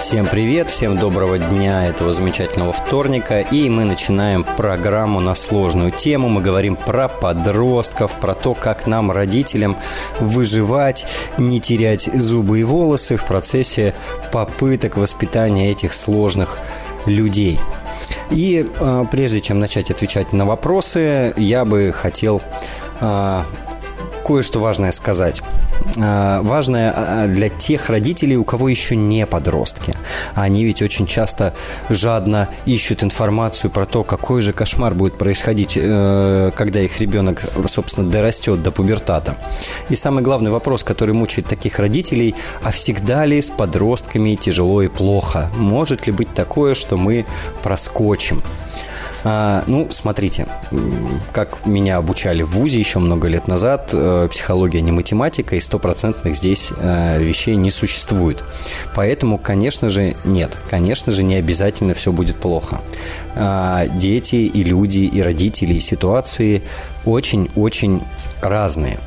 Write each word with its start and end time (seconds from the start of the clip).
Всем 0.00 0.28
привет, 0.28 0.70
всем 0.70 0.96
доброго 0.96 1.40
дня 1.40 1.86
этого 1.86 2.12
замечательного 2.12 2.72
вторника. 2.72 3.40
И 3.40 3.68
мы 3.68 3.84
начинаем 3.84 4.44
программу 4.44 5.18
на 5.18 5.34
сложную 5.34 5.90
тему. 5.90 6.28
Мы 6.28 6.40
говорим 6.40 6.76
про 6.76 7.08
подростков, 7.08 8.14
про 8.20 8.34
то, 8.34 8.54
как 8.54 8.86
нам, 8.86 9.10
родителям, 9.10 9.76
выживать, 10.20 11.04
не 11.36 11.58
терять 11.58 12.08
зубы 12.14 12.60
и 12.60 12.64
волосы 12.64 13.16
в 13.16 13.26
процессе 13.26 13.92
попыток 14.30 14.96
воспитания 14.96 15.72
этих 15.72 15.92
сложных 15.92 16.58
людей. 17.04 17.58
И 18.30 18.64
э, 18.68 19.04
прежде 19.10 19.40
чем 19.40 19.58
начать 19.58 19.90
отвечать 19.90 20.32
на 20.32 20.46
вопросы, 20.46 21.34
я 21.36 21.64
бы 21.64 21.92
хотел 21.92 22.40
э, 23.00 23.40
кое-что 24.28 24.60
важное 24.60 24.92
сказать. 24.92 25.40
А, 25.96 26.42
важное 26.42 26.92
а, 26.94 27.26
для 27.26 27.48
тех 27.48 27.88
родителей, 27.88 28.36
у 28.36 28.44
кого 28.44 28.68
еще 28.68 28.94
не 28.94 29.24
подростки. 29.24 29.94
Они 30.34 30.66
ведь 30.66 30.82
очень 30.82 31.06
часто 31.06 31.54
жадно 31.88 32.50
ищут 32.66 33.02
информацию 33.02 33.70
про 33.70 33.86
то, 33.86 34.04
какой 34.04 34.42
же 34.42 34.52
кошмар 34.52 34.94
будет 34.94 35.16
происходить, 35.16 35.78
э, 35.80 36.50
когда 36.54 36.80
их 36.80 37.00
ребенок, 37.00 37.42
собственно, 37.66 38.10
дорастет 38.10 38.62
до 38.62 38.70
пубертата. 38.70 39.38
И 39.88 39.96
самый 39.96 40.22
главный 40.22 40.50
вопрос, 40.50 40.84
который 40.84 41.14
мучает 41.14 41.48
таких 41.48 41.78
родителей, 41.78 42.34
а 42.62 42.70
всегда 42.70 43.24
ли 43.24 43.40
с 43.40 43.48
подростками 43.48 44.34
тяжело 44.34 44.82
и 44.82 44.88
плохо? 44.88 45.50
Может 45.56 46.06
ли 46.06 46.12
быть 46.12 46.34
такое, 46.34 46.74
что 46.74 46.98
мы 46.98 47.24
проскочим? 47.62 48.42
А, 49.24 49.64
ну, 49.66 49.88
смотрите, 49.90 50.46
как 51.32 51.66
меня 51.66 51.96
обучали 51.96 52.42
в 52.42 52.50
ВУЗе 52.50 52.78
еще 52.78 52.98
много 52.98 53.28
лет 53.28 53.48
назад, 53.48 53.90
э, 53.92 54.28
психология 54.30 54.80
не 54.80 54.92
математика, 54.92 55.56
и 55.56 55.60
стопроцентных 55.60 56.36
здесь 56.36 56.72
э, 56.76 57.18
вещей 57.20 57.56
не 57.56 57.70
существует. 57.70 58.44
Поэтому, 58.94 59.38
конечно 59.38 59.88
же, 59.88 60.16
нет. 60.24 60.56
Конечно 60.70 61.12
же, 61.12 61.24
не 61.24 61.36
обязательно 61.36 61.94
все 61.94 62.12
будет 62.12 62.36
плохо. 62.36 62.80
А, 63.34 63.86
дети 63.86 64.36
и 64.36 64.64
люди, 64.64 65.00
и 65.00 65.20
родители, 65.20 65.74
и 65.74 65.80
ситуации 65.80 66.62
очень-очень 67.04 68.02
разные. 68.40 68.98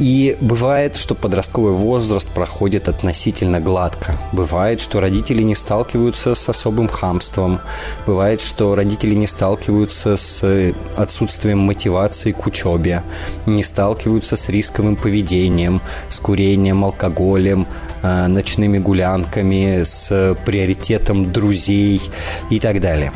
И 0.00 0.34
бывает, 0.40 0.96
что 0.96 1.14
подростковый 1.14 1.74
возраст 1.74 2.28
проходит 2.30 2.88
относительно 2.88 3.60
гладко. 3.60 4.16
Бывает, 4.32 4.80
что 4.80 4.98
родители 4.98 5.42
не 5.42 5.54
сталкиваются 5.54 6.34
с 6.34 6.48
особым 6.48 6.88
хамством. 6.88 7.60
Бывает, 8.06 8.40
что 8.40 8.74
родители 8.74 9.14
не 9.14 9.26
сталкиваются 9.26 10.16
с 10.16 10.72
отсутствием 10.96 11.58
мотивации 11.58 12.32
к 12.32 12.46
учебе. 12.46 13.02
Не 13.44 13.62
сталкиваются 13.62 14.36
с 14.36 14.48
рисковым 14.48 14.96
поведением, 14.96 15.82
с 16.08 16.18
курением, 16.18 16.82
алкоголем, 16.82 17.66
э, 18.02 18.26
ночными 18.26 18.78
гулянками, 18.78 19.82
с 19.82 20.34
приоритетом 20.46 21.30
друзей 21.30 22.00
и 22.48 22.58
так 22.58 22.80
далее. 22.80 23.12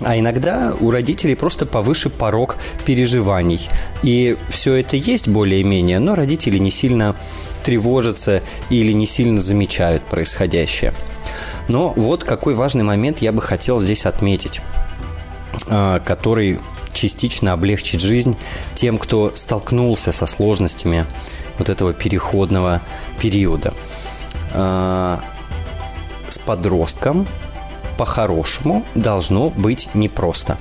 А 0.00 0.16
иногда 0.16 0.74
у 0.78 0.90
родителей 0.90 1.34
просто 1.34 1.66
повыше 1.66 2.08
порог 2.08 2.56
переживаний. 2.84 3.68
И 4.02 4.36
все 4.48 4.74
это 4.74 4.96
есть 4.96 5.28
более-менее, 5.28 5.98
но 5.98 6.14
родители 6.14 6.58
не 6.58 6.70
сильно 6.70 7.16
тревожатся 7.64 8.42
или 8.70 8.92
не 8.92 9.06
сильно 9.06 9.40
замечают 9.40 10.04
происходящее. 10.04 10.94
Но 11.68 11.92
вот 11.96 12.24
какой 12.24 12.54
важный 12.54 12.84
момент 12.84 13.18
я 13.18 13.32
бы 13.32 13.42
хотел 13.42 13.78
здесь 13.78 14.06
отметить, 14.06 14.60
а, 15.68 16.00
который 16.00 16.60
частично 16.92 17.52
облегчит 17.52 18.00
жизнь 18.00 18.36
тем, 18.74 18.98
кто 18.98 19.32
столкнулся 19.34 20.12
со 20.12 20.26
сложностями 20.26 21.06
вот 21.58 21.68
этого 21.68 21.92
переходного 21.92 22.80
периода. 23.20 23.74
А, 24.52 25.20
с 26.28 26.38
подростком 26.38 27.26
по-хорошему 27.98 28.84
должно 28.94 29.50
быть 29.50 29.90
непросто. 29.92 30.56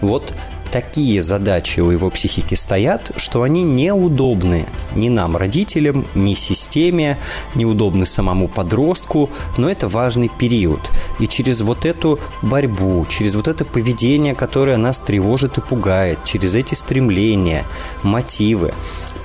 Вот 0.00 0.34
такие 0.72 1.20
задачи 1.20 1.80
у 1.80 1.90
его 1.90 2.10
психики 2.10 2.54
стоят, 2.54 3.12
что 3.16 3.42
они 3.42 3.62
неудобны 3.62 4.66
ни 4.96 5.10
нам, 5.10 5.36
родителям, 5.36 6.06
ни 6.14 6.34
системе, 6.34 7.18
неудобны 7.54 8.06
самому 8.06 8.48
подростку, 8.48 9.28
но 9.58 9.68
это 9.68 9.86
важный 9.86 10.30
период. 10.30 10.80
И 11.20 11.28
через 11.28 11.60
вот 11.60 11.84
эту 11.84 12.18
борьбу, 12.40 13.06
через 13.08 13.34
вот 13.34 13.48
это 13.48 13.64
поведение, 13.66 14.34
которое 14.34 14.78
нас 14.78 14.98
тревожит 14.98 15.58
и 15.58 15.60
пугает, 15.60 16.24
через 16.24 16.54
эти 16.54 16.74
стремления, 16.74 17.64
мотивы, 18.02 18.72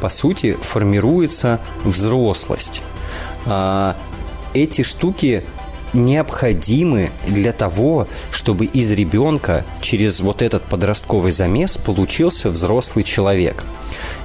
по 0.02 0.09
сути, 0.09 0.58
формируется 0.59 1.59
взрослость. 1.85 2.84
А, 3.46 3.96
эти 4.53 4.81
штуки 4.81 5.44
необходимы 5.97 7.12
для 7.28 7.52
того, 7.52 8.08
чтобы 8.31 8.66
из 8.66 8.91
ребенка 8.91 9.66
через 9.81 10.19
вот 10.19 10.41
этот 10.41 10.63
подростковый 10.63 11.31
замес 11.31 11.78
получился 11.78 12.50
взрослый 12.50 13.03
человек. 13.03 13.63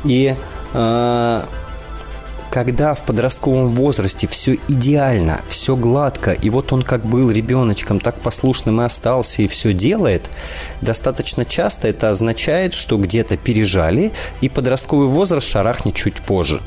И 0.05 0.34
э, 0.75 1.43
когда 2.50 2.94
в 2.94 3.03
подростковом 3.05 3.69
возрасте 3.69 4.28
все 4.28 4.59
идеально, 4.69 5.41
все 5.49 5.75
гладко, 5.75 6.33
и 6.33 6.50
вот 6.50 6.72
он 6.72 6.83
как 6.83 7.05
был 7.05 7.31
ребеночком, 7.31 7.99
так 7.99 8.21
послушным 8.21 8.83
и 8.83 8.84
остался, 8.84 9.43
и 9.43 9.47
все 9.47 9.72
делает, 9.72 10.31
достаточно 10.83 11.47
часто 11.47 11.89
это 11.89 12.10
означает, 12.10 12.75
что 12.75 12.99
где-то 12.99 13.39
пережали, 13.39 14.12
и 14.43 14.50
подростковый 14.50 15.09
возраст 15.09 15.49
шарахнет 15.49 15.94
чуть 15.94 16.16
позже. 16.16 16.60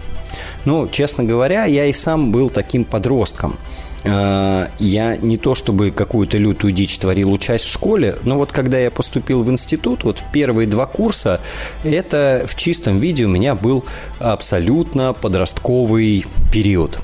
Ну, 0.66 0.88
честно 0.88 1.24
говоря, 1.24 1.66
я 1.66 1.86
и 1.86 1.94
сам 1.94 2.32
был 2.32 2.50
таким 2.50 2.84
подростком– 2.84 3.56
Э, 4.06 4.68
я 4.78 5.18
не 5.18 5.38
то 5.38 5.56
чтобы 5.56 5.92
какую-то 5.92 6.38
лютую 6.38 6.74
дичь 6.74 6.98
творил, 6.98 7.32
учась 7.32 7.64
в 7.64 7.72
школе, 7.72 8.16
но 8.24 8.38
вот 8.38 8.52
когда 8.52 8.78
я 8.78 8.92
поступил 8.92 9.44
в 9.44 9.50
институт, 9.50 10.04
вот 10.04 10.24
первые 10.32 10.68
два 10.68 10.86
курса, 10.86 11.42
это 11.84 12.46
в 12.48 12.56
чистом 12.56 13.00
виде 13.00 13.26
у 13.26 13.30
меня 13.30 13.56
был 13.56 13.84
абсолютно 14.20 15.14
подростковый 15.14 16.26
период. 16.52 17.00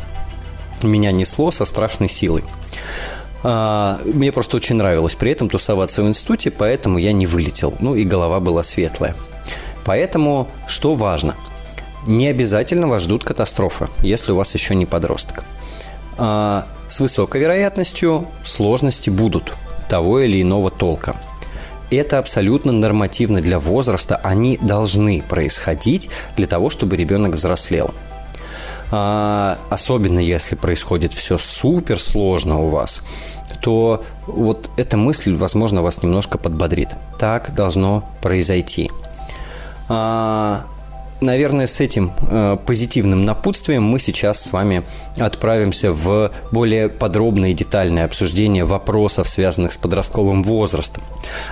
Меня 0.84 1.12
несло 1.12 1.52
со 1.52 1.66
страшной 1.66 2.10
силой. 2.10 2.44
А, 3.44 4.00
мне 4.06 4.32
просто 4.32 4.58
очень 4.58 4.76
нравилось 4.76 5.16
при 5.16 5.32
этом 5.32 5.50
тусоваться 5.50 6.04
в 6.04 6.08
институте, 6.08 6.52
поэтому 6.52 7.00
я 7.00 7.12
не 7.12 7.26
вылетел. 7.26 7.74
Ну 7.80 7.96
и 7.96 8.04
голова 8.04 8.40
была 8.40 8.62
светлая. 8.62 9.16
Поэтому 9.86 10.48
что 10.68 10.94
важно? 10.94 11.36
Не 12.06 12.28
обязательно 12.28 12.88
вас 12.88 13.04
ждут 13.04 13.24
катастрофы, 13.24 13.90
если 14.02 14.32
у 14.32 14.36
вас 14.36 14.54
еще 14.54 14.76
не 14.76 14.86
подросток. 14.86 15.44
С 16.92 17.00
высокой 17.00 17.40
вероятностью 17.40 18.28
сложности 18.44 19.10
будут 19.10 19.56
того 19.88 20.20
или 20.20 20.42
иного 20.42 20.70
толка. 20.70 21.16
Это 21.90 22.20
абсолютно 22.20 22.74
нормативно 22.74 23.40
для 23.40 23.60
возраста, 23.60 24.18
они 24.18 24.58
должны 24.58 25.22
происходить 25.22 26.10
для 26.36 26.48
того, 26.48 26.70
чтобы 26.70 26.98
ребенок 26.98 27.36
взрослел. 27.36 27.92
А, 28.92 29.58
особенно 29.70 30.20
если 30.20 30.56
происходит 30.56 31.14
все 31.14 31.38
супер 31.38 31.98
сложно 31.98 32.60
у 32.60 32.68
вас, 32.68 33.04
то 33.62 34.04
вот 34.28 34.70
эта 34.76 34.98
мысль, 34.98 35.34
возможно, 35.34 35.82
вас 35.82 36.04
немножко 36.04 36.38
подбодрит. 36.38 36.90
Так 37.18 37.56
должно 37.56 38.04
произойти. 38.22 38.92
А, 39.88 40.66
наверное, 41.22 41.68
с 41.68 41.80
этим 41.80 42.12
э, 42.30 42.58
позитивным 42.66 43.24
напутствием 43.26 43.84
мы 43.84 44.00
сейчас 44.00 44.44
с 44.44 44.52
вами 44.52 44.84
отправимся 45.18 45.94
в 45.94 46.32
более 46.52 46.90
подробное 46.90 47.52
и 47.52 47.54
детальное 47.54 48.06
обсуждение 48.06 48.66
вопросов, 48.66 49.30
связанных 49.30 49.72
с 49.72 49.78
подростковым 49.78 50.42
возрастом. 50.44 51.04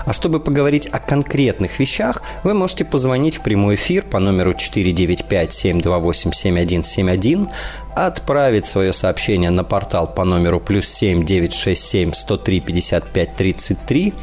А 0.05 0.13
чтобы 0.13 0.39
поговорить 0.39 0.87
о 0.87 0.97
конкретных 0.99 1.79
вещах, 1.79 2.21
вы 2.43 2.53
можете 2.53 2.85
позвонить 2.85 3.37
в 3.37 3.41
прямой 3.41 3.73
эфир 3.75 4.03
по 4.03 4.19
номеру 4.19 4.53
495-728-7171, 4.53 7.49
отправить 7.95 8.65
свое 8.65 8.93
сообщение 8.93 9.51
на 9.51 9.63
портал 9.63 10.07
по 10.07 10.25
номеру 10.25 10.59
плюс 10.59 10.87
7 10.87 11.23
967 11.23 12.13
103 12.13 12.59
55 12.59 13.35
33 13.35 14.13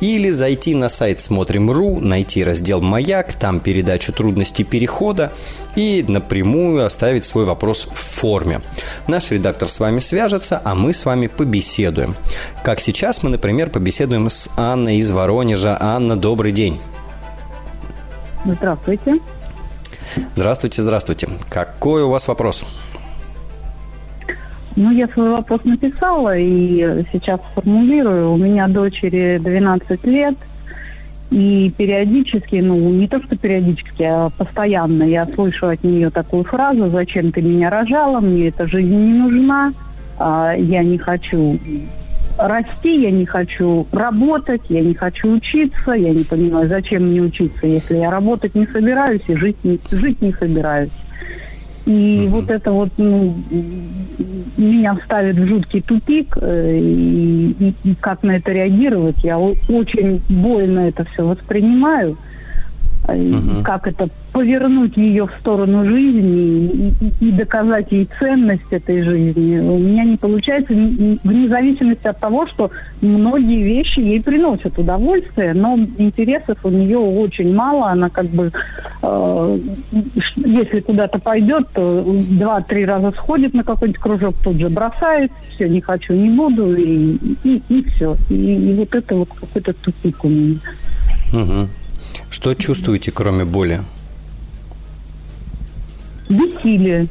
или 0.00 0.30
зайти 0.30 0.74
на 0.74 0.88
сайт 0.88 1.20
Смотрим.ру, 1.20 2.00
найти 2.00 2.44
раздел 2.44 2.80
«Маяк», 2.80 3.34
там 3.34 3.60
передачу 3.60 4.12
трудностей 4.12 4.64
перехода 4.64 5.32
и 5.76 6.04
напрямую 6.06 6.84
оставить 6.84 7.24
свой 7.24 7.44
вопрос 7.44 7.86
в 7.92 7.98
форме. 7.98 8.60
Наш 9.06 9.30
редактор 9.30 9.68
с 9.68 9.80
вами 9.80 9.98
свяжется, 9.98 10.60
а 10.64 10.74
мы 10.74 10.92
с 10.92 11.04
вами 11.04 11.26
побеседуем. 11.26 12.14
Как 12.62 12.80
сейчас 12.80 13.22
мы, 13.22 13.30
например, 13.30 13.70
побеседуем 13.70 14.30
с 14.30 14.50
Анной 14.56 14.96
из 14.96 15.10
Воронежа. 15.10 15.76
Анна, 15.80 16.16
добрый 16.16 16.52
день. 16.52 16.80
Здравствуйте. 18.44 19.20
Здравствуйте, 20.36 20.82
здравствуйте. 20.82 21.28
Какой 21.48 22.02
у 22.02 22.10
вас 22.10 22.28
вопрос? 22.28 22.64
Ну, 24.76 24.90
я 24.90 25.06
свой 25.08 25.30
вопрос 25.30 25.64
написала 25.64 26.36
и 26.36 27.04
сейчас 27.12 27.40
сформулирую. 27.52 28.32
У 28.32 28.36
меня 28.36 28.66
дочери 28.66 29.38
12 29.38 30.04
лет, 30.06 30.34
и 31.30 31.72
периодически, 31.76 32.56
ну, 32.56 32.90
не 32.90 33.08
то 33.08 33.22
что 33.22 33.36
периодически, 33.36 34.02
а 34.02 34.30
постоянно 34.36 35.04
я 35.04 35.26
слышу 35.26 35.68
от 35.68 35.82
нее 35.84 36.10
такую 36.10 36.44
фразу 36.44 36.90
«Зачем 36.90 37.32
ты 37.32 37.40
меня 37.40 37.70
рожала? 37.70 38.20
Мне 38.20 38.48
эта 38.48 38.66
жизнь 38.66 38.94
не 38.94 39.12
нужна, 39.12 39.72
а, 40.18 40.54
я 40.54 40.82
не 40.82 40.98
хочу 40.98 41.58
расти, 42.36 43.02
я 43.02 43.10
не 43.10 43.26
хочу 43.26 43.86
работать, 43.92 44.62
я 44.68 44.80
не 44.80 44.94
хочу 44.94 45.32
учиться, 45.32 45.92
я 45.92 46.10
не 46.10 46.24
понимаю, 46.24 46.68
зачем 46.68 47.08
мне 47.08 47.20
учиться, 47.20 47.66
если 47.66 47.96
я 47.96 48.10
работать 48.10 48.54
не 48.54 48.66
собираюсь 48.66 49.22
и 49.28 49.34
жить 49.34 49.64
не, 49.64 49.78
жить 49.90 50.20
не 50.20 50.32
собираюсь». 50.32 51.03
И 51.86 52.26
угу. 52.26 52.36
вот 52.36 52.50
это 52.50 52.72
вот 52.72 52.90
ну, 52.96 53.34
меня 54.56 54.96
ставит 55.04 55.36
в 55.36 55.46
жуткий 55.46 55.82
тупик, 55.82 56.36
э, 56.40 56.78
и, 56.78 57.50
и, 57.50 57.74
и 57.84 57.94
как 57.94 58.22
на 58.22 58.36
это 58.36 58.52
реагировать, 58.52 59.22
я 59.22 59.38
очень 59.38 60.22
больно 60.28 60.80
это 60.80 61.04
все 61.04 61.26
воспринимаю 61.26 62.12
угу. 62.12 62.18
Как 63.62 63.86
это 63.86 64.08
повернуть 64.32 64.96
ее 64.96 65.26
в 65.26 65.32
сторону 65.40 65.84
жизни 65.84 66.92
и, 67.00 67.26
и 67.26 67.32
доказать 67.32 67.92
ей 67.92 68.08
ценность 68.18 68.70
этой 68.70 69.02
жизни. 69.02 69.58
У 69.58 69.78
меня 69.78 70.04
не 70.04 70.16
получается, 70.16 70.72
вне 70.72 71.48
зависимости 71.48 72.06
от 72.06 72.18
того, 72.18 72.46
что 72.46 72.70
многие 73.00 73.62
вещи 73.62 74.00
ей 74.00 74.22
приносят 74.22 74.78
удовольствие, 74.78 75.52
но 75.52 75.78
интересов 75.98 76.58
у 76.64 76.70
нее 76.70 76.98
очень 76.98 77.54
мало. 77.54 77.90
Она 77.90 78.08
как 78.08 78.26
бы, 78.26 78.50
э, 79.02 79.58
если 80.36 80.80
куда-то 80.80 81.18
пойдет, 81.18 81.68
то 81.74 82.04
два-три 82.30 82.84
раза 82.84 83.12
сходит 83.12 83.54
на 83.54 83.64
какой-нибудь 83.64 84.00
кружок, 84.00 84.34
тут 84.42 84.58
же 84.58 84.68
бросает, 84.70 85.30
все, 85.54 85.68
не 85.68 85.80
хочу, 85.80 86.14
не 86.14 86.30
буду, 86.30 86.74
и, 86.74 87.18
и, 87.44 87.62
и 87.68 87.82
все. 87.90 88.16
И, 88.30 88.34
и 88.34 88.74
вот 88.74 88.94
это 88.94 89.14
вот 89.14 89.28
какой-то 89.28 89.74
тупик 89.74 90.24
у 90.24 90.28
меня. 90.28 90.56
Угу. 91.32 91.68
Что 92.34 92.52
чувствуете, 92.54 93.12
кроме 93.12 93.44
боли? 93.44 93.80
Бессилие. 96.28 97.06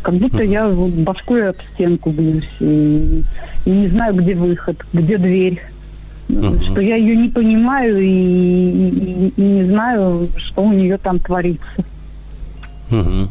Как 0.00 0.14
будто 0.14 0.42
я 0.42 0.66
вот 0.68 0.90
башкой 0.90 1.50
об 1.50 1.56
стенку 1.74 2.10
бьюсь 2.10 2.48
и, 2.60 3.22
и 3.66 3.70
не 3.70 3.88
знаю, 3.88 4.14
где 4.14 4.34
выход, 4.34 4.82
где 4.94 5.18
дверь. 5.18 5.62
Uh-huh. 6.30 6.64
Что 6.64 6.80
я 6.80 6.96
ее 6.96 7.14
не 7.14 7.28
понимаю 7.28 8.00
и, 8.00 8.08
и, 8.08 9.32
и 9.36 9.42
не 9.42 9.64
знаю, 9.64 10.28
что 10.38 10.62
у 10.62 10.72
нее 10.72 10.96
там 10.96 11.18
творится. 11.18 11.68
Uh-huh. 12.88 13.28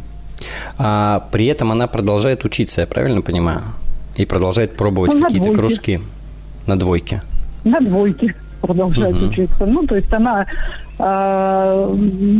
А 0.77 1.27
при 1.31 1.47
этом 1.47 1.71
она 1.71 1.87
продолжает 1.87 2.45
учиться, 2.45 2.81
я 2.81 2.87
правильно 2.87 3.23
понимаю? 3.23 3.61
И 4.17 4.27
продолжает 4.27 4.77
пробовать 4.77 5.15
ну, 5.15 5.23
какие-то 5.23 5.51
кружки 5.51 5.99
на 6.67 6.77
двойке. 6.77 7.23
На 7.63 7.79
двойке 7.79 8.35
продолжает 8.63 9.15
uh-huh. 9.17 9.27
учиться. 9.27 9.65
Ну, 9.65 9.85
то 9.85 9.97
есть 9.97 10.11
она 10.13 10.45
э, 10.97 11.95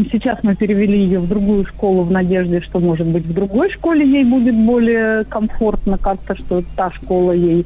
сейчас 0.09 0.39
мы 0.41 0.55
перевели 0.55 0.99
ее 0.99 1.19
в 1.19 1.27
другую 1.27 1.65
школу 1.65 2.03
в 2.03 2.11
надежде, 2.11 2.61
что, 2.61 2.79
может 2.79 3.07
быть, 3.07 3.25
в 3.25 3.33
другой 3.33 3.69
школе 3.71 4.09
ей 4.09 4.23
будет 4.23 4.55
более 4.55 5.25
комфортно 5.25 5.97
как-то, 5.97 6.33
что 6.35 6.63
та 6.77 6.91
школа 6.91 7.33
ей, 7.33 7.65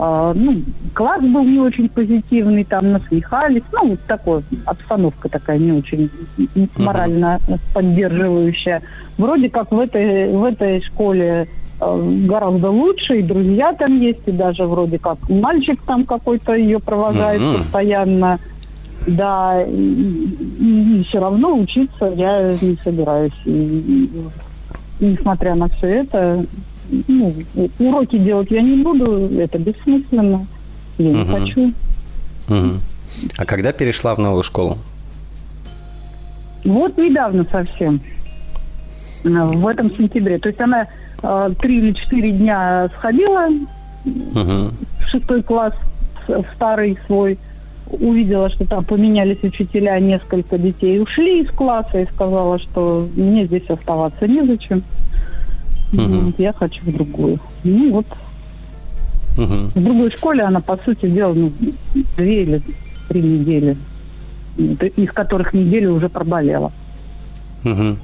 э, 0.00 0.32
ну, 0.34 0.60
класс 0.94 1.22
был 1.22 1.44
не 1.44 1.60
очень 1.60 1.88
позитивный, 1.88 2.64
там 2.64 2.90
насмехались, 2.90 3.62
ну, 3.72 3.90
вот 3.90 4.00
такой, 4.00 4.42
обстановка 4.66 5.28
такая 5.28 5.58
не 5.58 5.70
очень 5.70 6.10
морально 6.76 7.38
uh-huh. 7.46 7.60
поддерживающая. 7.72 8.82
Вроде 9.16 9.48
как 9.48 9.70
в 9.70 9.78
этой, 9.78 10.28
в 10.32 10.42
этой 10.42 10.82
школе 10.82 11.46
гораздо 12.26 12.70
лучше, 12.70 13.18
и 13.18 13.22
друзья 13.22 13.72
там 13.72 14.00
есть, 14.00 14.22
и 14.26 14.32
даже 14.32 14.64
вроде 14.64 14.98
как 14.98 15.18
мальчик 15.28 15.80
там 15.82 16.04
какой-то 16.04 16.54
ее 16.54 16.78
провожает 16.80 17.40
mm-hmm. 17.40 17.58
постоянно. 17.58 18.38
Да, 19.06 19.62
и, 19.62 19.72
и, 19.72 21.00
и 21.00 21.04
все 21.04 21.18
равно 21.18 21.56
учиться 21.56 22.12
я 22.14 22.52
не 22.60 22.76
собираюсь. 22.82 23.32
И, 23.44 23.50
и, 23.50 25.04
несмотря 25.04 25.56
на 25.56 25.68
все 25.68 25.88
это, 25.88 26.46
ну, 27.08 27.34
уроки 27.80 28.16
делать 28.18 28.50
я 28.50 28.62
не 28.62 28.82
буду, 28.82 29.28
это 29.38 29.58
бессмысленно. 29.58 30.46
Я 30.98 31.10
mm-hmm. 31.10 31.12
не 31.12 31.24
хочу. 31.24 31.72
Mm-hmm. 32.48 32.78
А 33.38 33.44
когда 33.44 33.72
перешла 33.72 34.14
в 34.14 34.18
новую 34.18 34.44
школу? 34.44 34.78
Вот 36.64 36.96
недавно 36.96 37.44
совсем. 37.50 38.00
В 39.24 39.66
этом 39.66 39.96
сентябре. 39.96 40.38
То 40.38 40.48
есть 40.48 40.60
она 40.60 40.86
Э, 40.86 41.01
три 41.60 41.78
или 41.78 41.92
четыре 41.92 42.32
дня 42.32 42.88
сходила 42.96 43.48
uh-huh. 44.04 44.72
в 45.00 45.08
шестой 45.08 45.42
класс, 45.42 45.74
в 46.26 46.44
старый 46.54 46.98
свой, 47.06 47.38
увидела, 47.86 48.48
что 48.50 48.66
там 48.66 48.84
поменялись 48.84 49.42
учителя, 49.42 49.98
несколько 50.00 50.58
детей 50.58 51.00
ушли 51.00 51.42
из 51.42 51.50
класса 51.50 52.00
и 52.00 52.06
сказала, 52.06 52.58
что 52.58 53.08
мне 53.14 53.46
здесь 53.46 53.68
оставаться 53.68 54.26
незачем. 54.26 54.82
Uh-huh. 55.92 56.34
Я 56.38 56.52
хочу 56.52 56.80
в 56.82 56.92
другую. 56.92 57.38
Ну 57.64 57.92
вот. 57.92 58.06
Uh-huh. 59.36 59.66
В 59.74 59.82
другой 59.82 60.10
школе 60.10 60.42
она, 60.42 60.60
по 60.60 60.76
сути 60.76 61.08
дела, 61.08 61.34
ну, 61.34 61.52
две 62.16 62.42
или 62.42 62.62
три 63.08 63.22
недели, 63.22 63.76
из 64.56 65.10
которых 65.12 65.52
неделю 65.52 65.94
уже 65.94 66.08
проболела. 66.08 66.72
Uh-huh. 67.64 67.96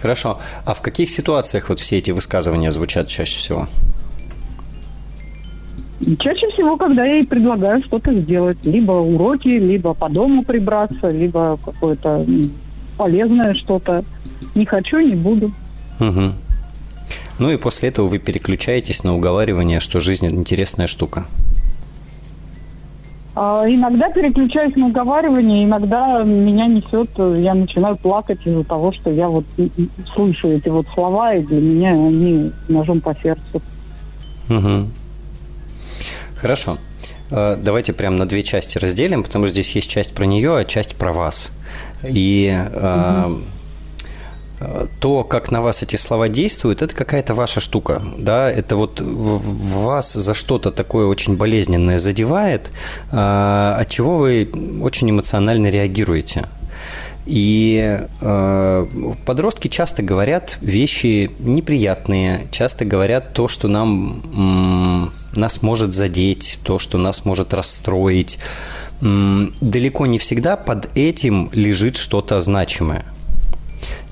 Хорошо. 0.00 0.40
А 0.64 0.74
в 0.74 0.80
каких 0.80 1.10
ситуациях 1.10 1.68
вот 1.68 1.78
все 1.80 1.98
эти 1.98 2.10
высказывания 2.10 2.70
звучат 2.70 3.08
чаще 3.08 3.38
всего? 3.38 3.68
Чаще 6.20 6.48
всего, 6.50 6.76
когда 6.76 7.04
я 7.04 7.16
ей 7.16 7.26
предлагаю 7.26 7.82
что-то 7.82 8.12
сделать. 8.12 8.58
Либо 8.64 8.92
уроки, 8.92 9.48
либо 9.48 9.94
по 9.94 10.08
дому 10.08 10.44
прибраться, 10.44 11.10
либо 11.10 11.58
какое-то 11.64 12.24
полезное 12.96 13.54
что-то. 13.54 14.04
Не 14.54 14.64
хочу, 14.64 15.00
не 15.00 15.16
буду. 15.16 15.52
Угу. 15.98 16.32
Ну 17.40 17.50
и 17.50 17.56
после 17.56 17.88
этого 17.88 18.06
вы 18.06 18.18
переключаетесь 18.18 19.04
на 19.04 19.16
уговаривание, 19.16 19.80
что 19.80 20.00
жизнь– 20.00 20.26
интересная 20.30 20.86
штука. 20.86 21.26
А, 23.40 23.64
иногда 23.68 24.10
переключаюсь 24.10 24.74
на 24.74 24.88
уговаривание, 24.88 25.64
иногда 25.64 26.24
меня 26.24 26.66
несет, 26.66 27.08
я 27.40 27.54
начинаю 27.54 27.96
плакать 27.96 28.40
из-за 28.44 28.64
того, 28.64 28.90
что 28.90 29.10
я 29.10 29.28
вот 29.28 29.44
слышу 30.12 30.48
эти 30.48 30.68
вот 30.68 30.88
слова, 30.92 31.34
и 31.34 31.42
для 31.44 31.60
меня 31.60 31.90
они 31.90 32.50
ножом 32.66 33.00
по 33.00 33.14
сердцу. 33.22 33.62
Угу. 34.50 34.88
Хорошо. 36.34 36.78
А, 37.30 37.54
давайте 37.54 37.92
прям 37.92 38.16
на 38.16 38.26
две 38.26 38.42
части 38.42 38.76
разделим, 38.76 39.22
потому 39.22 39.46
что 39.46 39.52
здесь 39.52 39.70
есть 39.70 39.88
часть 39.88 40.16
про 40.16 40.24
нее, 40.24 40.56
а 40.56 40.64
часть 40.64 40.96
про 40.96 41.12
вас. 41.12 41.52
И 42.02 42.52
угу 42.74 43.42
то, 45.00 45.24
как 45.24 45.50
на 45.50 45.62
вас 45.62 45.82
эти 45.82 45.96
слова 45.96 46.28
действуют, 46.28 46.82
это 46.82 46.94
какая-то 46.94 47.34
ваша 47.34 47.60
штука, 47.60 48.02
да, 48.18 48.50
это 48.50 48.76
вот 48.76 49.00
в 49.00 49.84
вас 49.84 50.12
за 50.12 50.34
что-то 50.34 50.72
такое 50.72 51.06
очень 51.06 51.36
болезненное 51.36 51.98
задевает, 51.98 52.70
а, 53.12 53.76
от 53.78 53.88
чего 53.88 54.18
вы 54.18 54.50
очень 54.82 55.10
эмоционально 55.10 55.68
реагируете. 55.68 56.46
И 57.26 57.98
э, 58.22 58.86
подростки 59.26 59.68
часто 59.68 60.02
говорят 60.02 60.56
вещи 60.62 61.30
неприятные, 61.40 62.48
часто 62.50 62.86
говорят 62.86 63.34
то, 63.34 63.48
что 63.48 63.68
нам, 63.68 65.12
нас 65.34 65.60
может 65.60 65.92
задеть, 65.92 66.58
то, 66.62 66.78
что 66.78 66.96
нас 66.96 67.26
может 67.26 67.52
расстроить. 67.52 68.38
Далеко 69.02 70.06
не 70.06 70.18
всегда 70.18 70.56
под 70.56 70.88
этим 70.96 71.50
лежит 71.52 71.96
что-то 71.96 72.40
значимое. 72.40 73.04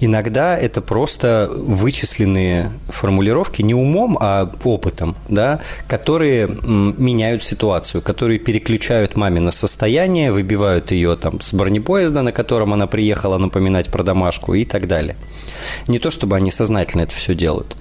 Иногда 0.01 0.57
это 0.59 0.81
просто 0.81 1.51
вычисленные 1.55 2.71
формулировки 2.89 3.63
не 3.63 3.75
умом, 3.75 4.19
а 4.21 4.53
опытом, 4.65 5.17
да, 5.29 5.61
которые 5.89 6.49
меняют 6.49 7.45
ситуацию, 7.45 8.03
которые 8.03 8.39
переключают 8.39 9.17
маме 9.17 9.41
на 9.41 9.51
состояние, 9.51 10.33
выбивают 10.33 10.91
ее 10.91 11.17
там 11.17 11.41
с 11.41 11.55
бронепоезда, 11.55 12.23
на 12.23 12.33
котором 12.33 12.73
она 12.73 12.87
приехала 12.87 13.39
напоминать 13.39 13.91
про 13.91 14.03
домашку 14.03 14.55
и 14.55 14.65
так 14.65 14.87
далее. 14.87 15.17
Не 15.89 15.99
то, 15.99 16.11
чтобы 16.11 16.37
они 16.37 16.51
сознательно 16.51 17.03
это 17.03 17.15
все 17.15 17.35
делают. 17.35 17.77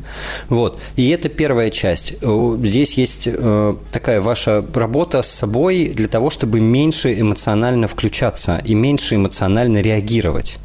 Вот. 0.50 0.80
И 0.96 1.10
это 1.10 1.30
первая 1.30 1.70
часть. 1.70 2.16
Здесь 2.22 2.94
есть 2.94 3.28
э, 3.32 3.76
такая 3.92 4.22
ваша 4.22 4.64
работа 4.74 5.22
с 5.22 5.28
собой 5.28 5.90
для 5.90 6.08
того, 6.08 6.30
чтобы 6.30 6.62
меньше 6.62 7.20
эмоционально 7.20 7.88
включаться 7.88 8.62
и 8.64 8.74
меньше 8.74 9.16
эмоционально 9.16 9.80
реагировать. 9.80 10.58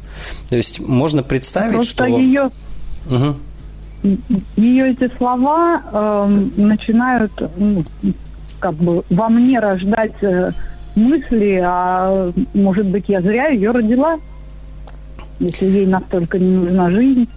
То 0.49 0.55
есть 0.55 0.79
можно 0.79 1.23
представить, 1.23 1.73
Просто 1.73 2.07
что... 2.07 2.17
Ее... 2.17 2.49
Угу. 3.09 3.35
Ее 4.55 4.91
эти 4.91 5.15
слова 5.17 5.81
э, 5.91 6.47
начинают 6.57 7.31
ну, 7.57 7.83
как 8.59 8.73
бы 8.75 9.03
во 9.09 9.29
мне 9.29 9.59
рождать 9.59 10.23
э, 10.23 10.51
мысли, 10.95 11.61
а 11.63 12.31
может 12.53 12.87
быть 12.87 13.05
я 13.07 13.21
зря 13.21 13.47
ее 13.47 13.71
родила, 13.71 14.17
если 15.39 15.65
ей 15.65 15.85
настолько 15.85 16.39
не 16.39 16.57
нужна 16.57 16.89
жизнь. 16.89 17.27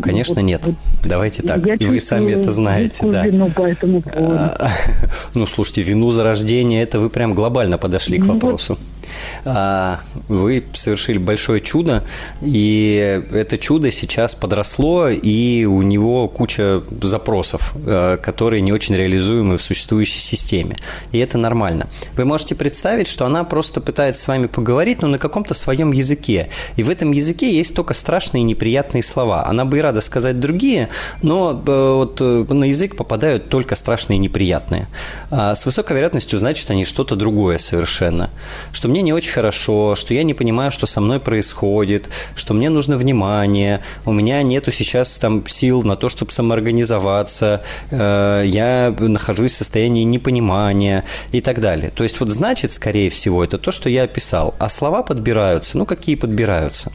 Конечно, 0.00 0.36
вот, 0.36 0.42
нет. 0.42 0.70
Давайте 1.04 1.42
так. 1.42 1.66
Я 1.66 1.74
и 1.74 1.84
вы 1.84 2.00
сами 2.00 2.32
это 2.32 2.50
знаете, 2.50 3.06
да. 3.06 3.26
Вину 3.26 3.50
по 3.50 3.62
этому 3.62 4.00
поводу. 4.00 4.50
Ну, 5.34 5.46
слушайте, 5.46 5.82
вину 5.82 6.10
за 6.10 6.24
рождение, 6.24 6.82
это 6.82 7.00
вы 7.00 7.10
прям 7.10 7.34
глобально 7.34 7.78
подошли 7.78 8.18
к 8.18 8.24
ну 8.24 8.34
вопросу. 8.34 8.78
А, 8.78 9.01
вы 9.44 10.64
совершили 10.72 11.18
большое 11.18 11.60
чудо, 11.60 12.04
и 12.40 13.22
это 13.32 13.58
чудо 13.58 13.90
сейчас 13.90 14.34
подросло, 14.34 15.08
и 15.08 15.64
у 15.64 15.82
него 15.82 16.28
куча 16.28 16.82
запросов, 17.02 17.74
э, 17.86 18.18
которые 18.22 18.60
не 18.60 18.72
очень 18.72 18.96
реализуемы 18.96 19.56
в 19.56 19.62
существующей 19.62 20.18
системе. 20.18 20.76
И 21.12 21.18
это 21.18 21.38
нормально. 21.38 21.86
Вы 22.16 22.24
можете 22.24 22.54
представить, 22.54 23.06
что 23.06 23.26
она 23.26 23.44
просто 23.44 23.80
пытается 23.80 24.22
с 24.22 24.28
вами 24.28 24.46
поговорить, 24.46 25.02
но 25.02 25.08
на 25.08 25.18
каком-то 25.18 25.54
своем 25.54 25.92
языке. 25.92 26.48
И 26.76 26.82
в 26.82 26.90
этом 26.90 27.12
языке 27.12 27.54
есть 27.54 27.74
только 27.74 27.94
страшные 27.94 28.42
и 28.42 28.44
неприятные 28.44 29.02
слова. 29.02 29.46
Она 29.46 29.64
бы 29.64 29.78
и 29.78 29.80
рада 29.80 30.00
сказать 30.00 30.40
другие, 30.40 30.88
но 31.22 31.62
э, 31.66 31.94
вот 31.94 32.20
э, 32.20 32.44
на 32.48 32.64
язык 32.64 32.96
попадают 32.96 33.48
только 33.48 33.74
страшные 33.74 34.16
и 34.16 34.20
неприятные. 34.20 34.88
А 35.30 35.54
с 35.54 35.64
высокой 35.66 35.96
вероятностью 35.96 36.38
значит 36.38 36.70
они 36.70 36.84
что-то 36.84 37.16
другое 37.16 37.58
совершенно. 37.58 38.30
Что 38.72 38.88
мне 38.92 39.00
не 39.00 39.14
очень 39.14 39.32
хорошо, 39.32 39.94
что 39.96 40.12
я 40.12 40.22
не 40.22 40.34
понимаю, 40.34 40.70
что 40.70 40.86
со 40.86 41.00
мной 41.00 41.18
происходит, 41.18 42.10
что 42.34 42.52
мне 42.52 42.68
нужно 42.68 42.98
внимание, 42.98 43.80
у 44.04 44.12
меня 44.12 44.42
нету 44.42 44.70
сейчас 44.70 45.16
там 45.16 45.46
сил 45.46 45.82
на 45.82 45.96
то, 45.96 46.10
чтобы 46.10 46.30
самоорганизоваться, 46.30 47.62
э, 47.90 48.42
я 48.44 48.94
нахожусь 48.98 49.52
в 49.52 49.56
состоянии 49.56 50.04
непонимания 50.04 51.04
и 51.32 51.40
так 51.40 51.60
далее. 51.60 51.90
То 51.90 52.04
есть 52.04 52.20
вот 52.20 52.28
значит, 52.28 52.70
скорее 52.70 53.08
всего, 53.08 53.42
это 53.42 53.56
то, 53.56 53.72
что 53.72 53.88
я 53.88 54.02
описал. 54.02 54.54
А 54.58 54.68
слова 54.68 55.02
подбираются, 55.02 55.78
ну 55.78 55.86
какие 55.86 56.16
подбираются? 56.16 56.92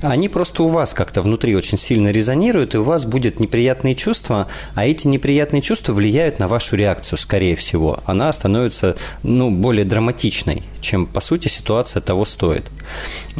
Они 0.00 0.28
просто 0.28 0.62
у 0.62 0.68
вас 0.68 0.94
как-то 0.94 1.22
внутри 1.22 1.54
очень 1.56 1.78
сильно 1.78 2.08
резонируют, 2.08 2.74
и 2.74 2.78
у 2.78 2.82
вас 2.82 3.04
будет 3.04 3.40
неприятные 3.40 3.94
чувства, 3.94 4.48
а 4.74 4.86
эти 4.86 5.08
неприятные 5.08 5.62
чувства 5.62 5.92
влияют 5.92 6.38
на 6.38 6.48
вашу 6.48 6.76
реакцию, 6.76 7.18
скорее 7.18 7.56
всего. 7.56 8.00
Она 8.06 8.32
становится 8.32 8.96
ну, 9.22 9.50
более 9.50 9.84
драматичной, 9.84 10.62
чем, 10.80 11.06
по 11.06 11.20
сути, 11.20 11.48
ситуация 11.48 12.00
того 12.00 12.24
стоит. 12.24 12.70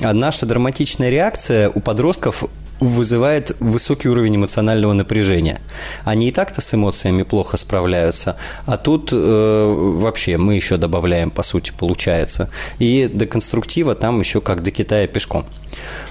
А 0.03 0.13
наша 0.13 0.47
драматичная 0.47 1.11
реакция 1.11 1.69
у 1.69 1.81
подростков 1.81 2.45
вызывает 2.83 3.57
высокий 3.61 4.09
уровень 4.09 4.37
эмоционального 4.37 4.93
напряжения. 4.93 5.61
Они 6.05 6.29
и 6.29 6.33
так-то 6.33 6.61
с 6.61 6.75
эмоциями 6.75 7.23
плохо 7.23 7.57
справляются, 7.57 8.37
а 8.67 8.77
тут 8.77 9.11
э, 9.13 9.75
вообще 9.99 10.37
мы 10.37 10.57
еще 10.57 10.77
добавляем, 10.77 11.31
по 11.31 11.43
сути, 11.43 11.73
получается. 11.79 12.51
И 12.81 13.09
до 13.13 13.27
конструктива 13.27 13.95
там 13.95 14.21
еще 14.21 14.41
как 14.41 14.63
до 14.63 14.71
Китая 14.71 15.07
пешком. 15.07 15.45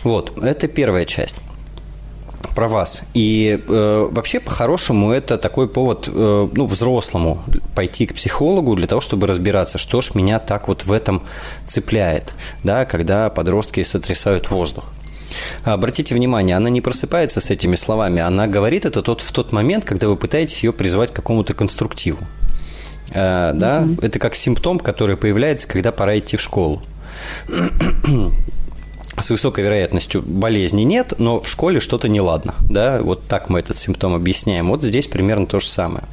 Вот, 0.03 0.41
это 0.41 0.67
первая 0.67 1.05
часть 1.05 1.35
про 2.55 2.67
вас. 2.67 3.03
И 3.13 3.61
э, 3.67 4.07
вообще, 4.11 4.39
по-хорошему, 4.39 5.11
это 5.11 5.37
такой 5.37 5.67
повод, 5.67 6.09
э, 6.11 6.49
ну, 6.53 6.65
взрослому 6.65 7.43
пойти 7.75 8.05
к 8.05 8.15
психологу 8.15 8.75
для 8.75 8.87
того, 8.87 9.01
чтобы 9.01 9.27
разбираться, 9.27 9.77
что 9.77 10.01
ж 10.01 10.15
меня 10.15 10.39
так 10.39 10.67
вот 10.67 10.85
в 10.85 10.91
этом 10.91 11.23
цепляет, 11.65 12.33
да, 12.63 12.85
когда 12.85 13.29
подростки 13.29 13.83
сотрясают 13.83 14.49
воздух. 14.51 14.85
Обратите 15.63 16.15
внимание, 16.15 16.55
она 16.55 16.69
не 16.69 16.81
просыпается 16.81 17.39
с 17.39 17.49
этими 17.49 17.75
словами, 17.75 18.21
она 18.21 18.47
говорит 18.47 18.85
это 18.85 19.01
тот, 19.01 19.21
в 19.21 19.31
тот 19.31 19.51
момент, 19.51 19.85
когда 19.85 20.07
вы 20.07 20.15
пытаетесь 20.15 20.63
ее 20.63 20.73
призвать 20.73 21.11
к 21.11 21.15
какому-то 21.15 21.53
конструктиву. 21.53 22.19
Э, 23.11 23.51
да, 23.53 23.81
mm-hmm. 23.81 24.05
это 24.05 24.19
как 24.19 24.35
симптом, 24.35 24.79
который 24.79 25.17
появляется, 25.17 25.67
когда 25.67 25.91
пора 25.91 26.17
идти 26.17 26.37
в 26.37 26.41
школу. 26.41 26.81
С 29.17 29.29
высокой 29.29 29.65
вероятностью 29.65 30.23
болезни 30.25 30.83
нет, 30.83 31.15
но 31.19 31.41
в 31.41 31.47
школе 31.47 31.79
что-то 31.79 32.07
неладно. 32.07 32.55
Да? 32.69 33.01
Вот 33.01 33.23
так 33.27 33.49
мы 33.49 33.59
этот 33.59 33.77
симптом 33.77 34.15
объясняем. 34.15 34.69
Вот 34.69 34.83
здесь 34.83 35.07
примерно 35.07 35.45
то 35.45 35.59
же 35.59 35.67
самое. 35.67 36.05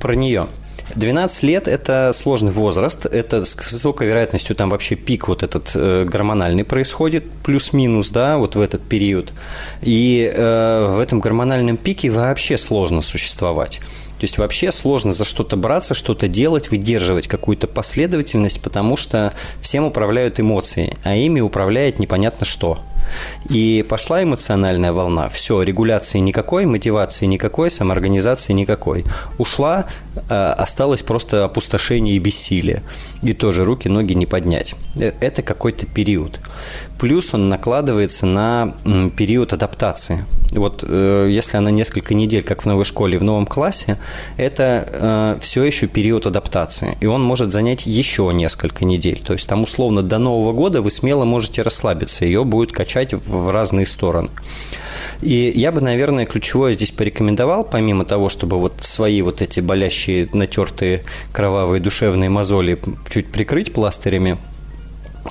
Про 0.00 0.14
нее. 0.14 0.46
12 0.94 1.42
лет– 1.42 1.68
это 1.68 2.12
сложный 2.14 2.52
возраст, 2.52 3.06
это 3.06 3.44
с 3.44 3.56
высокой 3.56 4.08
вероятностью 4.08 4.56
там 4.56 4.70
вообще 4.70 4.94
пик 4.94 5.28
вот 5.28 5.42
этот 5.42 5.72
э, 5.74 6.04
гормональный 6.04 6.64
происходит, 6.64 7.24
плюс-минус, 7.44 8.10
да, 8.10 8.38
вот 8.38 8.56
в 8.56 8.60
этот 8.60 8.82
период. 8.82 9.32
И 9.82 10.30
э, 10.34 10.94
в 10.96 10.98
этом 10.98 11.20
гормональном 11.20 11.76
пике 11.76 12.10
вообще 12.10 12.56
сложно 12.58 13.02
существовать. 13.02 13.80
То 14.18 14.24
есть 14.24 14.38
вообще 14.38 14.72
сложно 14.72 15.12
за 15.12 15.24
что-то 15.24 15.56
браться, 15.56 15.94
что-то 15.94 16.26
делать, 16.26 16.72
выдерживать 16.72 17.28
какую-то 17.28 17.68
последовательность, 17.68 18.60
потому 18.60 18.96
что 18.96 19.32
всем 19.60 19.84
управляют 19.84 20.40
эмоции, 20.40 20.96
а 21.04 21.14
ими 21.14 21.40
управляет 21.40 22.00
непонятно 22.00 22.44
что. 22.44 22.80
И 23.48 23.84
пошла 23.88 24.22
эмоциональная 24.22 24.92
волна. 24.92 25.28
Все, 25.28 25.62
регуляции 25.62 26.18
никакой, 26.18 26.66
мотивации 26.66 27.26
никакой, 27.26 27.70
самоорганизации 27.70 28.52
никакой. 28.52 29.04
Ушла, 29.38 29.86
э, 30.28 30.34
осталось 30.34 31.02
просто 31.02 31.44
опустошение 31.44 32.16
и 32.16 32.18
бессилие. 32.18 32.82
И 33.22 33.32
тоже 33.32 33.64
руки, 33.64 33.88
ноги 33.88 34.14
не 34.14 34.26
поднять. 34.26 34.74
Э, 34.96 35.12
это 35.20 35.42
какой-то 35.42 35.86
период. 35.86 36.40
Плюс 36.98 37.32
он 37.32 37.48
накладывается 37.48 38.26
на 38.26 38.74
период 39.16 39.52
адаптации. 39.52 40.24
Вот 40.50 40.84
э, 40.86 41.28
если 41.30 41.56
она 41.56 41.70
несколько 41.70 42.14
недель, 42.14 42.42
как 42.42 42.62
в 42.62 42.66
новой 42.66 42.84
школе, 42.84 43.18
в 43.18 43.22
новом 43.22 43.46
классе, 43.46 43.98
это 44.36 45.36
все 45.40 45.62
еще 45.62 45.86
период 45.86 46.26
адаптации. 46.26 46.96
И 47.00 47.06
он 47.06 47.22
может 47.22 47.52
занять 47.52 47.86
еще 47.86 48.30
несколько 48.32 48.84
недель. 48.84 49.22
То 49.24 49.32
есть 49.34 49.48
там 49.48 49.62
условно 49.62 50.02
до 50.02 50.18
Нового 50.18 50.52
года 50.52 50.82
вы 50.82 50.90
смело 50.90 51.24
можете 51.24 51.62
расслабиться. 51.62 52.24
Ее 52.24 52.44
будет 52.44 52.72
качать 52.72 52.97
качать 52.98 53.14
в 53.26 53.50
разные 53.50 53.86
стороны. 53.86 54.28
И 55.20 55.52
я 55.54 55.72
бы, 55.72 55.80
наверное, 55.80 56.26
ключевое 56.26 56.72
здесь 56.72 56.90
порекомендовал, 56.90 57.64
помимо 57.64 58.04
того, 58.04 58.28
чтобы 58.28 58.58
вот 58.58 58.74
свои 58.80 59.22
вот 59.22 59.42
эти 59.42 59.60
болящие, 59.60 60.28
натертые, 60.32 61.02
кровавые 61.32 61.80
душевные 61.80 62.30
мозоли 62.30 62.78
чуть 63.08 63.26
прикрыть 63.26 63.72
пластырями– 63.72 64.38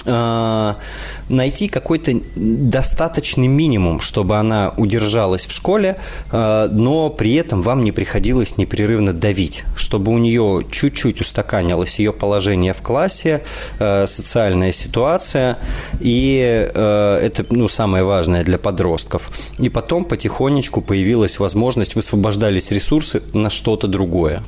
найти 0.05 1.67
какой-то 1.67 2.13
достаточный 2.35 3.47
минимум, 3.47 3.99
чтобы 3.99 4.37
она 4.37 4.73
удержалась 4.77 5.45
в 5.45 5.51
школе, 5.51 5.97
э, 6.31 6.69
но 6.71 7.09
при 7.09 7.33
этом 7.35 7.61
вам 7.61 7.83
не 7.83 7.91
приходилось 7.91 8.57
непрерывно 8.57 9.13
давить, 9.13 9.63
чтобы 9.75 10.11
у 10.11 10.17
нее 10.17 10.65
чуть-чуть 10.71 11.21
устаканилось 11.21 11.99
ее 11.99 12.13
положение 12.13 12.73
в 12.73 12.81
классе, 12.81 13.43
э, 13.79 14.05
социальная 14.07 14.71
ситуация, 14.71 15.57
и 15.99 16.37
это 16.77 17.45
ну, 17.49 17.67
самое 17.67 18.03
важное 18.03 18.43
для 18.43 18.57
подростков. 18.57 19.29
И 19.59 19.69
потом 19.69 20.03
потихонечку 20.03 20.81
появилась 20.81 21.39
возможность, 21.39 21.95
высвобождались 21.95 22.71
ресурсы 22.71 23.21
на 23.33 23.49
что-то 23.49 23.87
другое. 23.87 24.43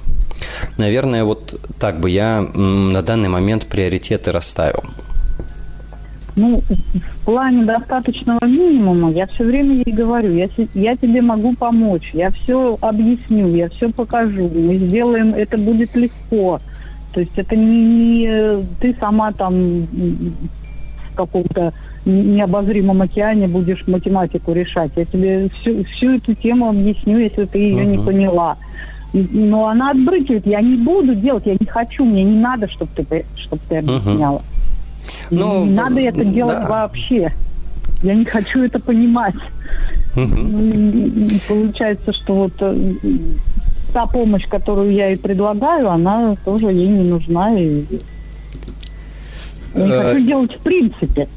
Наверное, 0.77 1.23
вот 1.23 1.59
так 1.79 1.99
бы 1.99 2.09
я 2.09 2.41
на 2.41 3.01
данный 3.01 3.29
момент 3.29 3.67
приоритеты 3.67 4.31
расставил. 4.31 4.83
Ну, 6.39 6.61
в 6.61 7.25
плане 7.25 7.65
достаточного 7.65 8.39
минимума 8.45 9.11
я 9.11 9.27
все 9.27 9.43
время 9.43 9.75
ей 9.85 9.93
говорю, 9.93 10.33
я, 10.33 10.47
я 10.73 10.95
тебе 10.95 11.21
могу 11.21 11.53
помочь, 11.53 12.11
я 12.13 12.29
все 12.31 12.77
объясню, 12.79 13.53
я 13.55 13.67
все 13.67 13.89
покажу, 13.89 14.49
мы 14.55 14.75
сделаем, 14.75 15.33
это 15.33 15.57
будет 15.57 15.93
легко. 15.95 16.61
То 17.13 17.19
есть 17.19 17.37
это 17.37 17.57
не, 17.57 17.83
не 17.83 18.61
ты 18.79 18.95
сама 19.01 19.33
там 19.33 19.81
в 21.11 21.15
каком-то 21.15 21.73
необозримом 22.05 23.01
океане 23.01 23.49
будешь 23.49 23.85
математику 23.85 24.53
решать. 24.53 24.91
Я 24.95 25.03
тебе 25.03 25.49
всю, 25.49 25.83
всю 25.83 26.11
эту 26.11 26.35
тему 26.35 26.69
объясню, 26.69 27.17
если 27.17 27.43
ты 27.45 27.57
ее 27.57 27.83
uh-huh. 27.83 27.97
не 27.97 27.97
поняла. 27.97 28.57
Но 29.11 29.67
она 29.67 29.91
отбрыкивает, 29.91 30.47
я 30.47 30.61
не 30.61 30.77
буду 30.77 31.15
делать, 31.15 31.45
я 31.47 31.57
не 31.59 31.65
хочу, 31.65 32.05
мне 32.05 32.23
не 32.23 32.39
надо, 32.39 32.69
чтобы 32.69 32.91
ты, 32.95 33.25
чтобы 33.35 33.61
ты 33.67 33.77
объясняла. 33.77 34.37
Uh-huh. 34.37 34.58
Ну, 35.29 35.65
не 35.65 35.71
надо 35.71 35.99
это 35.99 36.25
делать 36.25 36.59
да. 36.59 36.67
вообще. 36.67 37.33
Я 38.01 38.15
не 38.15 38.25
хочу 38.25 38.63
это 38.63 38.79
понимать. 38.79 39.35
Угу. 40.15 41.39
Получается, 41.47 42.13
что 42.13 42.33
вот 42.33 42.53
э, 42.59 42.93
та 43.93 44.05
помощь, 44.05 44.47
которую 44.47 44.93
я 44.93 45.07
ей 45.07 45.17
предлагаю, 45.17 45.89
она 45.89 46.35
тоже 46.45 46.67
ей 46.67 46.87
не 46.87 47.03
нужна. 47.03 47.53
И 47.53 47.83
я 49.75 49.85
не 49.85 49.91
хочу 49.91 50.17
э, 50.17 50.21
делать 50.21 50.53
в 50.55 50.59
принципе. 50.59 51.27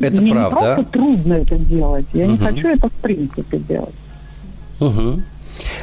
Это 0.00 0.22
Мне 0.22 0.32
правда. 0.32 0.54
не 0.54 0.74
просто 0.74 0.84
трудно 0.92 1.32
это 1.34 1.56
делать. 1.58 2.06
Я 2.12 2.24
угу. 2.24 2.32
не 2.32 2.38
хочу 2.38 2.68
это 2.68 2.88
в 2.88 2.92
принципе 2.92 3.58
делать. 3.58 3.94
Угу. 4.80 5.22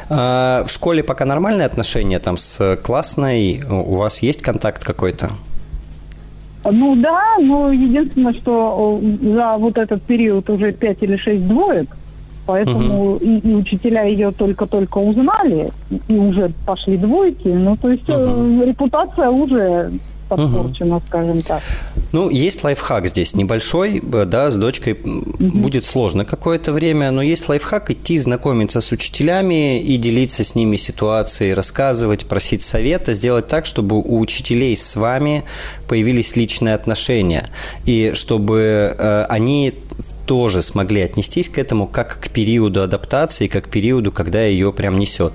А 0.08 0.64
в 0.64 0.70
школе 0.70 1.02
пока 1.02 1.24
нормальные 1.24 1.66
отношения 1.66 2.18
там 2.18 2.36
с 2.36 2.76
классной? 2.82 3.62
У 3.68 3.94
вас 3.94 4.22
есть 4.22 4.42
контакт 4.42 4.84
какой-то? 4.84 5.30
Ну 6.70 6.96
да, 6.96 7.36
но 7.40 7.72
единственное, 7.72 8.32
что 8.32 9.00
за 9.22 9.56
вот 9.56 9.78
этот 9.78 10.02
период 10.02 10.48
уже 10.50 10.72
5 10.72 11.02
или 11.02 11.16
6 11.16 11.46
двоек, 11.46 11.86
поэтому 12.46 13.12
угу. 13.12 13.16
и, 13.16 13.38
и 13.38 13.54
учителя 13.54 14.02
ее 14.02 14.32
только-только 14.32 14.98
узнали, 14.98 15.70
и 16.08 16.16
уже 16.16 16.52
пошли 16.64 16.96
двойки. 16.96 17.48
Ну, 17.48 17.76
то 17.76 17.90
есть 17.90 18.08
угу. 18.08 18.62
репутация 18.62 19.30
уже 19.30 19.92
подпорчено, 20.28 20.96
угу. 20.96 21.04
скажем 21.08 21.42
так. 21.42 21.62
Ну, 22.12 22.30
есть 22.30 22.64
лайфхак 22.64 23.08
здесь 23.08 23.34
небольшой, 23.34 24.00
да, 24.02 24.50
с 24.50 24.56
дочкой 24.56 24.94
угу. 24.94 25.58
будет 25.58 25.84
сложно 25.84 26.24
какое-то 26.24 26.72
время, 26.72 27.10
но 27.10 27.22
есть 27.22 27.48
лайфхак 27.48 27.90
идти 27.90 28.18
знакомиться 28.18 28.80
с 28.80 28.92
учителями 28.92 29.80
и 29.80 29.96
делиться 29.96 30.44
с 30.44 30.54
ними 30.54 30.76
ситуацией, 30.76 31.54
рассказывать, 31.54 32.26
просить 32.26 32.62
совета, 32.62 33.12
сделать 33.12 33.46
так, 33.48 33.66
чтобы 33.66 33.96
у 33.96 34.18
учителей 34.18 34.76
с 34.76 34.96
вами 34.96 35.44
появились 35.88 36.36
личные 36.36 36.74
отношения, 36.74 37.50
и 37.84 38.12
чтобы 38.14 38.94
э, 38.96 39.26
они 39.28 39.74
тоже 40.26 40.62
смогли 40.62 41.02
отнестись 41.02 41.48
к 41.48 41.58
этому 41.58 41.86
как 41.86 42.20
к 42.20 42.28
периоду 42.30 42.82
адаптации, 42.82 43.46
как 43.46 43.66
к 43.66 43.68
периоду, 43.68 44.12
когда 44.12 44.42
ее 44.44 44.72
прям 44.72 44.98
несет. 44.98 45.34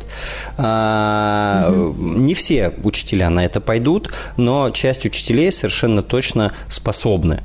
А, 0.57 1.69
угу. 1.71 1.93
Не 2.17 2.33
все 2.33 2.73
учителя 2.83 3.29
на 3.29 3.45
это 3.45 3.61
пойдут, 3.61 4.11
но 4.37 4.69
часть 4.71 5.05
учителей 5.05 5.51
совершенно 5.51 6.03
точно 6.03 6.53
способны. 6.67 7.41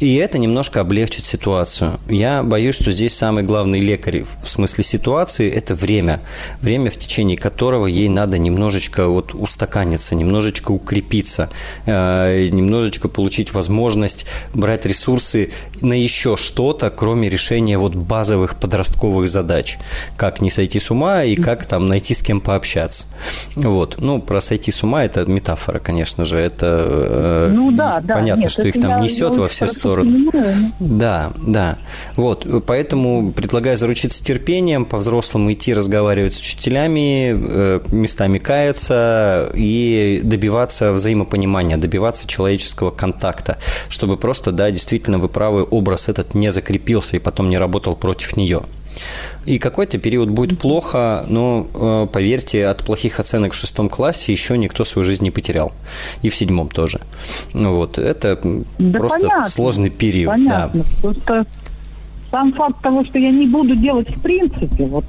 И 0.00 0.16
это 0.16 0.38
немножко 0.38 0.80
облегчит 0.80 1.24
ситуацию. 1.24 1.98
Я 2.08 2.42
боюсь, 2.42 2.74
что 2.74 2.90
здесь 2.90 3.14
самый 3.14 3.44
главный 3.44 3.80
лекарь 3.80 4.24
в 4.42 4.48
смысле 4.48 4.84
ситуации– 4.84 5.50
это 5.52 5.74
время. 5.74 6.20
Время, 6.60 6.90
в 6.90 6.96
течение 6.96 7.38
которого 7.38 7.86
ей 7.86 8.08
надо 8.08 8.38
немножечко 8.38 9.06
вот 9.06 9.34
устаканиться, 9.34 10.14
немножечко 10.14 10.72
укрепиться, 10.72 11.50
э, 11.86 12.48
немножечко 12.50 13.08
получить 13.08 13.52
возможность 13.54 14.26
брать 14.54 14.84
ресурсы 14.86 15.50
на 15.80 15.92
еще 15.92 16.36
что-то, 16.58 16.90
кроме 16.90 17.28
решения 17.28 17.78
вот 17.78 17.94
базовых 17.94 18.56
подростковых 18.56 19.28
задач. 19.28 19.78
Как 20.16 20.40
не 20.40 20.50
сойти 20.50 20.80
с 20.80 20.90
ума 20.90 21.22
и 21.22 21.36
как 21.36 21.66
там 21.66 21.86
найти 21.86 22.14
с 22.14 22.20
кем 22.20 22.40
пообщаться. 22.40 23.06
Вот. 23.54 23.98
Ну, 23.98 24.20
про 24.20 24.40
сойти 24.40 24.72
с 24.72 24.82
ума 24.82 25.04
это 25.04 25.24
метафора, 25.24 25.78
конечно 25.78 26.24
же. 26.24 26.36
Это 26.36 26.84
э, 26.88 27.52
ну, 27.54 27.70
да, 27.70 28.02
понятно, 28.04 28.42
да. 28.42 28.48
что 28.48 28.66
их 28.66 28.74
там 28.74 29.00
несет 29.00 29.36
во 29.36 29.46
все 29.46 29.68
стороны. 29.68 30.32
Да, 30.80 31.30
да. 31.36 31.78
Вот. 32.16 32.44
Поэтому 32.66 33.30
предлагаю 33.30 33.76
заручиться 33.76 34.24
терпением, 34.24 34.84
по-взрослому 34.84 35.52
идти 35.52 35.72
разговаривать 35.72 36.34
с 36.34 36.40
учителями, 36.40 37.36
э, 37.38 37.80
местами 37.92 38.38
каяться 38.38 39.52
и 39.54 40.22
добиваться 40.24 40.90
взаимопонимания, 40.90 41.76
добиваться 41.76 42.26
человеческого 42.26 42.90
контакта, 42.90 43.58
чтобы 43.88 44.16
просто, 44.16 44.50
да, 44.50 44.72
действительно 44.72 45.18
вы 45.18 45.28
правы, 45.28 45.62
образ 45.62 46.08
этот 46.08 46.34
не 46.34 46.47
закрепился 46.50 46.78
закрепился 46.78 47.16
и 47.16 47.20
потом 47.20 47.48
не 47.48 47.58
работал 47.58 47.96
против 47.96 48.36
нее. 48.36 48.60
И 49.46 49.58
какой-то 49.58 49.98
период 49.98 50.28
будет 50.28 50.58
плохо, 50.58 51.24
но 51.28 51.66
э, 51.74 52.06
поверьте, 52.12 52.66
от 52.66 52.84
плохих 52.84 53.20
оценок 53.20 53.52
в 53.52 53.56
шестом 53.56 53.88
классе 53.88 54.32
еще 54.32 54.58
никто 54.58 54.84
свою 54.84 55.04
жизнь 55.04 55.24
не 55.24 55.30
потерял. 55.30 55.72
И 56.22 56.28
в 56.28 56.34
седьмом 56.34 56.68
тоже. 56.68 57.00
Вот. 57.52 57.98
Это 57.98 58.40
да 58.78 58.98
просто 58.98 59.20
понятно, 59.20 59.50
сложный 59.50 59.90
период. 59.90 60.32
Понятно. 60.32 60.82
Да. 60.82 61.02
Просто 61.02 61.46
сам 62.30 62.52
факт 62.52 62.82
того, 62.82 63.04
что 63.04 63.18
я 63.18 63.30
не 63.30 63.46
буду 63.46 63.76
делать 63.76 64.10
в 64.16 64.20
принципе, 64.20 64.86
вот 64.86 65.04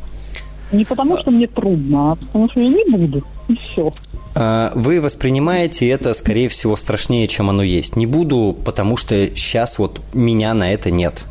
не 0.71 0.85
потому, 0.85 1.17
что 1.17 1.31
мне 1.31 1.47
трудно, 1.47 2.11
а 2.11 2.15
потому 2.15 2.49
что 2.49 2.61
я 2.61 2.69
не 2.69 2.85
буду. 2.85 3.23
И 3.49 3.55
все. 3.55 3.91
А, 4.35 4.71
вы 4.75 5.01
воспринимаете 5.01 5.89
это, 5.89 6.13
скорее 6.13 6.47
всего, 6.49 6.75
страшнее, 6.75 7.27
чем 7.27 7.49
оно 7.49 7.63
есть. 7.63 7.95
Не 7.95 8.05
буду, 8.05 8.55
потому 8.63 8.95
что 8.95 9.27
сейчас 9.35 9.79
вот 9.79 10.01
меня 10.13 10.53
на 10.53 10.71
это 10.71 10.91
нет. 10.91 11.23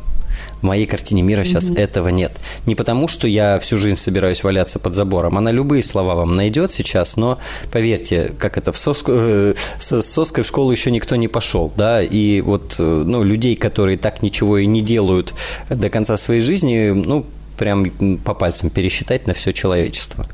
В 0.61 0.63
моей 0.63 0.85
картине 0.85 1.21
мира 1.21 1.45
сейчас 1.45 1.69
mm-hmm. 1.69 1.79
этого 1.79 2.09
нет. 2.09 2.37
Не 2.65 2.75
потому, 2.75 3.07
что 3.07 3.27
я 3.27 3.59
всю 3.59 3.77
жизнь 3.77 3.95
собираюсь 3.95 4.43
валяться 4.43 4.79
под 4.79 4.93
забором. 4.93 5.37
Она 5.37 5.51
любые 5.51 5.81
слова 5.81 6.15
вам 6.15 6.35
найдет 6.35 6.71
сейчас, 6.71 7.15
но 7.15 7.39
поверьте, 7.71 8.33
как 8.37 8.57
это 8.57 8.73
в 8.73 8.77
соску, 8.77 9.11
э, 9.13 9.53
с 9.79 10.01
соской 10.01 10.43
в 10.43 10.47
школу 10.47 10.71
еще 10.71 10.91
никто 10.91 11.15
не 11.15 11.29
пошел, 11.29 11.71
да, 11.77 12.03
и 12.03 12.41
вот 12.41 12.75
э, 12.77 13.03
ну, 13.05 13.23
людей, 13.23 13.55
которые 13.55 13.97
так 13.97 14.21
ничего 14.21 14.57
и 14.57 14.65
не 14.65 14.81
делают 14.81 15.33
до 15.69 15.89
конца 15.89 16.17
своей 16.17 16.41
жизни, 16.41 16.89
ну, 16.89 17.25
прям 17.59 17.85
по 18.23 18.33
пальцам 18.33 18.69
пересчитать 18.69 19.27
на 19.27 19.33
все 19.33 19.51
человечество. 19.51 20.25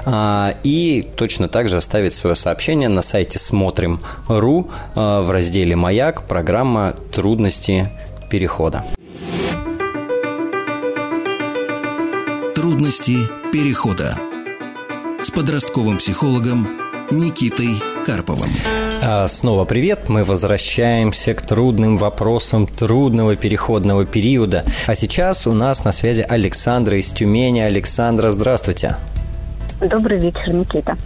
и 0.06 1.08
точно 1.16 1.48
так 1.48 1.68
же 1.68 1.76
оставить 1.76 2.12
свое 2.12 2.36
сообщение 2.36 2.88
на 2.88 3.02
сайте 3.02 3.38
смотрим.ру 3.38 4.70
в 4.94 5.30
разделе 5.30 5.76
«Маяк» 5.76 6.22
программа 6.26 6.94
«Трудности 7.12 7.90
перехода». 8.30 8.84
Трудности 12.54 13.16
перехода 13.52 14.18
с 15.22 15.30
подростковым 15.30 15.98
психологом 15.98 16.68
Никитой 17.10 17.70
Карповым. 18.04 18.50
А 19.02 19.28
снова 19.28 19.64
привет. 19.64 20.08
Мы 20.08 20.24
возвращаемся 20.24 21.34
к 21.34 21.42
трудным 21.42 21.98
вопросам 21.98 22.66
трудного 22.66 23.36
переходного 23.36 24.04
периода. 24.04 24.64
А 24.86 24.94
сейчас 24.94 25.46
у 25.46 25.52
нас 25.52 25.84
на 25.84 25.92
связи 25.92 26.26
Александра 26.28 26.98
из 26.98 27.12
Тюмени. 27.12 27.60
Александра, 27.60 28.30
здравствуйте. 28.30 28.96
Добрый 29.80 30.18
вечер, 30.18 30.54
Никита. 30.54 30.96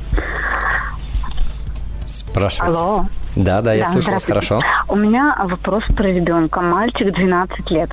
Спрашивайте. 2.07 2.79
Алло. 2.79 3.07
Да, 3.37 3.61
да, 3.63 3.73
я 3.73 3.85
да, 3.85 3.91
слышу 3.91 4.13
вас 4.13 4.25
хорошо. 4.25 4.61
У 4.89 4.97
меня 4.97 5.37
вопрос 5.45 5.85
про 5.97 6.09
ребенка. 6.09 6.61
Мальчик 6.61 7.13
12 7.13 7.71
лет. 7.71 7.91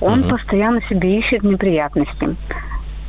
Он 0.00 0.20
угу. 0.20 0.30
постоянно 0.30 0.80
себе 0.82 1.18
ищет 1.18 1.42
неприятности. 1.42 2.36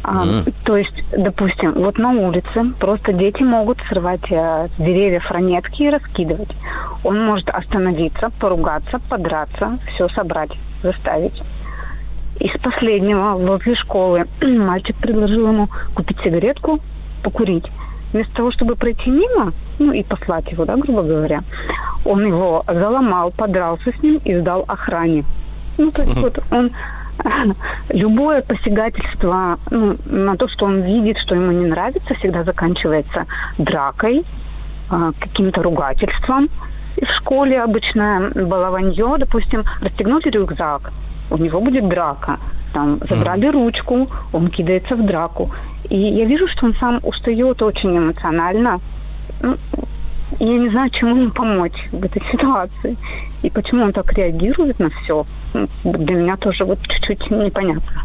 А, 0.04 0.26
mm. 0.26 0.54
То 0.64 0.78
есть, 0.78 1.04
допустим, 1.16 1.74
вот 1.74 2.00
на 2.00 2.10
улице 2.10 2.66
просто 2.80 3.14
дети 3.14 3.44
могут 3.44 3.78
срывать 3.88 4.32
э, 4.32 4.68
с 4.68 4.82
деревьев 4.82 5.30
ранетки 5.30 5.84
и 5.84 5.90
раскидывать. 5.90 6.50
Он 7.04 7.24
может 7.24 7.50
остановиться, 7.50 8.32
поругаться, 8.40 9.00
подраться, 9.10 9.78
все 9.88 10.10
собрать, 10.10 10.52
заставить. 10.82 11.44
Из 12.40 12.60
последнего, 12.60 13.34
возле 13.34 13.76
школы, 13.76 14.26
мальчик 14.42 14.96
предложил 14.96 15.48
ему 15.48 15.70
купить 15.94 16.20
сигаретку, 16.24 16.80
покурить. 17.22 17.66
Вместо 18.14 18.36
того, 18.36 18.52
чтобы 18.52 18.76
пройти 18.76 19.10
мимо, 19.10 19.54
ну 19.80 19.94
и 19.94 20.04
послать 20.04 20.52
его, 20.52 20.66
да, 20.66 20.76
грубо 20.76 21.02
говоря, 21.02 21.42
он 22.06 22.26
его 22.26 22.64
заломал, 22.68 23.32
подрался 23.32 23.92
с 23.92 24.04
ним 24.04 24.20
и 24.26 24.40
сдал 24.40 24.66
охране. 24.68 25.24
Ну, 25.78 25.92
то 25.92 26.04
есть 26.04 26.18
вот 26.18 26.40
он 26.52 26.72
любое 27.90 28.42
посягательство 28.42 29.60
ну, 29.70 29.96
на 30.06 30.36
то, 30.36 30.48
что 30.48 30.66
он 30.66 30.82
видит, 30.82 31.18
что 31.18 31.36
ему 31.36 31.52
не 31.52 31.66
нравится, 31.66 32.14
всегда 32.16 32.44
заканчивается 32.44 33.26
дракой, 33.58 34.24
а, 34.90 35.12
каким-то 35.20 35.64
ругательством. 35.64 36.50
И 36.98 37.06
в 37.06 37.10
школе 37.12 37.62
обычное 37.62 38.32
балованье, 38.36 39.16
допустим, 39.18 39.64
расстегнуть 39.82 40.26
рюкзак, 40.26 40.92
у 41.30 41.38
него 41.38 41.62
будет 41.62 41.88
драка. 41.88 42.38
Там 42.74 43.00
забрали 43.10 43.48
mm. 43.48 43.52
ручку, 43.52 44.10
он 44.34 44.50
кидается 44.50 44.96
в 44.96 45.06
драку. 45.06 45.50
И 45.92 45.98
я 45.98 46.26
вижу, 46.26 46.48
что 46.48 46.68
он 46.68 46.76
сам 46.80 47.00
устает 47.04 47.62
очень 47.62 47.98
эмоционально. 47.98 48.80
Ну, 49.42 49.58
я 50.40 50.58
не 50.58 50.70
знаю, 50.70 50.90
чему 50.90 51.18
ему 51.18 51.32
помочь 51.32 51.90
в 51.92 52.04
этой 52.04 52.24
ситуации. 52.32 52.96
И 53.44 53.50
почему 53.50 53.84
он 53.84 53.92
так 53.92 54.14
реагирует 54.14 54.80
на 54.80 54.90
все 54.90 55.26
для 55.84 56.16
меня 56.16 56.38
тоже 56.38 56.64
вот 56.64 56.80
чуть-чуть 56.88 57.30
непонятно. 57.30 58.04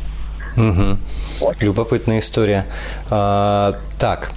Угу. 0.57 0.99
Вот. 1.41 1.57
Любопытная 1.61 2.19
история. 2.19 2.67
А, 3.09 3.77
так, 4.01 4.33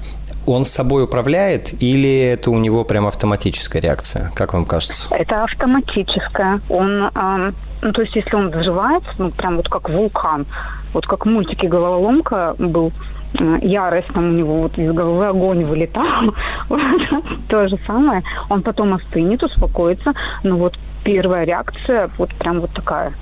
он 0.45 0.65
с 0.65 0.69
собой 0.69 1.05
управляет 1.05 1.81
или 1.81 2.19
это 2.19 2.51
у 2.51 2.59
него 2.59 2.83
прям 2.83 3.07
автоматическая 3.07 3.81
реакция? 3.81 4.31
Как 4.35 4.53
вам 4.53 4.65
кажется? 4.65 5.13
Это 5.15 5.43
автоматическая. 5.43 6.61
Он, 6.69 7.09
э, 7.15 7.51
ну, 7.81 7.93
то 7.93 8.01
есть, 8.01 8.15
если 8.15 8.35
он 8.35 8.49
взрывается, 8.49 9.09
ну, 9.17 9.31
прям 9.31 9.57
вот 9.57 9.69
как 9.69 9.89
вулкан, 9.89 10.45
вот 10.93 11.07
как 11.07 11.25
в 11.25 11.29
мультике 11.29 11.67
«Головоломка» 11.67 12.55
был, 12.57 12.87
э, 12.87 13.18
ярость 13.61 14.07
там 14.13 14.29
у 14.29 14.31
него 14.31 14.61
вот 14.61 14.77
из 14.77 14.91
головы 14.91 15.27
огонь 15.27 15.63
вылетал. 15.63 16.33
То 17.47 17.67
же 17.67 17.77
самое. 17.85 18.23
Он 18.49 18.61
потом 18.61 18.93
остынет, 18.93 19.43
успокоится, 19.43 20.13
но 20.43 20.57
вот 20.57 20.77
первая 21.03 21.45
реакция 21.45 22.09
вот 22.17 22.33
прям 22.33 22.59
вот 22.59 22.71
такая. 22.71 23.13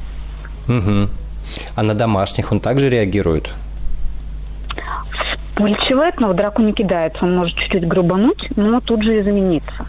Угу. 0.67 1.10
А 1.76 1.84
на 1.84 1.93
домашних 1.93 2.52
он 2.52 2.60
также 2.60 2.89
реагирует? 2.89 3.52
Вспыльчивает, 5.52 6.20
но 6.20 6.30
в 6.30 6.36
драку 6.36 6.62
не 6.62 6.74
кидается. 6.74 7.26
Он 7.26 7.36
может 7.36 7.58
чуть-чуть 7.58 7.88
грубануть, 7.88 8.48
но 8.56 8.80
тут 8.80 9.04
же 9.04 9.20
измениться. 9.20 9.86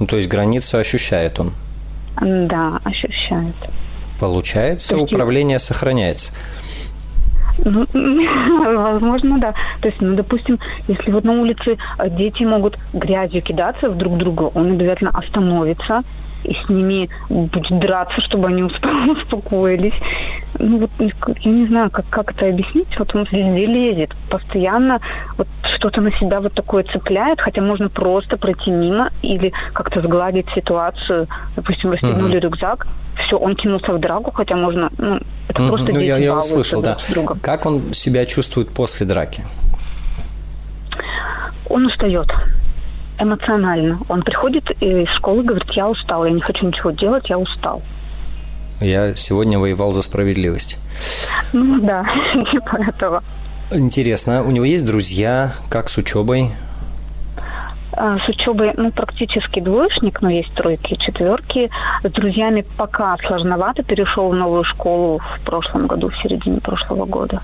Ну, 0.00 0.06
то 0.06 0.16
есть 0.16 0.28
границу 0.28 0.78
ощущает 0.78 1.40
он? 1.40 1.52
Да, 2.20 2.80
ощущает. 2.84 3.54
Получается, 4.20 4.96
есть... 4.96 5.12
управление 5.12 5.58
сохраняется. 5.58 6.32
Ну, 7.64 7.86
возможно, 8.82 9.38
да. 9.38 9.54
То 9.80 9.88
есть, 9.88 10.00
ну, 10.00 10.14
допустим, 10.14 10.58
если 10.88 11.10
вот 11.12 11.24
на 11.24 11.32
улице 11.32 11.78
э, 11.98 12.10
дети 12.10 12.44
могут 12.44 12.78
грязью 12.92 13.42
кидаться 13.42 13.90
в 13.90 13.96
друг 13.96 14.16
друга, 14.16 14.50
он 14.54 14.72
обязательно 14.72 15.10
остановится 15.10 16.02
и 16.44 16.54
с 16.54 16.68
ними 16.68 17.08
будет 17.28 17.78
драться, 17.78 18.20
чтобы 18.20 18.48
они 18.48 18.62
успокоились. 19.10 19.94
Ну 20.58 20.78
вот 20.78 20.90
я 21.40 21.50
не 21.50 21.66
знаю, 21.66 21.90
как, 21.90 22.06
как 22.08 22.30
это 22.30 22.48
объяснить. 22.48 22.98
Вот 22.98 23.14
он 23.14 23.22
везде 23.30 23.66
лезет, 23.66 24.10
постоянно 24.30 25.00
вот 25.36 25.48
что-то 25.74 26.00
на 26.00 26.12
себя 26.12 26.40
вот 26.40 26.52
такое 26.52 26.84
цепляет, 26.84 27.40
хотя 27.40 27.60
можно 27.60 27.88
просто 27.88 28.36
пройти 28.36 28.70
мимо 28.70 29.10
или 29.22 29.52
как-то 29.72 30.00
сгладить 30.00 30.46
ситуацию. 30.54 31.26
Допустим, 31.56 31.92
расстегнули 31.92 32.38
uh-huh. 32.38 32.42
рюкзак, 32.42 32.86
все, 33.16 33.38
он 33.38 33.56
кинулся 33.56 33.92
в 33.92 33.98
драку, 33.98 34.30
хотя 34.30 34.56
можно, 34.56 34.90
ну, 34.98 35.20
это 35.48 35.62
uh-huh. 35.62 35.68
просто 35.68 35.92
ну, 35.92 36.00
я, 36.00 36.18
я 36.18 36.38
услышал, 36.38 36.82
да. 36.82 36.98
Как 37.42 37.66
он 37.66 37.92
себя 37.92 38.26
чувствует 38.26 38.70
после 38.70 39.06
драки? 39.06 39.42
Он 41.68 41.86
устает 41.86 42.28
эмоционально. 43.24 43.98
Он 44.08 44.22
приходит 44.22 44.70
из 44.80 45.08
школы 45.08 45.42
и 45.42 45.46
говорит, 45.46 45.70
я 45.72 45.88
устал, 45.88 46.24
я 46.24 46.30
не 46.30 46.40
хочу 46.40 46.66
ничего 46.66 46.90
делать, 46.90 47.28
я 47.28 47.38
устал. 47.38 47.82
Я 48.80 49.14
сегодня 49.14 49.58
воевал 49.58 49.92
за 49.92 50.02
справедливость. 50.02 50.78
Ну 51.52 51.80
да, 51.80 52.06
типа 52.50 52.76
этого. 52.88 53.22
Интересно, 53.70 54.42
у 54.44 54.50
него 54.50 54.64
есть 54.64 54.84
друзья? 54.84 55.52
Как 55.68 55.88
с 55.88 55.96
учебой? 55.96 56.50
А, 57.96 58.18
с 58.18 58.28
учебой, 58.28 58.72
ну, 58.76 58.90
практически 58.90 59.60
двоечник, 59.60 60.20
но 60.20 60.30
есть 60.30 60.52
тройки 60.54 60.94
четверки. 60.94 61.70
С 62.02 62.10
друзьями 62.10 62.64
пока 62.76 63.16
сложновато. 63.26 63.82
Перешел 63.82 64.28
в 64.30 64.34
новую 64.34 64.64
школу 64.64 65.18
в 65.18 65.44
прошлом 65.44 65.86
году, 65.86 66.08
в 66.08 66.16
середине 66.16 66.60
прошлого 66.60 67.04
года. 67.04 67.40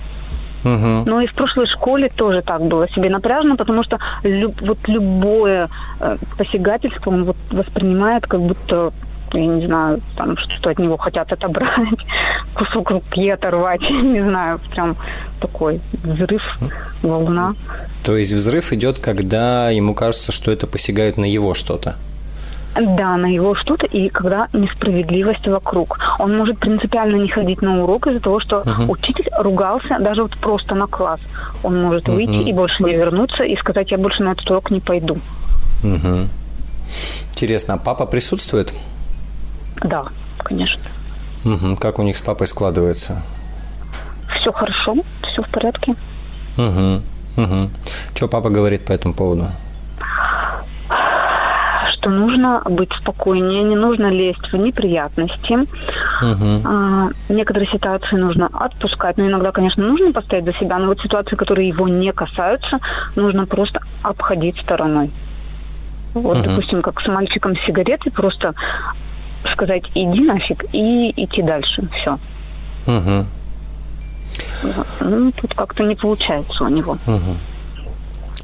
Угу. 0.64 1.04
Но 1.06 1.20
и 1.20 1.26
в 1.26 1.34
прошлой 1.34 1.66
школе 1.66 2.08
тоже 2.08 2.42
так 2.42 2.62
было 2.62 2.88
себе 2.88 3.10
напряжно, 3.10 3.56
потому 3.56 3.82
что 3.82 3.98
люб, 4.22 4.60
вот 4.60 4.78
любое 4.88 5.68
э, 6.00 6.16
посягательство 6.36 7.10
он 7.10 7.24
вот 7.24 7.36
воспринимает 7.50 8.26
как 8.26 8.40
будто 8.40 8.92
я 9.32 9.46
не 9.46 9.66
знаю, 9.66 10.00
там 10.16 10.36
что 10.36 10.70
от 10.70 10.78
него 10.78 10.96
хотят 10.96 11.32
отобрать, 11.32 11.88
кусок 12.54 12.90
руки 12.90 13.28
оторвать, 13.30 13.80
не 13.90 14.22
знаю, 14.22 14.60
прям 14.72 14.96
такой 15.40 15.80
взрыв, 16.02 16.58
волна. 17.02 17.54
То 18.02 18.16
есть 18.16 18.32
взрыв 18.32 18.72
идет, 18.72 18.98
когда 18.98 19.70
ему 19.70 19.94
кажется, 19.94 20.32
что 20.32 20.50
это 20.50 20.66
посягает 20.66 21.16
на 21.16 21.26
его 21.26 21.54
что-то? 21.54 21.96
Да, 22.74 23.16
на 23.16 23.26
его 23.26 23.54
что-то, 23.54 23.87
и 23.87 24.09
когда 24.09 24.48
несправедливость 24.52 25.46
вокруг. 25.48 25.98
Он 26.18 26.37
может 26.37 26.59
принципиально 26.59 27.16
не 27.16 27.28
ходить 27.28 27.62
на 27.62 27.83
урок 27.83 28.06
из-за 28.06 28.20
того, 28.20 28.38
что 28.38 28.61
uh-huh. 28.61 28.87
учитель 28.88 29.28
ругался 29.38 29.98
даже 29.98 30.22
вот 30.22 30.37
просто 30.37 30.74
на 30.74 30.87
класс. 30.87 31.20
Он 31.62 31.83
может 31.83 32.09
uh-huh. 32.09 32.14
выйти 32.14 32.48
и 32.48 32.52
больше 32.52 32.85
не 32.85 32.94
вернуться 32.94 33.42
и 33.42 33.56
сказать, 33.56 33.90
я 33.90 33.98
больше 33.98 34.22
на 34.22 34.33
этот 34.33 34.48
урок 34.50 34.70
не 34.70 34.80
пойду. 34.80 35.18
Uh-huh. 35.83 36.28
Интересно, 37.33 37.74
а 37.74 37.78
папа 37.78 38.06
присутствует? 38.06 38.72
Да, 39.83 40.04
конечно. 40.38 40.83
Угу. 41.44 41.76
Как 41.76 41.98
у 41.98 42.02
них 42.02 42.16
с 42.16 42.20
папой 42.20 42.46
складывается? 42.46 43.22
Все 44.38 44.52
хорошо, 44.52 44.96
все 45.22 45.42
в 45.42 45.48
порядке. 45.48 45.94
Угу. 46.59 47.02
Угу. 47.37 47.70
Что 48.14 48.28
папа 48.28 48.50
говорит 48.50 48.85
по 48.85 48.92
этому 48.92 49.14
поводу? 49.14 49.46
Что 52.00 52.08
нужно 52.08 52.62
быть 52.64 52.92
спокойнее, 52.92 53.62
не 53.62 53.76
нужно 53.76 54.06
лезть 54.06 54.52
в 54.52 54.56
неприятности. 54.56 55.52
Угу. 55.52 56.62
А, 56.64 57.10
некоторые 57.28 57.68
ситуации 57.68 58.16
нужно 58.16 58.46
отпускать, 58.46 59.18
но 59.18 59.26
иногда, 59.26 59.52
конечно, 59.52 59.86
нужно 59.86 60.12
постоять 60.12 60.46
за 60.46 60.54
себя, 60.54 60.78
но 60.78 60.86
вот 60.86 61.00
ситуации, 61.00 61.36
которые 61.36 61.68
его 61.68 61.88
не 61.88 62.12
касаются, 62.12 62.78
нужно 63.16 63.46
просто 63.46 63.80
обходить 64.02 64.58
стороной. 64.58 65.10
Вот, 66.14 66.38
угу. 66.38 66.48
допустим, 66.48 66.80
как 66.80 67.00
с 67.00 67.06
мальчиком 67.06 67.54
с 67.54 67.60
сигаретой, 67.60 68.10
просто 68.10 68.54
сказать 69.52 69.84
иди 69.94 70.24
нафиг 70.24 70.64
и 70.72 71.12
идти 71.22 71.42
дальше. 71.42 71.86
Все. 71.92 72.18
Угу. 72.86 73.26
Ну, 75.00 75.32
тут 75.32 75.54
как-то 75.54 75.84
не 75.84 75.96
получается 75.96 76.64
у 76.64 76.68
него. 76.68 76.96
Угу. 77.06 77.49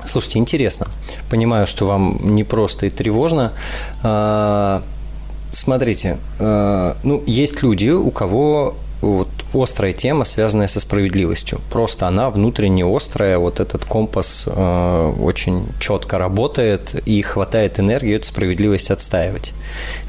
Слушайте, 0.07 0.39
интересно. 0.39 0.87
Понимаю, 1.31 1.67
что 1.67 1.87
вам 1.87 2.19
непросто 2.23 2.87
и 2.87 2.91
тревожно. 2.91 3.53
А, 4.03 4.83
смотрите, 5.51 6.19
а, 6.39 6.97
ну, 7.03 7.23
есть 7.27 7.63
люди, 7.63 7.91
у 7.91 8.11
кого 8.11 8.77
вот 9.03 9.29
острая 9.53 9.93
тема, 9.93 10.25
связанная 10.25 10.69
со 10.69 10.81
справедливостью. 10.81 11.61
Просто 11.71 12.09
она 12.09 12.31
внутренне 12.31 12.85
острая, 12.85 13.39
вот 13.39 13.61
этот 13.61 13.85
компас 13.85 14.45
э, 14.47 15.13
очень 15.21 15.69
четко 15.79 16.19
работает 16.19 16.95
и 17.07 17.21
хватает 17.21 17.79
энергии 17.79 18.17
эту 18.17 18.27
справедливость 18.27 18.91
отстаивать. 18.91 19.53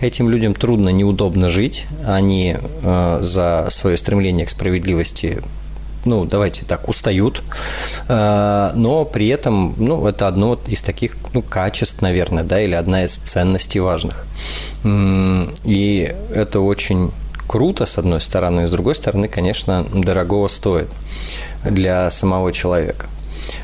Этим 0.01 0.29
людям 0.29 0.55
трудно, 0.55 0.89
неудобно 0.89 1.49
жить, 1.49 1.85
они 2.05 2.55
за 2.81 3.67
свое 3.69 3.97
стремление 3.97 4.45
к 4.45 4.49
справедливости 4.49 5.43
ну, 6.07 6.25
давайте 6.25 6.65
так, 6.65 6.87
устают, 6.87 7.43
э, 8.07 8.71
но 8.75 9.05
при 9.05 9.27
этом, 9.27 9.75
ну, 9.77 10.07
это 10.07 10.27
одно 10.27 10.59
из 10.67 10.81
таких, 10.81 11.17
ну, 11.33 11.41
качеств, 11.41 12.01
наверное, 12.01 12.43
да, 12.43 12.61
или 12.61 12.73
одна 12.73 13.03
из 13.03 13.17
ценностей 13.17 13.79
важных. 13.79 14.25
И 15.63 16.15
это 16.33 16.59
очень 16.61 17.11
круто, 17.47 17.85
с 17.85 17.97
одной 17.97 18.21
стороны, 18.21 18.61
и 18.61 18.67
с 18.67 18.71
другой 18.71 18.95
стороны, 18.95 19.27
конечно, 19.27 19.85
дорогого 19.93 20.47
стоит 20.47 20.87
для 21.63 22.09
самого 22.09 22.51
человека. 22.53 23.07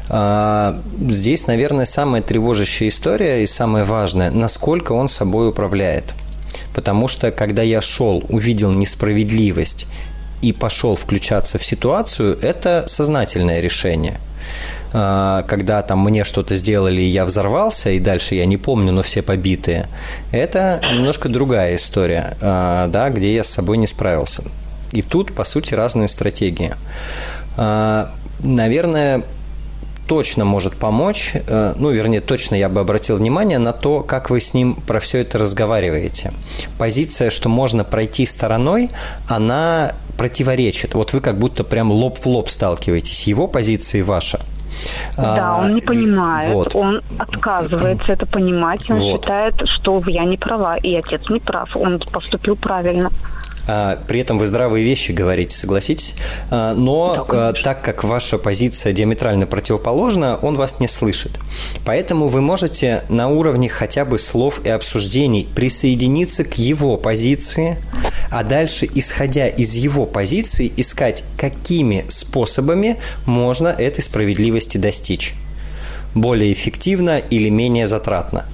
А, 0.09 0.81
здесь, 1.09 1.47
наверное, 1.47 1.85
самая 1.85 2.21
тревожащая 2.21 2.89
история 2.89 3.43
и 3.43 3.45
самое 3.45 3.85
важное, 3.85 4.31
насколько 4.31 4.93
он 4.93 5.09
собой 5.09 5.49
управляет. 5.49 6.13
Потому 6.73 7.07
что, 7.07 7.31
когда 7.31 7.61
я 7.61 7.81
шел, 7.81 8.23
увидел 8.29 8.71
несправедливость 8.71 9.87
и 10.43 10.53
пошел 10.53 10.95
включаться 10.95 11.57
в 11.57 11.65
ситуацию, 11.65 12.37
это 12.41 12.83
сознательное 12.87 13.61
решение– 13.61 14.19
а, 14.93 15.43
когда 15.43 15.81
там 15.81 16.03
мне 16.03 16.23
что-то 16.23 16.55
сделали, 16.55 17.01
и 17.01 17.05
я 17.05 17.25
взорвался, 17.25 17.89
и 17.89 17.99
дальше 17.99 18.35
я 18.35 18.45
не 18.45 18.57
помню, 18.57 18.91
но 18.91 19.01
все 19.01 19.21
побитые, 19.21 19.87
это 20.31 20.81
немножко 20.93 21.29
другая 21.29 21.75
история, 21.75 22.37
а, 22.41 22.87
да, 22.87 23.09
где 23.09 23.33
я 23.33 23.43
с 23.43 23.49
собой 23.49 23.77
не 23.77 23.87
справился. 23.87 24.43
И 24.91 25.01
тут, 25.01 25.33
по 25.33 25.43
сути, 25.43 25.73
разные 25.73 26.07
стратегии. 26.07 26.73
А, 27.57 28.11
наверное, 28.39 29.23
точно 30.07 30.45
может 30.45 30.77
помочь, 30.77 31.33
э, 31.35 31.73
ну, 31.77 31.91
вернее, 31.91 32.21
точно 32.21 32.55
я 32.55 32.69
бы 32.69 32.81
обратил 32.81 33.17
внимание 33.17 33.57
на 33.57 33.73
то, 33.73 34.01
как 34.01 34.29
вы 34.29 34.39
с 34.39 34.53
ним 34.53 34.75
про 34.75 34.99
все 34.99 35.19
это 35.19 35.37
разговариваете. 35.37 36.33
Позиция, 36.77 37.29
что 37.29 37.49
можно 37.49 37.83
пройти 37.83 38.25
стороной, 38.25 38.89
она 39.27 39.93
противоречит. 40.17 40.93
Вот 40.93 41.13
вы 41.13 41.21
как 41.21 41.37
будто 41.37 41.63
прям 41.63 41.91
лоб 41.91 42.17
в 42.17 42.25
лоб 42.25 42.49
сталкиваетесь. 42.49 43.23
Его 43.23 43.47
позиция 43.47 43.99
и 43.99 44.03
ваша– 44.03 44.39
да, 45.17 45.57
он 45.57 45.75
не 45.75 45.81
понимает, 45.81 46.51
вот. 46.51 46.75
он 46.75 47.01
отказывается 47.19 48.11
это 48.11 48.25
понимать, 48.25 48.89
он 48.89 48.97
вот. 48.97 49.21
считает, 49.21 49.55
что 49.65 50.01
я 50.07 50.25
не 50.25 50.37
права, 50.37 50.77
и 50.77 50.95
отец 50.95 51.29
не 51.29 51.39
прав, 51.39 51.75
он 51.77 51.99
поступил 51.99 52.55
правильно. 52.55 53.11
А, 53.67 54.01
при 54.07 54.19
этом 54.21 54.37
вы 54.37 54.47
здравые 54.47 54.83
вещи 54.83 55.11
говорите, 55.11 55.55
согласитесь. 55.55 56.15
А, 56.49 56.73
но 56.73 57.25
да, 57.29 57.49
а, 57.49 57.53
так 57.53 57.81
как 57.81 58.03
ваша 58.03 58.37
позиция 58.37 58.93
диаметрально 58.93 59.45
противоположна, 59.45 60.37
он 60.41 60.55
вас 60.55 60.79
не 60.79 60.87
слышит. 60.87 61.39
Поэтому 61.85 62.27
вы 62.27 62.41
можете 62.41 63.03
на 63.09 63.29
уровне 63.29 63.69
хотя 63.69 64.05
бы 64.05 64.17
слов 64.17 64.65
и 64.65 64.69
обсуждений 64.69 65.47
присоединиться 65.55 66.43
к 66.43 66.57
его 66.57 66.97
позиции, 66.97 67.77
а 68.29 68.43
дальше, 68.43 68.89
исходя 68.93 69.47
из 69.47 69.75
его 69.75 70.05
позиции, 70.05 70.71
искать, 70.75 71.23
какими 71.37 72.05
способами 72.07 72.97
можно 73.25 73.67
этой 73.67 74.01
справедливости 74.01 74.77
достичь. 74.77 75.35
Более 76.15 76.53
эффективно 76.53 77.17
или 77.17 77.49
менее 77.49 77.87
затратно. 77.87 78.45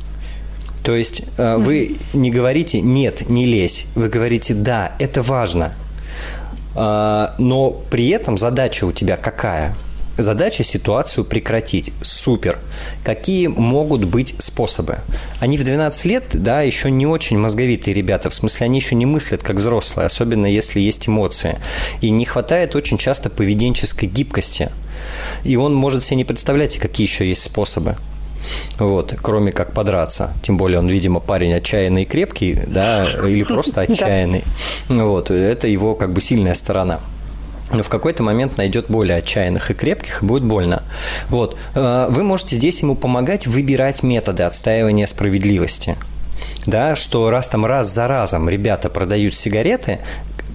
То 0.83 0.95
есть 0.95 1.23
э, 1.37 1.57
вы 1.57 1.97
не 2.13 2.31
говорите 2.31 2.81
«нет, 2.81 3.29
не 3.29 3.45
лезь», 3.45 3.85
вы 3.95 4.09
говорите 4.09 4.53
«да, 4.53 4.93
это 4.99 5.21
важно». 5.21 5.73
Э, 6.75 7.29
но 7.37 7.71
при 7.71 8.09
этом 8.09 8.37
задача 8.37 8.85
у 8.85 8.91
тебя 8.91 9.17
какая? 9.17 9.75
Задача 10.17 10.65
ситуацию 10.65 11.23
прекратить. 11.23 11.93
Супер. 12.01 12.59
Какие 13.03 13.47
могут 13.47 14.03
быть 14.03 14.35
способы? 14.39 14.99
Они 15.39 15.57
в 15.57 15.63
12 15.63 16.05
лет, 16.05 16.23
да, 16.33 16.61
еще 16.61 16.91
не 16.91 17.07
очень 17.07 17.37
мозговитые 17.37 17.93
ребята. 17.93 18.29
В 18.29 18.35
смысле, 18.35 18.65
они 18.65 18.79
еще 18.79 18.95
не 18.95 19.05
мыслят 19.05 19.43
как 19.43 19.55
взрослые, 19.55 20.07
особенно 20.07 20.45
если 20.45 20.81
есть 20.81 21.07
эмоции. 21.07 21.57
И 22.01 22.09
не 22.09 22.25
хватает 22.25 22.75
очень 22.75 22.97
часто 22.97 23.29
поведенческой 23.29 24.09
гибкости. 24.09 24.71
И 25.45 25.55
он 25.55 25.73
может 25.73 26.03
себе 26.03 26.17
не 26.17 26.25
представлять, 26.25 26.77
какие 26.77 27.07
еще 27.07 27.27
есть 27.27 27.43
способы 27.43 27.95
вот, 28.77 29.13
кроме 29.21 29.51
как 29.51 29.73
подраться. 29.73 30.33
Тем 30.41 30.57
более 30.57 30.79
он, 30.79 30.87
видимо, 30.87 31.19
парень 31.19 31.53
отчаянный 31.53 32.03
и 32.03 32.05
крепкий, 32.05 32.59
да, 32.67 33.09
или 33.27 33.43
просто 33.43 33.81
отчаянный. 33.87 34.43
Вот, 34.87 35.31
это 35.31 35.67
его 35.67 35.95
как 35.95 36.13
бы 36.13 36.21
сильная 36.21 36.53
сторона. 36.53 36.99
но 37.71 37.83
в 37.83 37.89
какой-то 37.89 38.23
момент 38.23 38.57
найдет 38.57 38.87
более 38.87 39.17
отчаянных 39.17 39.71
и 39.71 39.73
крепких, 39.73 40.23
и 40.23 40.25
будет 40.25 40.43
больно. 40.43 40.83
Вот. 41.29 41.57
Э, 41.75 42.07
вы 42.09 42.23
можете 42.23 42.55
здесь 42.55 42.81
ему 42.81 42.95
помогать 42.95 43.47
выбирать 43.47 44.03
методы 44.03 44.43
отстаивания 44.43 45.05
справедливости. 45.05 45.95
Да, 46.65 46.95
что 46.95 47.29
раз 47.29 47.49
там 47.49 47.65
раз 47.65 47.93
за 47.93 48.07
разом 48.07 48.49
ребята 48.49 48.89
продают 48.89 49.33
сигареты, 49.33 49.99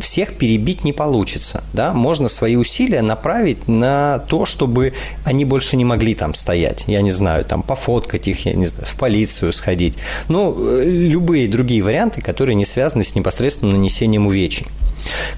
всех 0.00 0.36
перебить 0.36 0.84
не 0.84 0.92
получится. 0.92 1.62
Да? 1.72 1.92
Можно 1.92 2.28
свои 2.28 2.56
усилия 2.56 3.02
направить 3.02 3.68
на 3.68 4.18
то, 4.20 4.44
чтобы 4.44 4.92
они 5.24 5.44
больше 5.44 5.76
не 5.76 5.84
могли 5.84 6.14
там 6.14 6.34
стоять. 6.34 6.84
Я 6.86 7.02
не 7.02 7.10
знаю, 7.10 7.44
там 7.44 7.62
пофоткать 7.62 8.28
их, 8.28 8.46
я 8.46 8.54
не 8.54 8.66
знаю, 8.66 8.86
в 8.86 8.96
полицию 8.96 9.52
сходить. 9.52 9.96
Ну, 10.28 10.56
э, 10.58 10.84
любые 10.84 11.48
другие 11.48 11.82
варианты, 11.82 12.20
которые 12.20 12.54
не 12.54 12.64
связаны 12.64 13.04
с 13.04 13.14
непосредственным 13.14 13.76
нанесением 13.76 14.26
увечий. 14.26 14.66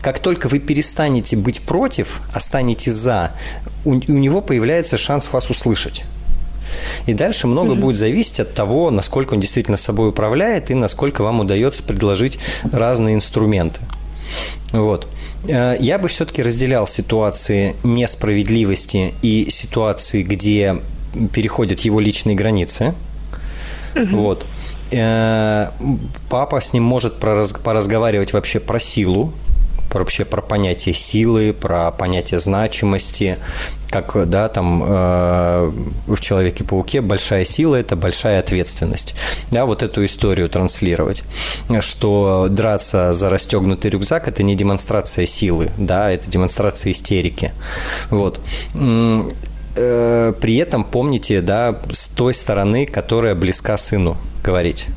Как 0.01 0.19
только 0.21 0.49
вы 0.49 0.59
перестанете 0.59 1.37
быть 1.37 1.63
против, 1.63 2.21
а 2.33 2.41
станете 2.41 2.91
за, 2.91 3.33
у, 3.85 3.93
у 3.93 4.13
него 4.13 4.41
появляется 4.41 4.97
шанс 4.97 5.33
вас 5.33 5.51
услышать. 5.51 6.05
И 7.07 7.15
дальше 7.15 7.47
много 7.47 7.75
mm-hmm. 7.75 7.81
будет 7.81 7.97
зависеть 7.97 8.41
от 8.41 8.55
того, 8.55 8.91
насколько 8.91 9.35
он 9.35 9.41
действительно 9.41 9.77
собой 9.77 10.11
управляет 10.11 10.71
и 10.71 10.75
насколько 10.75 11.23
вам 11.23 11.41
удается 11.41 11.83
предложить 11.83 12.39
разные 12.71 13.15
инструменты. 13.15 13.81
Вот. 14.73 15.07
Э, 15.49 15.77
я 15.79 15.99
бы 15.99 16.09
все-таки 16.09 16.43
разделял 16.43 16.87
ситуации 16.87 17.77
несправедливости 17.85 19.15
и 19.23 19.49
ситуации, 19.51 20.23
где 20.23 20.77
переходят 21.33 21.81
его 21.81 22.01
личные 22.01 22.37
границы. 22.37 22.95
Угу. 23.95 24.17
Вот. 24.17 24.47
Э, 24.91 25.71
папа 26.29 26.61
с 26.61 26.73
ним 26.73 26.83
может 26.83 27.19
поразговаривать 27.19 28.33
вообще 28.33 28.61
про 28.61 28.79
силу, 28.79 29.33
вообще 30.01 30.25
про 30.25 30.43
понятие 30.43 30.95
силы, 30.95 31.53
про 31.53 31.91
понятие 31.91 32.39
значимости, 32.39 33.39
как 33.91 34.29
да, 34.29 34.49
там 34.49 34.83
э, 34.85 35.73
в 36.07 36.21
Человеке-пауке 36.21 37.01
большая 37.01 37.45
сила– 37.45 37.77
это 37.77 37.97
большая 37.97 38.41
ответственность. 38.41 39.15
Да, 39.51 39.67
вот 39.67 39.83
эту 39.83 40.05
историю 40.05 40.49
транслировать, 40.49 41.23
что 41.81 42.49
драться 42.51 43.13
за 43.13 43.31
расстегнутый 43.31 43.91
рюкзак– 43.91 44.29
это 44.29 44.43
не 44.43 44.55
демонстрация 44.55 45.27
силы, 45.27 45.71
да, 45.77 46.11
это 46.11 46.31
демонстрация 46.31 46.93
истерики. 46.93 47.53
Вот 48.11 48.41
э, 48.75 50.33
при 50.41 50.57
этом 50.57 50.85
помните, 50.85 51.41
да, 51.41 51.81
с 51.93 52.09
той 52.09 52.35
стороны, 52.35 52.87
которая 52.87 53.35
близка 53.35 53.77
сыну 53.77 54.17
говорить. 54.43 54.89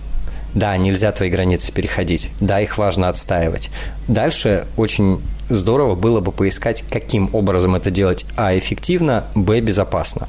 Да, 0.53 0.75
нельзя 0.77 1.11
твои 1.11 1.29
границы 1.29 1.71
переходить. 1.71 2.31
Да, 2.39 2.59
их 2.59 2.77
важно 2.77 3.09
отстаивать. 3.09 3.69
Дальше 4.07 4.65
очень 4.77 5.21
здорово 5.49 5.95
было 5.95 6.19
бы 6.19 6.31
поискать, 6.31 6.83
каким 6.89 7.29
образом 7.33 7.75
это 7.75 7.91
делать 7.91 8.25
а 8.35 8.57
эффективно, 8.57 9.25
б 9.35 9.59
безопасно. 9.59 10.27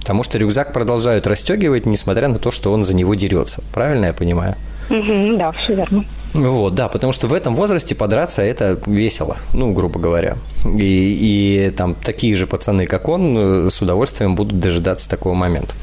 Потому 0.00 0.22
что 0.22 0.38
рюкзак 0.38 0.72
продолжают 0.72 1.26
расстегивать, 1.26 1.86
несмотря 1.86 2.28
на 2.28 2.38
то, 2.38 2.50
что 2.50 2.72
он 2.72 2.84
за 2.84 2.94
него 2.94 3.14
дерется. 3.14 3.62
Правильно 3.72 4.06
я 4.06 4.12
понимаю? 4.12 4.56
Угу, 4.88 5.36
да, 5.36 5.50
все 5.52 5.74
верно. 5.74 6.04
Вот, 6.32 6.74
да, 6.74 6.88
потому 6.88 7.12
что 7.12 7.26
в 7.28 7.32
этом 7.32 7.54
возрасте 7.54 7.94
подраться 7.94 8.42
это 8.42 8.78
весело, 8.86 9.36
ну, 9.54 9.72
грубо 9.72 9.98
говоря. 9.98 10.36
И, 10.64 11.66
и 11.68 11.70
там 11.70 11.94
такие 11.94 12.34
же 12.34 12.46
пацаны, 12.46 12.86
как 12.86 13.08
он, 13.08 13.70
с 13.70 13.80
удовольствием 13.80 14.34
будут 14.34 14.60
дожидаться 14.60 15.08
такого 15.08 15.34
момента. 15.34 15.74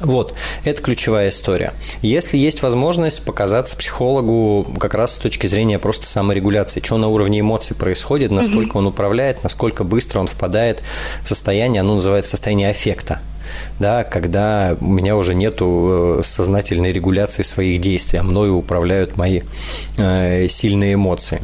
Вот, 0.00 0.34
это 0.64 0.82
ключевая 0.82 1.28
история. 1.28 1.72
Если 2.02 2.36
есть 2.36 2.62
возможность 2.62 3.24
показаться 3.24 3.76
психологу 3.76 4.66
как 4.78 4.94
раз 4.94 5.14
с 5.14 5.18
точки 5.18 5.46
зрения 5.46 5.78
просто 5.78 6.06
саморегуляции, 6.06 6.80
что 6.82 6.98
на 6.98 7.08
уровне 7.08 7.40
эмоций 7.40 7.76
происходит, 7.76 8.30
насколько 8.30 8.72
угу. 8.72 8.78
он 8.80 8.86
управляет, 8.86 9.42
насколько 9.42 9.84
быстро 9.84 10.20
он 10.20 10.26
впадает 10.26 10.82
в 11.22 11.28
состояние, 11.28 11.80
оно 11.80 11.96
называется 11.96 12.32
состояние 12.32 12.70
аффекта 12.70 13.20
да, 13.78 14.04
когда 14.04 14.76
у 14.80 14.86
меня 14.86 15.16
уже 15.16 15.34
нету 15.34 16.18
э, 16.20 16.22
сознательной 16.24 16.92
регуляции 16.92 17.42
своих 17.42 17.80
действий, 17.80 18.18
а 18.18 18.22
мною 18.22 18.56
управляют 18.56 19.16
мои 19.16 19.42
э, 19.98 20.48
сильные 20.48 20.94
эмоции. 20.94 21.42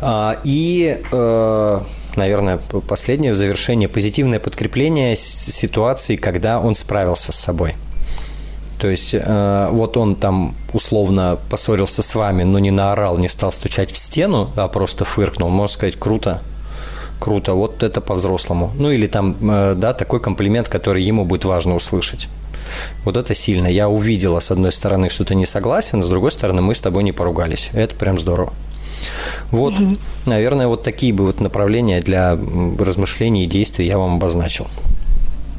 А, 0.00 0.38
и 0.44 1.00
э, 1.12 1.80
наверное, 2.16 2.58
последнее 2.86 3.32
в 3.32 3.36
завершение, 3.36 3.88
позитивное 3.88 4.40
подкрепление 4.40 5.16
ситуации, 5.16 6.16
когда 6.16 6.60
он 6.60 6.74
справился 6.74 7.32
с 7.32 7.36
собой. 7.36 7.74
То 8.80 8.88
есть 8.88 9.14
э, 9.14 9.68
вот 9.70 9.98
он 9.98 10.16
там 10.16 10.54
условно 10.72 11.38
поссорился 11.50 12.02
с 12.02 12.14
вами, 12.14 12.44
но 12.44 12.58
не 12.58 12.70
наорал, 12.70 13.18
не 13.18 13.28
стал 13.28 13.52
стучать 13.52 13.92
в 13.92 13.98
стену, 13.98 14.50
а 14.56 14.68
просто 14.68 15.04
фыркнул. 15.04 15.50
Можно 15.50 15.74
сказать, 15.74 15.96
круто, 15.96 16.40
круто, 17.18 17.52
вот 17.52 17.82
это 17.82 18.00
по-взрослому. 18.00 18.72
Ну 18.76 18.90
или 18.90 19.06
там, 19.06 19.36
э, 19.42 19.74
да, 19.76 19.92
такой 19.92 20.20
комплимент, 20.20 20.70
который 20.70 21.02
ему 21.02 21.26
будет 21.26 21.44
важно 21.44 21.76
услышать. 21.76 22.28
Вот 23.04 23.18
это 23.18 23.34
сильно. 23.34 23.66
Я 23.66 23.90
увидела, 23.90 24.40
с 24.40 24.50
одной 24.50 24.72
стороны, 24.72 25.10
что 25.10 25.26
ты 25.26 25.34
не 25.34 25.44
согласен, 25.44 26.02
с 26.02 26.08
другой 26.08 26.30
стороны, 26.30 26.62
мы 26.62 26.74
с 26.74 26.80
тобой 26.80 27.02
не 27.02 27.12
поругались. 27.12 27.70
Это 27.74 27.94
прям 27.94 28.18
здорово. 28.18 28.54
Вот, 29.50 29.78
угу. 29.78 29.96
наверное, 30.26 30.68
вот 30.68 30.82
такие 30.82 31.12
бы 31.12 31.26
вот 31.26 31.40
направления 31.40 32.00
для 32.00 32.38
размышлений 32.78 33.44
и 33.44 33.46
действий 33.46 33.86
я 33.86 33.98
вам 33.98 34.16
обозначил. 34.16 34.68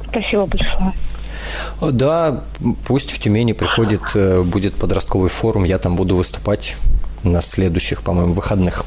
Спасибо 0.09 0.45
большое. 0.45 0.93
Да, 1.81 2.43
пусть 2.87 3.11
в 3.11 3.19
Тюмени 3.19 3.53
приходит, 3.53 4.01
э, 4.13 4.41
будет 4.43 4.75
подростковый 4.75 5.29
форум, 5.29 5.63
я 5.63 5.79
там 5.79 5.95
буду 5.95 6.15
выступать 6.15 6.75
на 7.23 7.41
следующих, 7.41 8.01
по-моему, 8.03 8.33
выходных. 8.33 8.85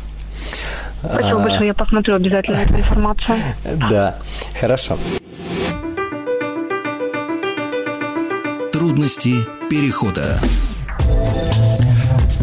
Спасибо 1.00 1.40
а... 1.40 1.42
большое, 1.42 1.66
я 1.68 1.74
посмотрю 1.74 2.16
обязательно 2.16 2.56
эту 2.56 2.74
информацию. 2.74 3.36
Да, 3.90 4.18
хорошо. 4.58 4.98
Трудности 8.72 9.34
перехода. 9.70 10.40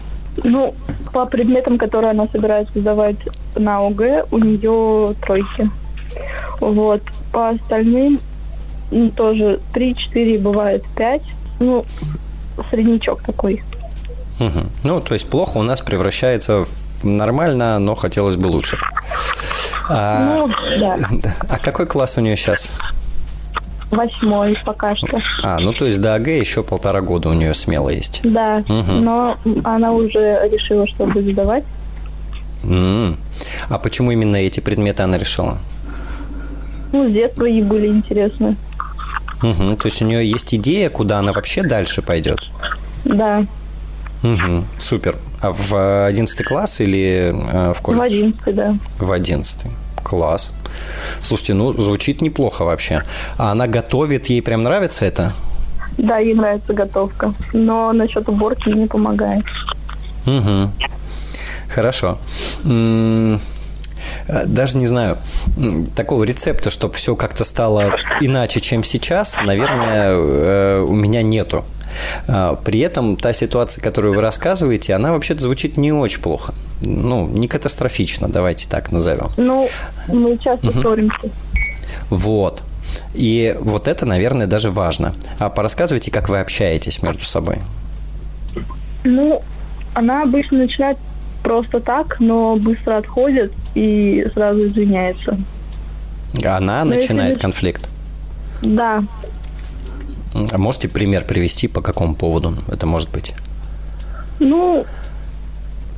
Ну, 0.46 0.74
по 1.12 1.26
предметам, 1.26 1.78
которые 1.78 2.12
она 2.12 2.28
собирается 2.32 2.80
сдавать 2.80 3.18
на 3.58 3.86
ОГЭ, 3.86 4.28
у 4.32 4.38
нее 4.38 5.14
тройки. 5.16 5.70
Вот. 6.62 7.02
По 7.34 7.50
остальным 7.50 8.22
ну, 8.90 9.10
тоже 9.10 9.60
3-4, 9.74 10.40
бывает 10.40 10.86
5. 10.96 11.22
Ну, 11.60 11.86
среднячок 12.70 13.22
такой. 13.22 13.62
Угу. 14.40 14.60
Ну, 14.86 15.02
то 15.02 15.14
есть 15.14 15.30
плохо 15.30 15.58
у 15.58 15.64
нас 15.64 15.82
превращается 15.82 16.64
в 16.64 16.95
нормально, 17.06 17.80
но 17.80 17.96
хотелось 17.96 18.36
бы 18.36 18.48
лучше. 18.48 18.78
А, 19.88 20.24
ну, 20.24 20.50
да. 20.80 20.98
А 21.50 21.58
какой 21.58 21.86
класс 21.86 22.18
у 22.18 22.22
нее 22.22 22.36
сейчас? 22.36 22.80
Восьмой 23.92 24.58
пока 24.66 24.96
что. 24.96 25.22
А, 25.44 25.60
ну 25.60 25.72
то 25.72 25.86
есть 25.86 26.02
до 26.02 26.16
АГ 26.16 26.28
еще 26.28 26.64
полтора 26.64 27.02
года 27.02 27.30
у 27.30 27.34
нее 27.34 27.54
смело 27.54 27.90
есть. 27.90 28.22
Да, 28.24 28.64
угу. 28.68 28.92
но 28.92 29.38
она 29.64 29.92
уже 29.92 30.50
решила, 30.52 30.88
что 30.88 31.06
будет 31.06 31.32
сдавать. 31.34 31.64
м 32.64 33.16
А 33.70 33.78
почему 33.78 34.12
именно 34.12 34.38
эти 34.38 34.60
предметы 34.60 35.04
она 35.04 35.18
решила? 35.18 35.60
Ну, 36.94 37.10
с 37.10 37.14
детства 37.14 37.46
ей 37.46 37.62
были 37.62 37.88
интересны. 37.88 38.56
Угу. 39.44 39.76
То 39.76 39.86
есть 39.86 40.02
у 40.02 40.06
нее 40.06 40.28
есть 40.28 40.54
идея, 40.56 40.90
куда 40.90 41.20
она 41.20 41.32
вообще 41.32 41.62
дальше 41.62 42.02
пойдет? 42.02 42.40
Да. 43.04 43.46
Угу. 44.24 44.64
Супер. 44.80 45.16
В 45.52 46.08
11 46.08 46.46
класс 46.46 46.82
или 46.82 47.34
э, 47.34 47.74
в 47.74 47.82
колледж? 47.82 48.02
В 48.02 48.06
11, 48.06 48.56
да. 48.56 48.78
В 49.00 49.12
11. 49.12 49.66
Класс. 50.04 50.54
Слушайте, 51.22 51.54
ну, 51.54 51.74
звучит 51.74 52.22
неплохо 52.22 52.64
вообще. 52.66 53.02
А 53.38 53.52
она 53.52 53.68
готовит, 53.68 54.28
ей 54.28 54.42
прям 54.42 54.64
нравится 54.64 55.06
это? 55.06 55.34
Да, 55.98 56.18
ей 56.18 56.34
нравится 56.36 56.74
готовка. 56.74 57.34
Но 57.54 57.92
насчет 57.94 58.28
уборки 58.30 58.70
не 58.70 58.88
помогает. 58.88 59.46
Угу. 60.26 60.72
Хорошо. 61.70 62.18
Э, 62.66 63.38
Даже 64.46 64.78
не 64.78 64.88
знаю, 64.88 65.18
такого 65.96 66.24
рецепта, 66.24 66.70
чтобы 66.70 66.94
все 66.96 67.16
как-то 67.16 67.44
стало 67.44 67.96
иначе, 68.22 68.60
чем 68.60 68.84
сейчас, 68.84 69.38
наверное, 69.44 70.12
э, 70.12 70.80
у 70.82 70.94
меня 70.94 71.22
нету. 71.22 71.64
А, 72.28 72.56
При 72.56 72.80
этом 72.80 73.16
та 73.18 73.34
ситуация, 73.34 73.82
которую 73.82 74.14
вы 74.16 74.22
рассказываете, 74.22 74.94
она 74.94 75.12
вообще-то 75.14 75.42
звучит 75.42 75.78
не 75.78 75.92
очень 75.92 76.22
плохо. 76.22 76.54
Ну, 76.82 77.28
не 77.28 77.48
катастрофично, 77.48 78.28
давайте 78.28 78.68
так 78.70 78.92
назовем. 78.92 79.28
Ну, 79.38 79.70
мы 80.08 80.38
часто 80.38 80.72
ссоримся. 80.72 81.30
Вот. 82.10 82.64
И 83.14 83.56
вот 83.60 83.88
это, 83.88 84.06
наверное, 84.06 84.48
даже 84.48 84.72
важно. 84.72 85.16
А 85.40 85.50
порассказывайте, 85.50 86.12
как 86.12 86.30
вы 86.30 86.40
общаетесь 86.40 87.02
между 87.02 87.24
собой. 87.26 87.58
Ну, 89.04 89.42
она 89.94 90.24
обычно 90.24 90.60
начинает 90.60 90.98
просто 91.44 91.80
так, 91.80 92.20
но 92.20 92.56
быстро 92.58 92.98
отходит 92.98 93.54
и 93.76 94.26
сразу 94.34 94.66
извиняется. 94.68 95.38
Она 96.44 96.82
если 96.82 96.96
начинает 96.96 97.38
нач- 97.38 97.42
конфликт. 97.42 97.90
Да, 98.62 99.04
А 100.52 100.58
можете 100.58 100.88
пример 100.90 101.26
привести, 101.26 101.68
по 101.68 101.82
какому 101.82 102.16
поводу 102.16 102.54
это 102.72 102.86
может 102.86 103.10
быть? 103.12 103.34
ну, 104.40 104.86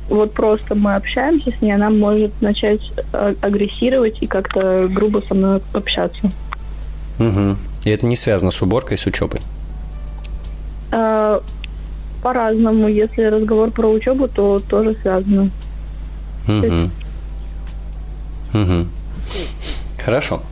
вот 0.08 0.32
просто 0.32 0.74
мы 0.74 0.94
общаемся 0.94 1.52
с 1.52 1.60
ней, 1.60 1.72
она 1.72 1.90
может 1.90 2.32
начать 2.40 2.80
э, 3.12 3.34
агрессировать 3.40 4.22
и 4.22 4.26
как-то 4.26 4.88
грубо 4.88 5.22
со 5.26 5.34
мной 5.34 5.60
общаться. 5.72 6.30
Угу. 7.18 7.56
И 7.84 7.90
это 7.90 8.06
не 8.06 8.16
связано 8.16 8.50
с 8.50 8.62
уборкой, 8.62 8.96
с 8.96 9.06
учебой. 9.06 9.40
Э, 10.92 11.40
По-разному. 12.22 12.88
Если 12.88 13.22
разговор 13.22 13.70
про 13.70 13.88
учебу, 13.88 14.28
то 14.28 14.60
тоже 14.60 14.94
связано. 15.02 15.50
Угу. 16.46 16.90
Угу. 18.54 18.86
Хорошо. 20.04 20.42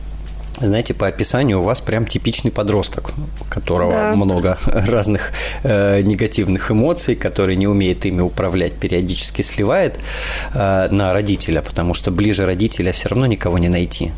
Знаете, 0.59 0.93
по 0.95 1.05
описанию 1.07 1.59
у 1.59 1.63
вас 1.63 1.81
прям 1.81 2.05
типичный 2.07 2.49
подросток, 2.51 3.11
у 3.41 3.43
которого 3.45 3.91
Да. 3.91 4.11
много 4.15 4.57
разных 4.65 5.31
э, 5.63 6.01
негативных 6.01 6.71
эмоций, 6.71 7.15
который 7.15 7.55
не 7.55 7.67
умеет 7.67 8.05
ими 8.07 8.21
управлять, 8.21 8.73
периодически 8.73 9.43
сливает 9.43 9.99
э, 10.53 10.87
на 10.89 11.13
родителя, 11.13 11.61
потому 11.61 11.93
что 11.93 12.09
ближе 12.09 12.45
родителя 12.47 12.91
все 12.91 13.09
равно 13.09 13.27
никого 13.27 13.59
не 13.59 13.69
найти. 13.69 14.11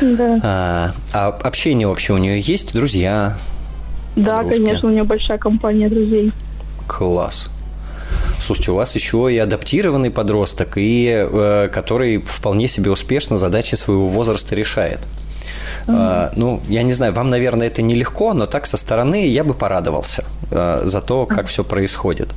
Да, 0.00 0.40
А, 0.42 0.92
а 1.12 1.28
общение 1.42 1.88
вообще 1.88 2.12
у 2.12 2.18
нее 2.18 2.38
есть, 2.40 2.72
друзья? 2.72 3.36
да 4.16 4.38
подружки. 4.38 4.58
конечно, 4.62 4.88
у 4.88 4.92
нее 4.92 5.04
большая 5.04 5.38
компания 5.38 5.88
друзей. 5.88 6.32
Класс. 6.86 7.50
Слушайте, 8.40 8.72
у 8.72 8.74
вас 8.76 8.94
еще 8.94 9.28
и 9.32 9.36
адаптированный 9.38 10.10
подросток, 10.10 10.72
и 10.76 11.08
э, 11.30 11.68
который 11.72 12.18
вполне 12.22 12.68
себе 12.68 12.90
успешно 12.90 13.36
задачи 13.36 13.74
своего 13.74 14.06
возраста 14.08 14.54
решает. 14.56 15.00
А, 15.86 16.32
ну, 16.36 16.60
я 16.68 16.82
не 16.82 16.92
знаю, 16.92 17.12
вам, 17.12 17.30
наверное, 17.30 17.66
это 17.66 17.82
нелегко, 17.82 18.34
но 18.34 18.46
так 18.46 18.66
со 18.66 18.76
стороны 18.76 19.26
я 19.26 19.44
бы 19.44 19.54
порадовался 19.54 20.24
э, 20.50 20.82
за 20.84 21.00
то, 21.00 21.26
как 21.26 21.46
все 21.46 21.64
происходит. 21.64 22.30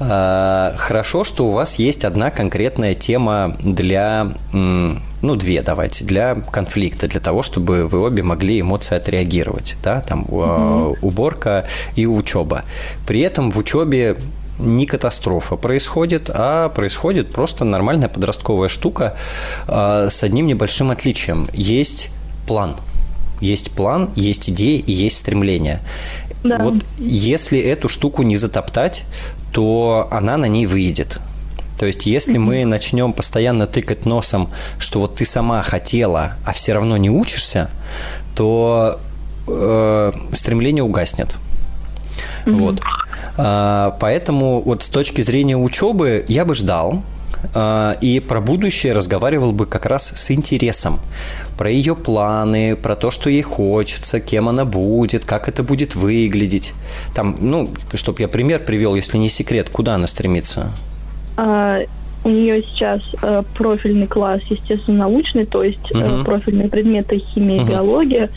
А, 0.00 0.74
хорошо, 0.76 1.24
что 1.24 1.46
у 1.46 1.50
вас 1.50 1.76
есть 1.76 2.04
одна 2.04 2.30
конкретная 2.30 2.94
тема 2.94 3.56
для, 3.60 4.28
ну, 4.52 5.36
две 5.36 5.62
давайте, 5.62 6.04
для 6.04 6.34
конфликта, 6.34 7.08
для 7.08 7.20
того, 7.20 7.42
чтобы 7.42 7.86
вы 7.86 8.00
обе 8.00 8.22
могли 8.22 8.60
эмоции 8.60 8.96
отреагировать, 8.96 9.76
да, 9.82 10.00
там 10.00 10.26
э, 10.28 10.94
уборка 11.02 11.66
и 11.96 12.06
учеба. 12.06 12.64
При 13.06 13.20
этом 13.20 13.50
в 13.50 13.58
учебе 13.58 14.16
не 14.58 14.86
катастрофа 14.86 15.56
происходит, 15.56 16.30
а 16.32 16.68
происходит 16.68 17.32
просто 17.32 17.64
нормальная 17.64 18.08
подростковая 18.08 18.68
штука 18.68 19.16
э, 19.66 20.08
с 20.10 20.22
одним 20.22 20.46
небольшим 20.46 20.90
отличием. 20.90 21.48
Есть 21.52 22.10
план. 22.48 22.76
Есть 23.40 23.70
план, 23.70 24.10
есть 24.16 24.50
идеи 24.50 24.78
и 24.78 24.92
есть 24.92 25.18
стремление. 25.18 25.80
Да. 26.42 26.58
Вот 26.58 26.84
если 26.98 27.60
эту 27.60 27.88
штуку 27.88 28.22
не 28.22 28.36
затоптать, 28.36 29.04
то 29.52 30.08
она 30.10 30.36
на 30.36 30.46
ней 30.46 30.66
выйдет. 30.66 31.20
То 31.78 31.86
есть, 31.86 32.06
если 32.06 32.38
мы 32.38 32.64
начнем 32.64 33.12
постоянно 33.12 33.68
тыкать 33.68 34.04
носом, 34.04 34.50
что 34.78 34.98
вот 34.98 35.14
ты 35.14 35.24
сама 35.24 35.62
хотела, 35.62 36.32
а 36.44 36.52
все 36.52 36.72
равно 36.72 36.96
не 36.96 37.10
учишься, 37.10 37.70
то 38.34 38.98
э, 39.46 40.12
стремление 40.32 40.82
угаснет. 40.82 41.36
Вот. 42.46 42.80
А, 43.36 43.96
поэтому 44.00 44.60
вот 44.60 44.82
с 44.82 44.88
точки 44.88 45.20
зрения 45.20 45.56
учебы 45.56 46.24
я 46.26 46.44
бы 46.44 46.54
ждал, 46.54 47.02
а, 47.54 47.96
и 48.00 48.20
про 48.20 48.40
будущее 48.40 48.92
разговаривал 48.92 49.52
бы 49.52 49.66
как 49.66 49.86
раз 49.86 50.12
с 50.14 50.30
интересом. 50.30 50.98
Про 51.58 51.70
ее 51.70 51.96
планы, 51.96 52.76
про 52.76 52.94
то, 52.94 53.10
что 53.10 53.28
ей 53.28 53.42
хочется, 53.42 54.20
кем 54.20 54.48
она 54.48 54.64
будет, 54.64 55.24
как 55.24 55.48
это 55.48 55.64
будет 55.64 55.96
выглядеть. 55.96 56.72
Там, 57.16 57.36
ну, 57.40 57.68
чтобы 57.94 58.20
я 58.20 58.28
пример 58.28 58.60
привел, 58.64 58.94
если 58.94 59.18
не 59.18 59.28
секрет, 59.28 59.68
куда 59.68 59.96
она 59.96 60.06
стремится. 60.06 60.70
А, 61.36 61.80
у 62.24 62.28
нее 62.28 62.62
сейчас 62.62 63.02
э, 63.22 63.42
профильный 63.56 64.06
класс 64.06 64.40
естественно-научный, 64.48 65.46
то 65.46 65.64
есть 65.64 65.90
э, 65.92 65.98
Мгм. 65.98 66.24
профильные 66.24 66.68
предметы 66.68 67.18
химия, 67.18 67.60
Мгм. 67.60 67.68
биология, 67.68 68.30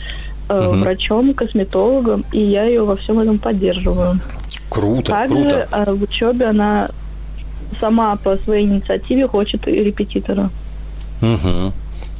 э, 0.48 0.60
Мгм. 0.60 0.80
врачом, 0.80 1.32
косметологом, 1.34 2.24
и 2.32 2.40
я 2.40 2.64
ее 2.64 2.84
во 2.84 2.96
всем 2.96 3.20
этом 3.20 3.38
поддерживаю. 3.38 4.18
Круто, 4.68 5.12
Также 5.12 5.34
круто. 5.34 5.68
э, 5.70 5.92
в 5.94 6.02
учебе 6.02 6.46
она 6.46 6.88
сама 7.80 8.16
по 8.16 8.36
своей 8.36 8.66
инициативе 8.66 9.28
хочет 9.28 9.66
репетитора. 9.68 10.50
Мгм. 11.20 11.72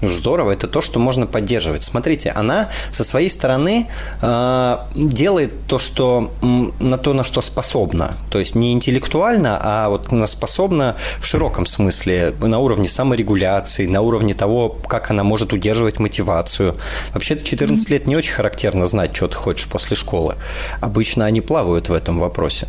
Здорово, 0.03 0.51
это 0.51 0.67
то, 0.67 0.81
что 0.81 0.99
можно 0.99 1.27
поддерживать. 1.27 1.85
Смотрите, 1.85 2.31
она 2.31 2.71
со 2.91 3.05
своей 3.05 3.31
стороны 3.31 3.89
э, 4.21 4.79
делает 4.97 5.53
то, 5.69 5.79
что 5.79 6.33
на 6.81 6.99
то, 6.99 7.15
на 7.15 7.23
что 7.23 7.41
способна. 7.41 8.17
То 8.31 8.41
есть 8.41 8.57
не 8.57 8.73
интеллектуально, 8.73 9.59
а 9.63 9.89
вот 9.89 10.13
она 10.13 10.27
способна 10.27 10.97
в 11.21 11.27
широком 11.27 11.67
смысле, 11.67 12.35
на 12.41 12.59
уровне 12.59 12.89
саморегуляции, 12.89 13.87
на 13.87 14.01
уровне 14.01 14.35
того, 14.35 14.71
как 14.89 15.11
она 15.11 15.23
может 15.23 15.53
удерживать 15.53 16.01
мотивацию. 16.01 16.77
Вообще-то 17.15 17.45
14 17.45 17.89
лет 17.91 18.07
не 18.09 18.17
очень 18.17 18.33
характерно 18.33 18.87
знать, 18.87 19.15
что 19.15 19.29
ты 19.29 19.37
хочешь 19.37 19.69
после 19.69 19.97
школы. 19.97 20.35
Обычно 20.81 21.27
они 21.27 21.41
плавают 21.41 21.89
в 21.89 21.93
этом 21.93 22.19
вопросе. 22.19 22.69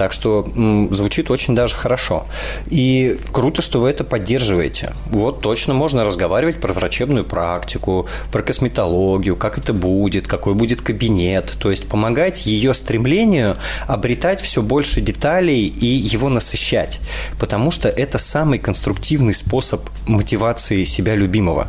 Так 0.00 0.12
что 0.12 0.46
звучит 0.92 1.30
очень 1.30 1.54
даже 1.54 1.76
хорошо. 1.76 2.26
И 2.68 3.18
круто, 3.32 3.60
что 3.60 3.80
вы 3.80 3.90
это 3.90 4.02
поддерживаете. 4.02 4.94
Вот 5.10 5.42
точно 5.42 5.74
можно 5.74 6.04
разговаривать 6.04 6.58
про 6.58 6.72
врачебную 6.72 7.26
практику, 7.26 8.06
про 8.32 8.42
косметологию, 8.42 9.36
как 9.36 9.58
это 9.58 9.74
будет, 9.74 10.26
какой 10.26 10.54
будет 10.54 10.80
кабинет. 10.80 11.54
То 11.60 11.70
есть 11.70 11.86
помогать 11.86 12.46
ее 12.46 12.72
стремлению 12.72 13.58
обретать 13.86 14.40
все 14.40 14.62
больше 14.62 15.02
деталей 15.02 15.66
и 15.66 15.84
его 15.84 16.30
насыщать. 16.30 17.00
Потому 17.38 17.70
что 17.70 17.90
это 17.90 18.16
самый 18.16 18.58
конструктивный 18.58 19.34
способ 19.34 19.82
мотивации 20.06 20.84
себя 20.84 21.14
любимого 21.14 21.68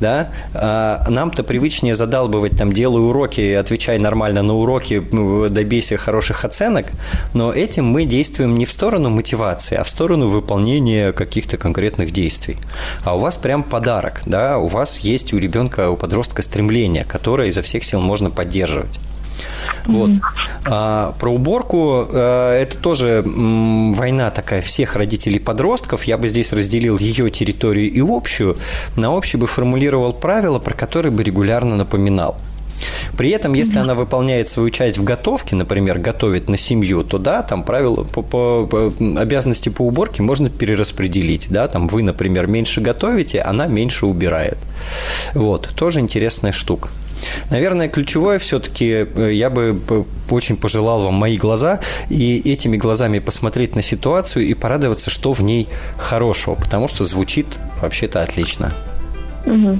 да, 0.00 0.30
А 0.54 1.04
нам-то 1.08 1.42
привычнее 1.42 1.94
задалбывать, 1.94 2.56
там, 2.56 2.72
делай 2.72 3.00
уроки, 3.00 3.52
отвечай 3.52 3.98
нормально 3.98 4.42
на 4.42 4.54
уроки, 4.54 5.02
ну, 5.12 5.48
добейся 5.48 5.96
хороших 5.96 6.44
оценок, 6.44 6.86
но 7.34 7.52
этим 7.52 7.86
мы 7.86 8.04
действуем 8.04 8.56
не 8.56 8.64
в 8.64 8.72
сторону 8.72 9.10
мотивации, 9.10 9.76
а 9.76 9.84
в 9.84 9.88
сторону 9.88 10.28
выполнения 10.28 11.12
каких-то 11.12 11.56
конкретных 11.56 12.10
действий. 12.10 12.58
А 13.04 13.16
у 13.16 13.20
вас 13.20 13.36
прям 13.36 13.62
подарок, 13.62 14.22
да, 14.26 14.58
у 14.58 14.68
вас 14.68 15.00
есть 15.00 15.32
у 15.32 15.38
ребенка, 15.38 15.90
у 15.90 15.96
подростка 15.96 16.42
стремление, 16.42 17.04
которое 17.04 17.48
изо 17.48 17.62
всех 17.62 17.84
сил 17.84 18.00
можно 18.00 18.30
поддерживать. 18.30 18.98
Вот. 19.86 20.10
А, 20.66 21.14
про 21.18 21.32
уборку 21.32 22.06
э, 22.10 22.62
это 22.62 22.76
тоже 22.78 23.22
м, 23.24 23.92
война 23.94 24.30
такая 24.30 24.62
всех 24.62 24.96
родителей 24.96 25.38
подростков. 25.38 26.04
Я 26.04 26.18
бы 26.18 26.28
здесь 26.28 26.52
разделил 26.52 26.98
ее 26.98 27.30
территорию 27.30 27.90
и 27.90 28.00
общую. 28.00 28.56
На 28.96 29.16
общую 29.16 29.40
бы 29.40 29.46
формулировал 29.46 30.12
правила, 30.12 30.58
про 30.58 30.74
которые 30.74 31.12
бы 31.12 31.22
регулярно 31.22 31.76
напоминал. 31.76 32.36
При 33.16 33.30
этом, 33.30 33.54
если 33.54 33.78
она 33.78 33.94
выполняет 33.94 34.48
свою 34.48 34.68
часть 34.70 34.98
в 34.98 35.04
готовке, 35.04 35.56
например, 35.56 35.98
готовит 35.98 36.50
на 36.50 36.58
семью, 36.58 37.04
то 37.04 37.18
да, 37.18 37.42
там 37.42 37.62
правила 37.62 38.04
по, 38.04 38.22
по- 38.22 38.66
по- 38.66 38.92
обязанности 39.18 39.70
по 39.70 39.82
уборке 39.82 40.22
можно 40.22 40.50
перераспределить, 40.50 41.46
да, 41.50 41.68
там 41.68 41.88
вы, 41.88 42.02
например, 42.02 42.46
меньше 42.48 42.80
готовите, 42.82 43.40
она 43.40 43.66
меньше 43.66 44.04
убирает. 44.06 44.58
Вот, 45.32 45.70
тоже 45.74 46.00
интересная 46.00 46.52
штука. 46.52 46.90
Наверное, 47.50 47.88
ключевое 47.88 48.38
все-таки 48.38 49.06
э, 49.14 49.32
я 49.32 49.50
бы 49.50 49.78
очень 50.30 50.56
пожелал 50.56 51.04
вам 51.04 51.14
мои 51.14 51.36
глаза 51.36 51.80
и 52.08 52.42
этими 52.44 52.76
глазами 52.76 53.18
посмотреть 53.18 53.76
на 53.76 53.82
ситуацию 53.82 54.46
и 54.46 54.54
порадоваться, 54.54 55.10
что 55.10 55.32
в 55.32 55.42
ней 55.42 55.68
хорошего, 55.96 56.54
потому 56.54 56.88
что 56.88 57.04
звучит 57.04 57.58
вообще-то 57.80 58.22
отлично. 58.22 58.72
Угу. 59.46 59.78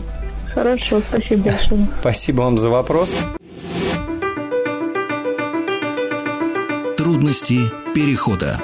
Хорошо, 0.55 1.03
спасибо 1.07 1.45
большое. 1.45 1.89
Спасибо 2.01 2.43
вам 2.43 2.57
за 2.57 2.71
вопрос. 2.71 3.13
Трудности 6.97 7.59
перехода 7.95 8.61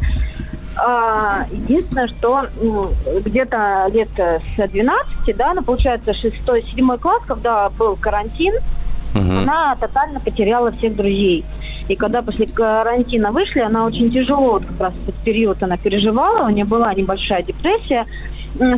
А, 0.84 1.44
единственное, 1.52 2.08
что 2.08 2.46
где-то 3.24 3.86
лет 3.92 4.08
с 4.16 4.68
12, 4.68 5.36
да, 5.36 5.54
ну, 5.54 5.62
получается, 5.62 6.10
6-7 6.10 6.98
класс, 6.98 7.22
когда 7.24 7.68
был 7.70 7.94
карантин, 7.94 8.54
угу. 9.14 9.32
она 9.42 9.76
тотально 9.76 10.18
потеряла 10.18 10.72
всех 10.72 10.96
друзей. 10.96 11.44
И 11.86 11.94
когда 11.94 12.20
после 12.20 12.48
карантина 12.48 13.30
вышли, 13.30 13.60
она 13.60 13.84
очень 13.84 14.10
тяжело, 14.10 14.52
вот 14.52 14.64
как 14.64 14.80
раз 14.80 14.94
этот 15.02 15.14
период 15.16 15.62
она 15.62 15.76
переживала, 15.76 16.46
у 16.46 16.50
нее 16.50 16.64
была 16.64 16.92
небольшая 16.94 17.44
депрессия, 17.44 18.06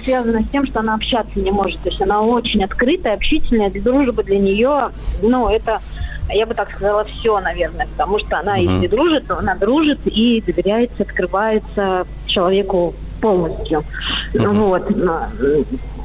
связанная 0.02 0.42
с 0.42 0.48
тем, 0.48 0.66
что 0.66 0.80
она 0.80 0.94
общаться 0.94 1.40
не 1.40 1.50
может. 1.50 1.80
То 1.80 1.88
есть 1.88 2.02
она 2.02 2.20
очень 2.20 2.62
открытая, 2.64 3.14
общительная, 3.14 3.70
для 3.70 3.80
дружбы 3.80 4.24
для 4.24 4.38
нее, 4.38 4.90
ну, 5.22 5.48
это 5.48 5.80
я 6.28 6.46
бы 6.46 6.54
так 6.54 6.70
сказала, 6.70 7.04
все, 7.04 7.38
наверное, 7.40 7.86
потому 7.86 8.18
что 8.18 8.38
она, 8.38 8.58
mm-hmm. 8.58 8.74
если 8.74 8.86
дружит, 8.86 9.26
то 9.26 9.38
она 9.38 9.54
дружит 9.54 10.00
и 10.04 10.42
доверяется, 10.46 11.02
открывается 11.02 12.06
человеку 12.26 12.94
полностью. 13.20 13.82
Uh-huh. 14.34 14.52
Вот. 14.52 14.82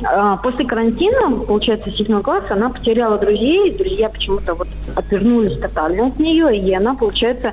А, 0.06 0.38
после 0.38 0.66
карантина, 0.66 1.38
получается, 1.46 1.92
седьмой 1.92 2.22
класс, 2.22 2.46
она 2.50 2.70
потеряла 2.70 3.18
друзей. 3.18 3.74
Друзья 3.78 4.08
почему-то 4.08 4.54
вот 4.56 4.70
отвернулись 4.96 5.60
тотально 5.60 6.08
от 6.08 6.20
нее, 6.20 6.58
и 6.58 6.74
она, 6.74 6.96
получается, 6.96 7.52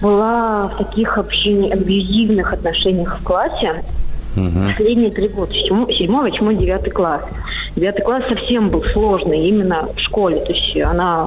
была 0.00 0.68
в 0.68 0.76
таких 0.78 1.18
общении, 1.18 1.72
абьюзивных 1.72 2.52
отношениях 2.52 3.18
в 3.18 3.24
классе. 3.24 3.82
Угу. 4.36 4.72
Последние 4.76 5.10
три 5.10 5.28
года, 5.28 5.52
седьмой, 5.52 6.30
восьмой, 6.30 6.54
девятый 6.56 6.90
класс. 6.90 7.22
Девятый 7.76 8.04
класс 8.04 8.24
совсем 8.28 8.70
был 8.70 8.82
сложный 8.84 9.46
именно 9.46 9.88
в 9.94 9.98
школе. 9.98 10.40
То 10.40 10.52
есть 10.52 10.76
она 10.80 11.26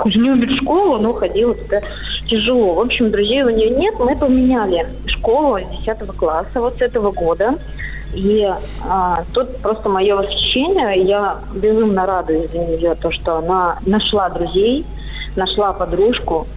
хоть 0.00 0.14
любит 0.16 0.50
школу, 0.56 0.98
но 1.00 1.12
ходила 1.12 1.54
туда 1.54 1.80
тяжело. 2.26 2.74
В 2.74 2.80
общем, 2.80 3.10
друзей 3.10 3.42
у 3.42 3.50
нее 3.50 3.70
нет. 3.70 3.94
Мы 3.98 4.16
поменяли 4.16 4.86
школу 5.06 5.58
с 5.58 5.78
десятого 5.78 6.12
класса 6.12 6.60
вот 6.60 6.78
с 6.78 6.82
этого 6.82 7.12
года. 7.12 7.54
И 8.14 8.48
а, 8.88 9.22
тут 9.32 9.56
просто 9.58 9.88
мое 9.88 10.16
восхищение. 10.16 11.02
Я 11.02 11.38
безумно 11.54 12.06
радуюсь 12.06 12.50
за 12.50 12.58
нее, 12.58 12.96
то, 12.96 13.12
что 13.12 13.36
она 13.36 13.78
нашла 13.86 14.28
друзей, 14.28 14.84
нашла 15.36 15.72
подружку, 15.72 16.48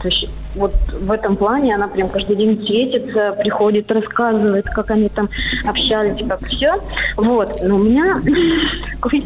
то 0.00 0.08
есть 0.08 0.28
вот 0.54 0.74
в 0.92 1.12
этом 1.12 1.36
плане 1.36 1.74
она 1.74 1.88
прям 1.88 2.08
каждый 2.08 2.36
день 2.36 2.60
светится, 2.66 3.32
приходит, 3.32 3.90
рассказывает, 3.90 4.66
как 4.66 4.90
они 4.90 5.08
там 5.08 5.28
общались, 5.64 6.26
как 6.28 6.44
все. 6.46 6.74
Вот. 7.16 7.62
Но 7.62 7.76
у 7.76 7.78
меня 7.78 8.20
такой 8.92 9.24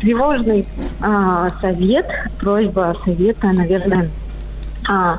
тревожный 0.00 0.66
а, 1.02 1.50
совет, 1.60 2.06
просьба 2.38 2.96
совета, 3.04 3.48
наверное. 3.48 4.10
А, 4.88 5.18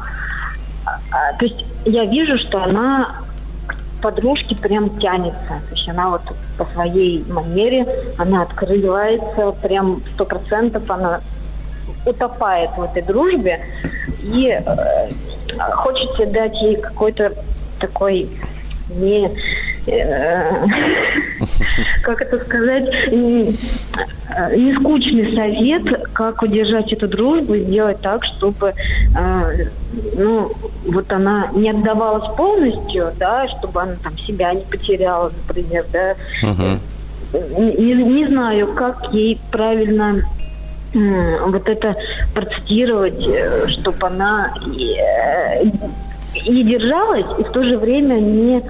а, 1.11 1.33
то 1.37 1.45
есть 1.45 1.65
я 1.85 2.05
вижу, 2.05 2.37
что 2.37 2.63
она 2.63 3.21
к 3.67 3.75
подружке 4.01 4.55
прям 4.55 4.97
тянется. 4.99 5.61
То 5.69 5.75
есть 5.75 5.87
она 5.89 6.09
вот 6.09 6.21
по 6.57 6.65
своей 6.73 7.23
манере, 7.29 7.87
она 8.17 8.43
открывается 8.43 9.51
прям 9.61 10.01
сто 10.13 10.25
процентов, 10.25 10.89
она 10.89 11.21
утопает 12.05 12.71
в 12.77 12.83
этой 12.83 13.01
дружбе, 13.01 13.61
и 14.23 14.59
э, 14.63 15.09
хочется 15.73 16.25
дать 16.25 16.61
ей 16.61 16.77
какой-то 16.77 17.33
такой 17.79 18.29
не 18.95 19.29
э, 19.87 20.67
как 22.03 22.21
это 22.21 22.39
сказать, 22.43 23.11
не, 23.11 23.55
не 24.55 24.75
скучный 24.75 25.33
совет, 25.35 26.07
как 26.13 26.41
удержать 26.41 26.91
эту 26.93 27.07
дружбу 27.07 27.55
и 27.55 27.63
сделать 27.63 28.01
так, 28.01 28.23
чтобы 28.25 28.73
э, 29.17 29.65
ну, 30.17 30.51
вот 30.85 31.11
она 31.11 31.49
не 31.53 31.69
отдавалась 31.69 32.35
полностью, 32.35 33.07
да, 33.17 33.47
чтобы 33.47 33.81
она 33.81 33.95
там 34.03 34.17
себя 34.17 34.53
не 34.53 34.63
потеряла, 34.63 35.31
например, 35.47 35.85
да. 35.91 36.15
Uh-huh. 36.43 36.79
Не, 37.57 37.93
не 37.93 38.27
знаю, 38.27 38.73
как 38.73 39.13
ей 39.13 39.39
правильно 39.51 40.21
вот 40.93 41.69
это 41.69 41.91
процитировать, 42.33 43.25
э, 43.25 43.67
чтобы 43.67 44.07
она 44.07 44.53
э, 44.77 45.63
не 46.47 46.63
держалась 46.63 47.25
и 47.37 47.43
в 47.43 47.51
то 47.51 47.63
же 47.63 47.77
время 47.77 48.15
не, 48.15 48.63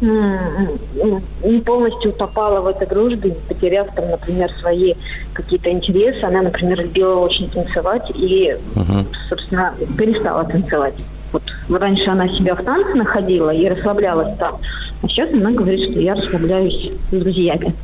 не 0.00 1.60
полностью 1.60 2.12
утопала 2.12 2.60
в 2.60 2.68
этой 2.68 2.86
дружбе, 2.86 3.30
не 3.30 3.54
потеряв 3.54 3.88
там, 3.94 4.10
например, 4.10 4.50
свои 4.60 4.94
какие-то 5.32 5.70
интересы. 5.70 6.22
Она, 6.24 6.42
например, 6.42 6.80
любила 6.80 7.16
очень 7.16 7.50
танцевать 7.50 8.10
и, 8.14 8.56
uh-huh. 8.74 9.06
собственно, 9.28 9.74
перестала 9.96 10.44
танцевать. 10.44 10.94
Вот 11.32 11.42
раньше 11.68 12.08
она 12.08 12.28
себя 12.28 12.54
в 12.54 12.62
танце 12.62 12.94
находила 12.94 13.50
и 13.50 13.68
расслаблялась 13.68 14.34
там, 14.38 14.58
а 15.02 15.08
сейчас 15.08 15.30
она 15.30 15.50
говорит, 15.50 15.90
что 15.90 16.00
я 16.00 16.14
расслабляюсь 16.14 16.92
с 17.10 17.14
друзьями. 17.14 17.74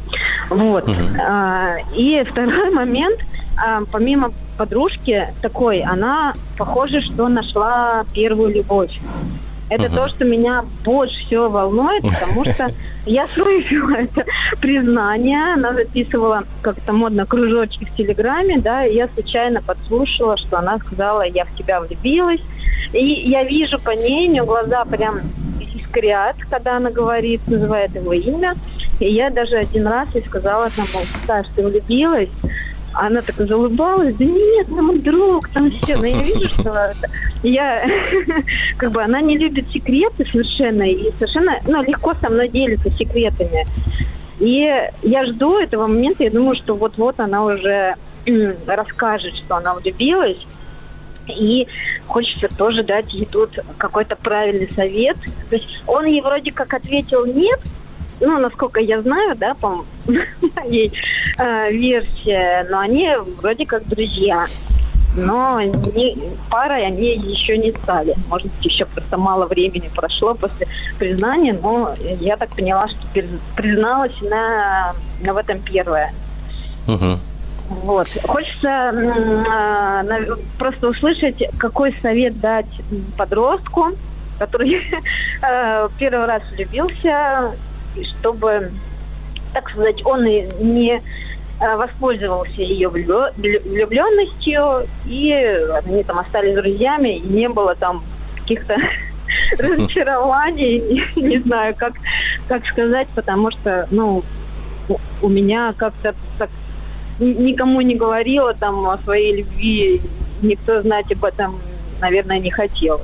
Вот. 0.48 0.88
Uh-huh. 0.88 1.20
А, 1.20 1.76
и 1.94 2.24
второй 2.24 2.70
момент– 2.70 3.18
а, 3.56 3.82
помимо 3.90 4.32
подружки 4.56 5.28
такой, 5.42 5.80
она, 5.80 6.34
похоже, 6.56 7.00
что 7.00 7.28
нашла 7.28 8.04
первую 8.14 8.54
любовь. 8.54 8.98
Это 9.70 9.84
uh-huh. 9.84 9.94
то, 9.94 10.08
что 10.08 10.24
меня 10.24 10.64
больше 10.84 11.24
всего 11.24 11.48
волнует, 11.48 12.02
потому 12.20 12.44
что 12.44 12.70
я 13.06 13.26
слышала 13.28 13.96
это 13.96 14.24
признание, 14.60 15.54
она 15.54 15.72
записывала 15.72 16.44
как-то 16.62 16.92
модно 16.92 17.26
кружочки 17.26 17.84
в 17.84 17.96
Телеграме, 17.96 18.58
да, 18.58 18.84
и 18.84 18.94
я 18.94 19.08
случайно 19.08 19.62
подслушала, 19.62 20.36
что 20.36 20.58
она 20.58 20.78
сказала, 20.78 21.22
я 21.22 21.44
в 21.44 21.54
тебя 21.54 21.80
влюбилась. 21.80 22.40
И 22.92 23.04
я 23.04 23.42
вижу 23.42 23.78
по 23.80 23.90
ней, 23.90 24.28
у 24.28 24.32
нее 24.32 24.44
глаза 24.44 24.84
прям 24.84 25.20
искрят, 25.60 26.36
когда 26.50 26.76
она 26.76 26.90
говорит, 26.90 27.40
называет 27.46 27.94
его 27.94 28.12
имя. 28.12 28.54
И 29.00 29.10
я 29.10 29.30
даже 29.30 29.56
один 29.56 29.86
раз 29.86 30.14
ей 30.14 30.22
сказала, 30.24 30.68
там, 30.70 30.84
мол, 30.92 31.02
Саш, 31.26 31.46
ты 31.56 31.64
влюбилась? 31.66 32.30
Она 32.94 33.22
так 33.22 33.36
залыбалась, 33.36 34.14
да 34.14 34.24
нет, 34.24 34.68
ну 34.68 34.82
мой 34.82 34.98
друг, 34.98 35.48
там 35.48 35.70
все. 35.70 35.96
Но 35.96 36.06
я 36.06 36.22
вижу, 36.22 36.48
что 36.48 36.92
я, 37.42 37.84
как 38.76 38.92
бы, 38.92 39.02
она 39.02 39.20
не 39.20 39.36
любит 39.36 39.68
секреты 39.68 40.24
совершенно, 40.24 40.82
и 40.82 41.10
совершенно, 41.18 41.58
ну, 41.66 41.82
легко 41.82 42.14
со 42.20 42.30
мной 42.30 42.48
делится 42.48 42.90
секретами. 42.90 43.66
И 44.38 44.90
я 45.02 45.26
жду 45.26 45.58
этого 45.58 45.86
момента, 45.86 46.24
я 46.24 46.30
думаю, 46.30 46.56
что 46.56 46.74
вот-вот 46.74 47.20
она 47.20 47.44
уже 47.44 47.94
расскажет, 48.66 49.34
что 49.36 49.56
она 49.56 49.74
влюбилась. 49.74 50.38
И 51.26 51.66
хочется 52.06 52.48
тоже 52.54 52.82
дать 52.82 53.12
ей 53.14 53.26
тут 53.26 53.58
какой-то 53.78 54.16
правильный 54.16 54.70
совет. 54.70 55.16
То 55.48 55.56
есть 55.56 55.82
он 55.86 56.04
ей 56.04 56.20
вроде 56.20 56.52
как 56.52 56.74
ответил 56.74 57.24
нет, 57.24 57.60
ну, 58.20 58.38
насколько 58.38 58.80
я 58.80 59.02
знаю, 59.02 59.36
да, 59.36 59.54
по 59.54 59.84
моей 60.56 60.92
э, 61.38 61.72
версии, 61.72 62.70
но 62.70 62.80
они 62.80 63.10
вроде 63.40 63.66
как 63.66 63.86
друзья. 63.86 64.46
Но 65.16 65.60
не, 65.60 66.18
парой 66.50 66.84
они 66.84 67.14
еще 67.14 67.56
не 67.56 67.70
стали. 67.70 68.14
Может 68.28 68.48
быть, 68.48 68.64
еще 68.64 68.84
просто 68.84 69.16
мало 69.16 69.46
времени 69.46 69.88
прошло 69.94 70.34
после 70.34 70.66
признания, 70.98 71.52
но 71.52 71.94
я 72.20 72.36
так 72.36 72.50
поняла, 72.50 72.88
что 72.88 72.98
призналась 73.54 74.20
на, 74.22 74.92
на 75.22 75.32
в 75.32 75.36
этом 75.36 75.60
первое. 75.60 76.12
Угу. 76.88 77.18
Вот. 77.84 78.08
Хочется 78.24 78.92
э, 78.92 80.36
просто 80.58 80.88
услышать, 80.88 81.42
какой 81.58 81.94
совет 82.02 82.38
дать 82.40 82.66
подростку, 83.16 83.90
который 84.38 84.82
э, 85.42 85.88
первый 85.98 86.26
раз 86.26 86.42
влюбился, 86.52 87.52
чтобы, 88.02 88.72
так 89.52 89.70
сказать, 89.70 90.04
он 90.04 90.24
не 90.24 91.00
э, 91.60 91.76
воспользовался 91.76 92.62
ее 92.62 92.88
влюбленностью, 92.88 94.86
и 95.06 95.32
они 95.84 96.02
там 96.02 96.18
остались 96.18 96.54
друзьями, 96.54 97.16
и 97.16 97.20
не 97.20 97.48
было 97.48 97.74
там 97.74 98.02
каких-то 98.36 98.76
разочарований, 99.58 101.04
не 101.16 101.38
знаю, 101.38 101.74
как, 101.76 101.94
как 102.48 102.66
сказать, 102.66 103.08
потому 103.14 103.50
что, 103.50 103.86
ну, 103.90 104.22
у 105.22 105.28
меня 105.28 105.74
как-то 105.76 106.14
так 106.38 106.50
никому 107.18 107.80
не 107.80 107.94
говорила 107.94 108.54
там 108.54 108.86
о 108.88 108.98
своей 108.98 109.36
любви, 109.36 110.00
никто 110.42 110.82
знать 110.82 111.10
об 111.12 111.24
этом, 111.24 111.58
наверное, 112.00 112.38
не 112.38 112.50
хотел. 112.50 113.00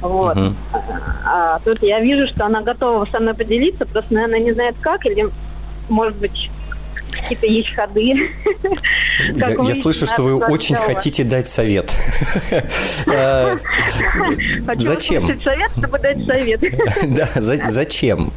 Вот. 0.00 0.36
Uh-huh. 0.36 0.54
А, 1.24 1.56
а 1.56 1.58
тут 1.64 1.82
я 1.82 2.00
вижу, 2.00 2.26
что 2.26 2.46
она 2.46 2.60
готова 2.62 3.06
со 3.06 3.18
мной 3.18 3.34
поделиться, 3.34 3.86
просто, 3.86 4.14
наверное, 4.14 4.40
не 4.40 4.52
знает 4.52 4.76
как, 4.80 5.06
или, 5.06 5.28
может 5.88 6.16
быть, 6.16 6.50
какие-то 7.10 7.46
есть 7.46 7.74
ходы. 7.74 8.14
Я, 9.34 9.48
я 9.48 9.74
слышу, 9.74 10.04
что 10.06 10.22
вы 10.22 10.34
очень 10.36 10.76
хотите 10.76 11.24
дать 11.24 11.48
совет. 11.48 11.90
Зачем? 14.76 15.40
совет, 15.40 15.70
чтобы 15.78 15.98
дать 15.98 16.24
совет. 16.26 16.60
Да, 17.06 17.28
зачем? 17.36 18.32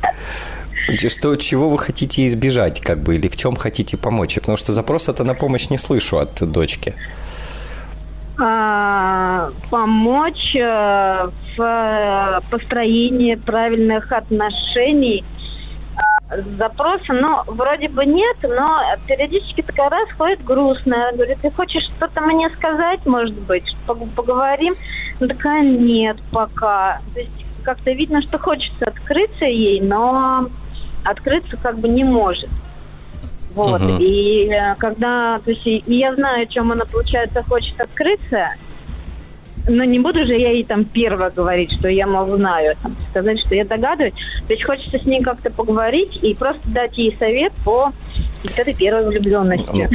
Что, 1.10 1.36
чего 1.36 1.70
вы 1.70 1.78
хотите 1.78 2.26
избежать, 2.26 2.80
как 2.80 3.04
бы, 3.04 3.16
или 3.16 3.28
в 3.28 3.36
чем 3.36 3.56
хотите 3.56 3.98
помочь? 3.98 4.36
Потому 4.36 4.58
что 4.58 4.72
запрос 4.72 5.10
это 5.10 5.24
на 5.24 5.36
помощь 5.36 5.70
не 5.70 5.78
слышу 5.78 6.18
от 6.18 6.40
дочки. 6.50 6.96
А, 8.42 9.50
помочь 9.70 10.56
э, 10.56 11.28
в 11.58 11.62
э, 11.62 12.40
построении 12.50 13.36
правильных 13.36 14.14
отношений 14.14 15.26
запроса, 16.58 17.14
но 17.14 17.44
вроде 17.48 17.90
бы 17.90 18.06
нет, 18.06 18.38
но 18.44 18.82
периодически 19.08 19.62
такая 19.62 19.90
раз 19.90 20.10
ходит 20.18 20.44
грустная, 20.44 21.12
говорит, 21.12 21.40
ты 21.42 21.52
хочешь 21.52 21.84
что-то 21.84 22.22
мне 22.22 22.50
сказать, 22.52 23.06
может 23.06 23.36
быть, 23.36 23.76
поговорим? 24.16 24.74
Ну 25.20 25.28
такая 25.28 25.64
нет 25.64 26.18
пока. 26.32 27.02
То 27.14 27.20
есть 27.20 27.46
как-то 27.64 27.92
видно, 27.92 28.22
что 28.22 28.38
хочется 28.38 28.86
открыться 28.86 29.46
ей, 29.46 29.82
но 29.82 30.48
открыться 31.04 31.58
как 31.58 31.80
бы 31.80 31.90
не 31.90 32.04
может. 32.04 32.50
Вот. 33.56 33.82
Uh-huh. 33.82 33.98
И 34.00 34.50
э, 34.50 34.76
когда, 34.78 35.40
то 35.44 35.52
есть, 35.52 35.66
и 35.66 35.84
я 35.88 36.16
знаю, 36.16 36.44
о 36.44 36.46
чем 36.46 36.72
она, 36.72 36.86
получается, 36.86 37.42
хочет 37.44 37.80
открыться, 37.82 38.50
но 39.68 39.84
не 39.84 40.00
буду 40.00 40.26
же 40.26 40.36
я 40.36 40.52
ей 40.52 40.64
там 40.64 40.86
первое 40.86 41.30
говорить, 41.30 41.72
что 41.72 41.90
я, 41.90 42.08
мол, 42.08 42.28
знаю, 42.36 42.76
там, 42.82 42.96
сказать, 43.10 43.40
что 43.40 43.56
я 43.56 43.66
догадываюсь. 43.66 44.14
То 44.48 44.54
есть 44.54 44.66
хочется 44.66 44.98
с 44.98 45.06
ней 45.06 45.22
как-то 45.22 45.52
поговорить 45.52 46.20
и 46.22 46.34
просто 46.34 46.68
дать 46.70 46.98
ей 46.98 47.16
совет 47.18 47.54
по 47.66 47.92
вот 48.44 48.58
этой 48.58 48.74
первой 48.74 49.06
влюбленности. 49.06 49.90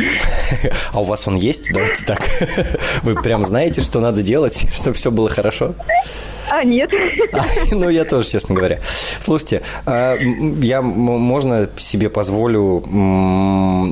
А 0.93 1.01
у 1.01 1.05
вас 1.05 1.27
он 1.27 1.37
есть? 1.37 1.72
Давайте 1.72 2.05
так. 2.05 2.20
Вы 3.03 3.14
прям 3.14 3.45
знаете, 3.45 3.81
что 3.81 4.01
надо 4.01 4.22
делать, 4.22 4.66
чтобы 4.75 4.95
все 4.97 5.11
было 5.11 5.29
хорошо? 5.29 5.75
А, 6.51 6.62
нет. 6.62 6.91
А, 7.33 7.43
ну, 7.72 7.89
я 7.89 8.05
тоже, 8.05 8.29
честно 8.29 8.55
говоря. 8.55 8.81
Слушайте, 9.18 9.62
а, 9.87 10.16
я, 10.16 10.83
можно 10.83 11.68
себе 11.79 12.11
позволю, 12.11 12.83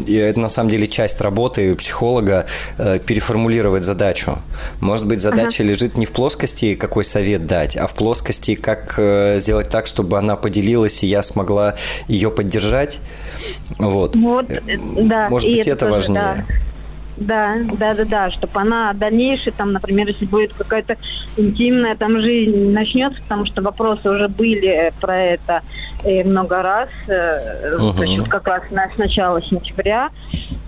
и 0.07 0.15
это 0.15 0.41
на 0.41 0.49
самом 0.49 0.71
деле 0.71 0.87
часть 0.87 1.21
работы 1.21 1.75
психолога, 1.75 2.47
э, 2.79 2.99
переформулировать 2.99 3.85
задачу. 3.85 4.39
Может 4.81 5.07
быть, 5.07 5.21
задача 5.21 5.63
ага. 5.63 5.73
лежит 5.73 5.97
не 5.97 6.07
в 6.07 6.13
плоскости, 6.13 6.75
какой 6.75 7.05
совет 7.05 7.47
дать, 7.47 7.77
а 7.77 7.87
в 7.87 7.95
плоскости, 7.95 8.55
как 8.55 8.95
э, 8.99 9.39
сделать 9.39 9.69
так, 9.69 9.87
чтобы 9.87 10.19
она 10.19 10.37
поделилась, 10.37 11.03
и 11.03 11.07
я 11.07 11.23
смогла 11.23 11.75
ее 12.07 12.31
поддержать. 12.31 13.01
Вот. 13.79 14.15
Вот, 14.23 14.51
э, 14.51 14.61
да. 14.99 15.29
Может 15.29 15.51
быть, 15.51 15.67
это, 15.67 15.85
это 15.85 15.89
важнее. 15.89 16.45
Да. 16.49 16.55
Да, 17.17 17.57
да, 17.79 17.95
да, 17.95 18.05
да, 18.05 18.31
чтобы 18.31 18.61
она 18.61 18.93
дальнейшая, 18.95 19.53
там, 19.53 19.73
например, 19.73 20.09
если 20.09 20.25
будет 20.25 20.53
какая-то 20.55 20.97
интимная 21.37 21.95
там 21.95 22.21
жизнь 22.21 22.71
начнется, 22.73 23.21
потому 23.23 23.45
что 23.45 23.61
вопросы 23.61 24.09
уже 24.09 24.29
были 24.29 24.93
про 25.01 25.21
это 25.21 25.63
и 26.05 26.25
много 26.25 26.63
раз, 26.63 26.89
uh-huh. 27.07 27.97
то 27.97 28.03
есть 28.03 28.19
вот 28.19 28.29
как 28.29 28.47
раз 28.49 28.63
на, 28.71 28.91
с 28.91 28.97
начала 28.97 29.43
сентября 29.43 30.11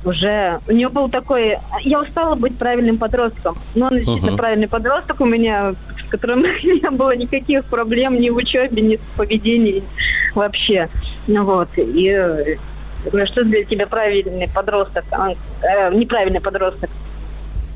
уже 0.04 0.60
у 0.68 0.72
нее 0.72 0.90
был 0.90 1.08
такой, 1.08 1.58
я 1.80 2.00
устала 2.00 2.34
быть 2.34 2.58
правильным 2.58 2.98
подростком, 2.98 3.56
но 3.74 3.86
он 3.86 3.96
действительно 3.96 4.32
uh-huh. 4.32 4.36
правильный 4.36 4.68
подросток 4.68 5.20
у 5.22 5.24
меня, 5.24 5.74
с 5.98 6.10
которым 6.10 6.42
не 6.62 6.90
было 6.90 7.16
никаких 7.16 7.64
проблем 7.64 8.20
ни 8.20 8.28
в 8.28 8.36
учебе, 8.36 8.82
ни 8.82 8.96
в 8.96 9.02
поведении 9.16 9.82
вообще, 10.34 10.88
ну 11.26 11.44
вот, 11.44 11.70
и 11.76 12.58
что 13.26 13.44
для 13.44 13.64
тебя 13.64 13.86
правильный 13.86 14.48
подросток, 14.48 15.04
а, 15.10 15.32
э, 15.62 15.94
неправильный 15.94 16.40
подросток. 16.40 16.90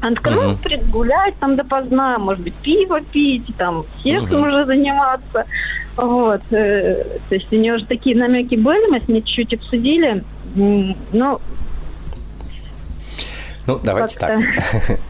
Он 0.02 0.14
такой, 0.14 0.34
ну, 0.34 0.58
гулять 0.92 1.34
там 1.40 1.56
допоздна, 1.56 2.18
может 2.18 2.44
быть, 2.44 2.54
пиво 2.54 3.00
пить, 3.00 3.46
там, 3.56 3.84
сексом 4.02 4.44
uh 4.44 4.48
уже 4.48 4.64
заниматься. 4.64 5.44
Вот. 5.96 6.42
Э, 6.52 7.04
то 7.28 7.34
есть 7.34 7.52
у 7.52 7.56
нее 7.56 7.74
уже 7.74 7.84
такие 7.84 8.16
намеки 8.16 8.54
были, 8.54 8.88
мы 8.90 9.00
с 9.00 9.08
ней 9.08 9.22
чуть-чуть 9.22 9.54
обсудили. 9.54 10.22
Ну, 10.54 11.40
ну, 13.66 13.78
давайте 13.82 14.18
так. 14.18 14.40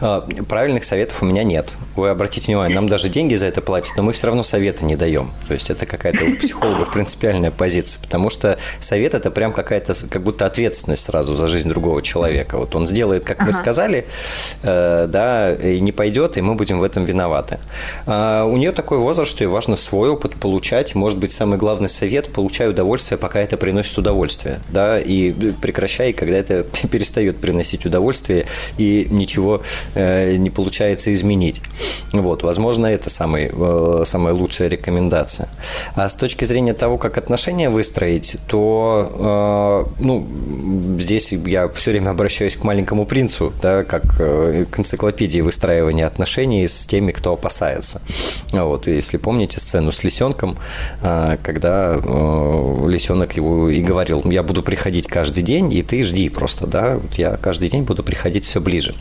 А, 0.00 0.26
правильных 0.48 0.84
советов 0.84 1.22
у 1.22 1.26
меня 1.26 1.44
нет. 1.44 1.76
Вы 1.98 2.10
обратите 2.10 2.46
внимание, 2.46 2.76
нам 2.76 2.88
даже 2.88 3.08
деньги 3.08 3.34
за 3.34 3.46
это 3.46 3.60
платят, 3.60 3.96
но 3.96 4.04
мы 4.04 4.12
все 4.12 4.28
равно 4.28 4.44
советы 4.44 4.84
не 4.84 4.94
даем. 4.94 5.32
То 5.48 5.54
есть 5.54 5.68
это 5.68 5.84
какая-то 5.84 6.24
у 6.24 6.36
психологов 6.36 6.92
принципиальная 6.92 7.50
позиция, 7.50 8.00
потому 8.00 8.30
что 8.30 8.56
совет 8.78 9.14
это 9.14 9.32
прям 9.32 9.52
какая-то, 9.52 9.94
как 10.08 10.22
будто 10.22 10.46
ответственность 10.46 11.02
сразу 11.02 11.34
за 11.34 11.48
жизнь 11.48 11.68
другого 11.68 12.00
человека. 12.00 12.56
Вот 12.56 12.76
он 12.76 12.86
сделает, 12.86 13.24
как 13.24 13.38
ага. 13.38 13.46
мы 13.46 13.52
сказали, 13.52 14.06
э, 14.62 15.08
да, 15.08 15.52
и 15.52 15.80
не 15.80 15.90
пойдет, 15.90 16.36
и 16.36 16.40
мы 16.40 16.54
будем 16.54 16.78
в 16.78 16.84
этом 16.84 17.04
виноваты. 17.04 17.58
А 18.06 18.44
у 18.44 18.56
нее 18.56 18.70
такой 18.70 18.98
возраст, 18.98 19.32
что 19.32 19.42
ей 19.42 19.48
важно 19.48 19.74
свой 19.74 20.10
опыт 20.10 20.36
получать. 20.36 20.94
Может 20.94 21.18
быть, 21.18 21.32
самый 21.32 21.58
главный 21.58 21.88
совет– 21.88 22.32
получай 22.32 22.68
удовольствие, 22.70 23.18
пока 23.18 23.40
это 23.40 23.56
приносит 23.56 23.98
удовольствие, 23.98 24.60
да, 24.68 25.00
и 25.00 25.32
прекращай, 25.32 26.12
когда 26.12 26.36
это 26.36 26.62
перестает 26.92 27.38
приносить 27.40 27.86
удовольствие, 27.86 28.46
и 28.76 29.08
ничего 29.10 29.62
э, 29.96 30.36
не 30.36 30.50
получается 30.50 31.12
изменить. 31.12 31.60
Вот, 32.12 32.42
возможно, 32.42 32.86
это 32.86 33.10
самый, 33.10 33.50
э, 33.52 34.02
самая 34.04 34.34
лучшая 34.34 34.68
рекомендация. 34.68 35.48
А 35.94 36.08
с 36.08 36.14
точки 36.16 36.44
зрения 36.44 36.74
того, 36.74 36.96
как 36.98 37.18
отношения 37.18 37.68
выстроить, 37.68 38.38
то, 38.46 39.86
э, 39.98 40.02
ну, 40.02 40.26
здесь 40.98 41.32
я 41.32 41.68
все 41.68 41.90
время 41.90 42.10
обращаюсь 42.10 42.56
к 42.56 42.64
маленькому 42.64 43.06
принцу, 43.06 43.52
да, 43.62 43.84
как 43.84 44.02
э, 44.18 44.64
к 44.70 44.78
энциклопедии 44.78 45.40
выстраивания 45.40 46.06
отношений 46.06 46.66
с 46.66 46.86
теми, 46.86 47.12
кто 47.12 47.34
опасается. 47.34 48.00
Вот, 48.52 48.86
если 48.86 49.18
помните 49.18 49.60
сцену 49.60 49.92
с 49.92 50.02
лисенком, 50.02 50.56
когда 51.00 51.96
лисенок 52.86 53.36
его 53.36 53.68
и 53.68 53.80
говорил, 53.80 54.22
я 54.24 54.42
буду 54.42 54.62
приходить 54.62 55.06
каждый 55.06 55.42
день, 55.42 55.72
и 55.72 55.82
ты 55.82 56.02
жди 56.02 56.28
просто, 56.28 56.66
да, 56.66 56.96
вот 56.96 57.14
я 57.14 57.36
каждый 57.36 57.68
день 57.68 57.82
буду 57.82 58.02
приходить 58.02 58.44
все 58.44 58.60
ближе. 58.60 58.94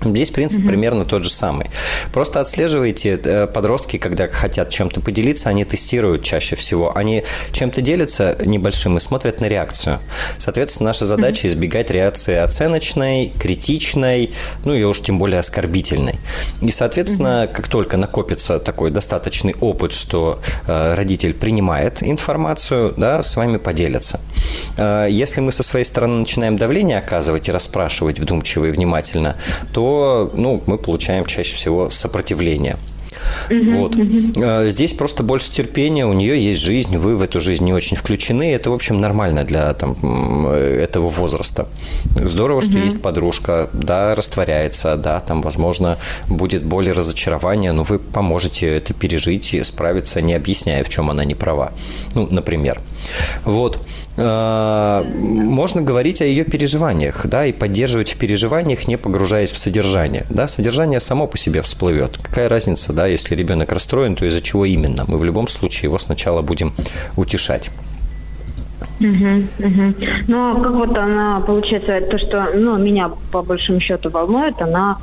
Здесь 0.00 0.30
принцип 0.30 0.60
угу. 0.60 0.68
примерно 0.68 1.04
тот 1.04 1.24
же 1.24 1.30
самый. 1.30 1.70
Просто 2.12 2.40
отслеживайте 2.40 3.18
э, 3.22 3.46
подростки, 3.48 3.98
когда 3.98 4.28
хотят 4.28 4.70
чем-то 4.70 5.00
поделиться, 5.00 5.48
они 5.48 5.64
тестируют 5.64 6.22
чаще 6.22 6.54
всего. 6.54 6.96
Они 6.96 7.24
чем-то 7.52 7.80
делятся 7.80 8.36
небольшим 8.44 8.96
и 8.96 9.00
смотрят 9.00 9.40
на 9.40 9.46
реакцию. 9.46 9.98
Соответственно, 10.38 10.90
наша 10.90 11.04
задача 11.06 11.46
угу. 11.46 11.48
избегать 11.48 11.90
реакции 11.90 12.36
оценочной, 12.36 13.32
критичной, 13.40 14.34
ну 14.64 14.72
и 14.72 14.84
уж 14.84 15.00
тем 15.00 15.18
более 15.18 15.40
оскорбительной. 15.40 16.14
И, 16.62 16.70
соответственно, 16.70 17.44
угу. 17.44 17.54
как 17.54 17.66
только 17.66 17.96
накопится 17.96 18.60
такой 18.60 18.92
достаточный 18.92 19.56
опыт, 19.60 19.92
что 19.92 20.38
э, 20.68 20.94
родитель 20.94 21.34
принимает 21.34 22.04
информацию, 22.04 22.94
да, 22.96 23.22
с 23.22 23.34
вами 23.34 23.56
поделятся. 23.56 24.20
Э, 24.76 25.08
если 25.10 25.40
мы 25.40 25.50
со 25.50 25.64
своей 25.64 25.84
стороны 25.84 26.20
начинаем 26.20 26.56
давление 26.56 26.98
оказывать 26.98 27.48
и 27.48 27.52
расспрашивать 27.52 28.20
вдумчиво 28.20 28.66
и 28.66 28.70
внимательно, 28.70 29.36
то 29.72 29.87
ну, 30.34 30.62
мы 30.66 30.78
получаем 30.78 31.24
чаще 31.26 31.54
всего 31.54 31.90
сопротивление. 31.90 32.76
Вот. 33.50 33.96
Э, 34.36 34.68
здесь 34.70 34.92
просто 34.92 35.22
больше 35.22 35.50
терпения, 35.50 36.06
у 36.06 36.12
нее 36.12 36.42
есть 36.42 36.60
жизнь, 36.60 36.96
вы 36.96 37.16
в 37.16 37.22
эту 37.22 37.40
жизнь 37.40 37.64
не 37.64 37.72
очень 37.72 37.96
включены. 37.96 38.52
Это, 38.52 38.70
в 38.70 38.74
общем, 38.74 39.00
нормально 39.00 39.44
для 39.44 39.72
там, 39.74 40.46
этого 40.46 41.08
возраста. 41.08 41.68
Здорово, 42.16 42.62
что 42.62 42.78
есть 42.78 43.00
подружка, 43.00 43.70
да, 43.72 44.14
растворяется, 44.14 44.96
да, 44.96 45.20
там, 45.20 45.42
возможно, 45.42 45.98
будет 46.28 46.62
более 46.62 46.92
разочарование, 46.92 47.72
но 47.72 47.84
вы 47.84 47.98
поможете 47.98 48.66
это 48.76 48.94
пережить 48.94 49.54
и 49.54 49.62
справиться, 49.62 50.20
не 50.20 50.34
объясняя, 50.34 50.84
в 50.84 50.88
чем 50.88 51.10
она 51.10 51.24
не 51.24 51.34
права. 51.34 51.72
Ну, 52.14 52.28
например. 52.30 52.80
Вот. 53.44 53.80
Э, 54.16 55.04
можно 55.04 55.82
говорить 55.82 56.20
о 56.20 56.24
ее 56.24 56.44
переживаниях, 56.44 57.26
да, 57.26 57.46
и 57.46 57.52
поддерживать 57.52 58.14
в 58.14 58.18
переживаниях, 58.18 58.88
не 58.88 58.96
погружаясь 58.96 59.52
в 59.52 59.58
содержание. 59.58 60.26
Да, 60.30 60.48
содержание 60.48 61.00
само 61.00 61.26
по 61.26 61.36
себе 61.36 61.62
всплывет. 61.62 62.18
Какая 62.20 62.48
разница, 62.48 62.92
да, 62.92 63.06
если 63.06 63.34
ребенок 63.34 63.72
расстроен, 63.72 64.16
то 64.16 64.24
из-за 64.26 64.40
чего 64.40 64.64
именно? 64.64 65.04
Мы 65.06 65.18
в 65.18 65.24
любом 65.24 65.48
случае 65.48 65.88
его 65.88 65.98
сначала 65.98 66.42
будем 66.42 66.72
утешать. 67.16 67.70
Угу, 69.00 69.66
угу. 69.66 69.94
А 70.34 70.60
как 70.60 70.72
вот 70.72 70.96
она, 70.96 71.40
получается, 71.40 72.00
то, 72.00 72.18
что, 72.18 72.48
ну, 72.54 72.76
меня 72.76 73.12
по 73.30 73.42
большому 73.42 73.80
счету 73.80 74.10
волнует, 74.10 74.60
она 74.60 74.98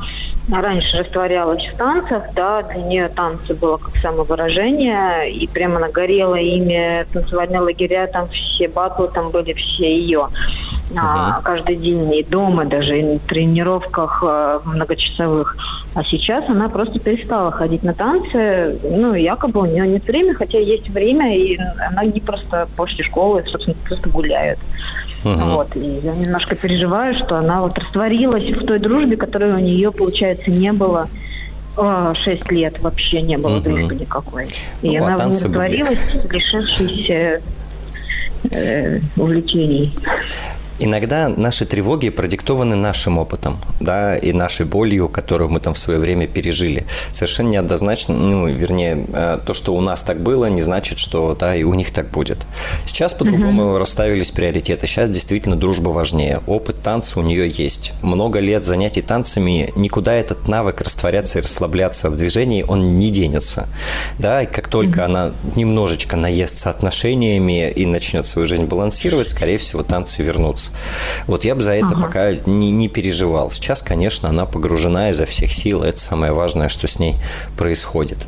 раньше 0.51 0.99
растворялась 0.99 1.65
в 1.65 1.77
танцах, 1.77 2.23
да, 2.35 2.61
для 2.63 2.83
нее 2.83 3.09
танцы 3.09 3.53
было 3.55 3.77
как 3.77 3.95
самовыражение, 3.97 5.31
и 5.31 5.47
прямо 5.47 5.77
она 5.77 5.89
горела 5.89 6.35
ими, 6.35 7.05
танцевальные 7.13 7.61
лагеря, 7.61 8.07
там 8.07 8.27
все 8.29 8.67
батлы, 8.67 9.09
там 9.13 9.31
были 9.31 9.53
все 9.53 9.97
ее. 9.97 10.29
А, 10.97 11.41
каждый 11.41 11.75
день 11.77 12.13
и 12.13 12.23
дома, 12.23 12.65
даже 12.65 12.99
и 12.99 13.03
на 13.03 13.19
тренировках 13.19 14.23
а, 14.25 14.61
многочасовых. 14.65 15.57
А 15.95 16.03
сейчас 16.03 16.47
она 16.47 16.69
просто 16.69 16.99
перестала 16.99 17.51
ходить 17.51 17.83
на 17.83 17.93
танцы. 17.93 18.79
Ну, 18.83 19.13
якобы 19.13 19.61
у 19.61 19.65
нее 19.65 19.87
нет 19.87 20.05
времени, 20.05 20.33
хотя 20.33 20.59
есть 20.59 20.89
время, 20.89 21.35
и 21.35 21.57
она 21.89 22.05
не 22.05 22.19
просто 22.19 22.67
после 22.75 23.03
школы, 23.03 23.43
собственно, 23.47 23.75
просто 23.85 24.09
гуляют. 24.09 24.59
Uh-huh. 25.25 25.55
Вот. 25.55 25.75
И 25.75 25.99
я 26.03 26.13
немножко 26.13 26.55
переживаю, 26.55 27.15
что 27.15 27.37
она 27.37 27.61
вот 27.61 27.77
растворилась 27.77 28.45
в 28.45 28.65
той 28.65 28.77
дружбе, 28.79 29.17
которой 29.17 29.53
у 29.53 29.59
нее, 29.59 29.91
получается, 29.91 30.51
не 30.51 30.71
было 30.71 31.09
шесть 32.13 32.49
лет 32.51 32.79
вообще 32.79 33.21
не 33.21 33.37
было 33.37 33.57
uh-huh. 33.57 33.63
дружбы 33.63 33.95
никакой. 33.95 34.47
И 34.81 34.97
ну, 34.97 35.03
а 35.03 35.07
она 35.07 35.25
а 35.25 35.29
растворилась, 35.29 36.13
были... 36.13 36.33
лишившись 36.35 37.09
э, 37.09 39.01
увлечений. 39.17 39.93
Иногда 40.77 41.29
наши 41.29 41.65
тревоги 41.65 42.09
продиктованы 42.09 42.75
нашим 42.75 43.17
опытом, 43.17 43.59
да, 43.79 44.17
и 44.17 44.33
нашей 44.33 44.65
болью, 44.65 45.07
которую 45.07 45.49
мы 45.49 45.61
там 45.61 45.73
в 45.73 45.77
свое 45.77 45.99
время 45.99 46.27
пережили. 46.27 46.85
Совершенно 47.13 47.49
неоднозначно, 47.49 48.13
ну, 48.13 48.47
вернее, 48.47 49.05
э, 49.13 49.39
то, 49.45 49.53
что 49.53 49.73
у 49.73 49.79
нас 49.79 50.03
так 50.03 50.19
было, 50.19 50.47
не 50.47 50.61
значит, 50.61 50.97
что, 50.97 51.33
да, 51.33 51.55
и 51.55 51.63
у 51.63 51.73
них 51.75 51.91
так 51.91 52.09
будет. 52.09 52.45
Сейчас 52.85 53.13
по-другому 53.13 53.63
mm-hmm. 53.63 53.77
расставились 53.77 54.31
приоритеты. 54.31 54.85
Сейчас 54.85 55.09
действительно 55.09 55.55
дружба 55.55 55.91
важнее. 55.91 56.41
Опыт 56.45 56.81
танца 56.81 57.21
у 57.21 57.23
нее 57.23 57.49
есть. 57.49 57.93
Много 58.01 58.39
лет 58.39 58.65
занятий 58.65 59.01
танцами, 59.01 59.71
никуда 59.77 60.13
этот 60.13 60.49
навык 60.49 60.81
растворяться 60.81 61.39
и 61.39 61.41
расслабляться 61.41 62.09
в 62.09 62.17
движении, 62.17 62.65
он 62.67 62.99
не 62.99 63.11
денется. 63.11 63.69
Да, 64.19 64.41
и 64.41 64.45
как 64.45 64.67
только 64.67 65.01
mm-hmm. 65.01 65.05
она 65.05 65.31
немножечко 65.55 66.17
наестся 66.17 66.69
отношениями 66.69 67.71
и 67.71 67.85
начнет 67.85 68.27
свою 68.27 68.45
жизнь 68.45 68.65
балансировать, 68.65 69.29
скорее 69.29 69.57
всего, 69.57 69.81
танцы 69.81 70.21
вернутся 70.21 70.64
нас. 70.65 70.73
Вот 71.27 71.45
я 71.45 71.55
бы 71.55 71.61
за 71.61 71.71
это 71.71 71.87
ага. 71.87 72.01
пока 72.01 72.31
не, 72.45 72.71
не 72.71 72.87
переживал. 72.87 73.51
Сейчас, 73.51 73.81
конечно, 73.81 74.29
она 74.29 74.45
погружена 74.45 75.09
изо 75.09 75.25
всех 75.25 75.51
сил. 75.51 75.83
Это 75.83 75.99
самое 75.99 76.31
важное, 76.31 76.69
что 76.69 76.87
с 76.87 76.99
ней 76.99 77.15
происходит. 77.57 78.27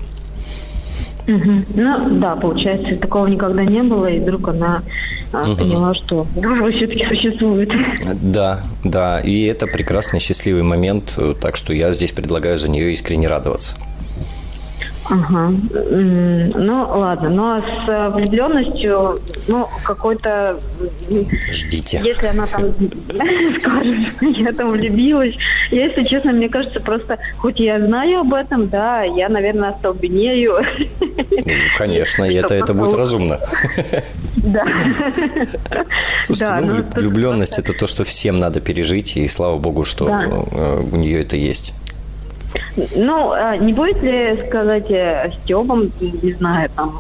Угу. 1.27 1.63
Ну 1.75 2.19
да, 2.19 2.37
получается, 2.37 2.95
такого 2.95 3.27
никогда 3.27 3.65
не 3.65 3.83
было, 3.83 4.05
и 4.05 4.19
вдруг 4.19 4.47
она 4.47 4.81
угу. 5.33 5.57
поняла, 5.57 5.93
что 5.93 6.25
дружба 6.35 6.71
все-таки 6.71 7.05
существует. 7.05 7.69
Да, 8.21 8.61
да, 8.85 9.19
и 9.19 9.43
это 9.43 9.67
прекрасный 9.67 10.19
счастливый 10.19 10.63
момент, 10.63 11.19
так 11.41 11.57
что 11.57 11.73
я 11.73 11.91
здесь 11.91 12.13
предлагаю 12.13 12.57
за 12.57 12.71
нее 12.71 12.93
искренне 12.93 13.27
радоваться. 13.27 13.75
Ага. 15.09 15.53
Ну, 15.71 16.87
ладно. 16.99 17.29
Ну, 17.29 17.43
а 17.43 17.61
с 17.61 17.89
э, 17.89 18.09
влюбленностью, 18.09 19.17
ну, 19.47 19.67
какой-то... 19.83 20.59
Ждите. 21.51 22.01
Если 22.03 22.27
она 22.27 22.45
там 22.47 22.73
скажет, 23.59 24.37
я 24.37 24.51
там 24.51 24.71
влюбилась. 24.71 25.35
Если 25.71 26.03
честно, 26.03 26.33
мне 26.33 26.49
кажется, 26.49 26.79
просто, 26.79 27.17
хоть 27.37 27.59
я 27.59 27.79
знаю 27.79 28.21
об 28.21 28.33
этом, 28.33 28.67
да, 28.67 29.03
я, 29.03 29.29
наверное, 29.29 29.69
остолбенею. 29.69 30.61
Ну, 30.99 31.53
конечно, 31.77 32.23
это, 32.31 32.53
это 32.53 32.73
будет 32.73 32.93
разумно. 32.93 33.39
Да. 34.37 34.63
Слушайте, 36.21 36.45
да, 36.45 36.61
ну, 36.61 36.85
влюбленность– 36.95 37.59
это 37.59 37.73
то, 37.73 37.85
что 37.85 38.05
всем 38.05 38.39
надо 38.39 38.61
пережить, 38.61 39.17
и 39.17 39.27
слава 39.27 39.57
богу, 39.57 39.83
что 39.83 40.07
э, 40.07 40.83
у 40.89 40.95
нее 40.95 41.21
это 41.21 41.35
есть. 41.35 41.73
Ну, 42.95 43.31
а 43.31 43.57
не 43.57 43.73
будет 43.73 44.01
ли 44.03 44.37
сказать 44.47 44.89
э, 44.91 45.31
Стебом, 45.43 45.91
не 45.99 46.33
знаю, 46.33 46.69
там, 46.75 46.99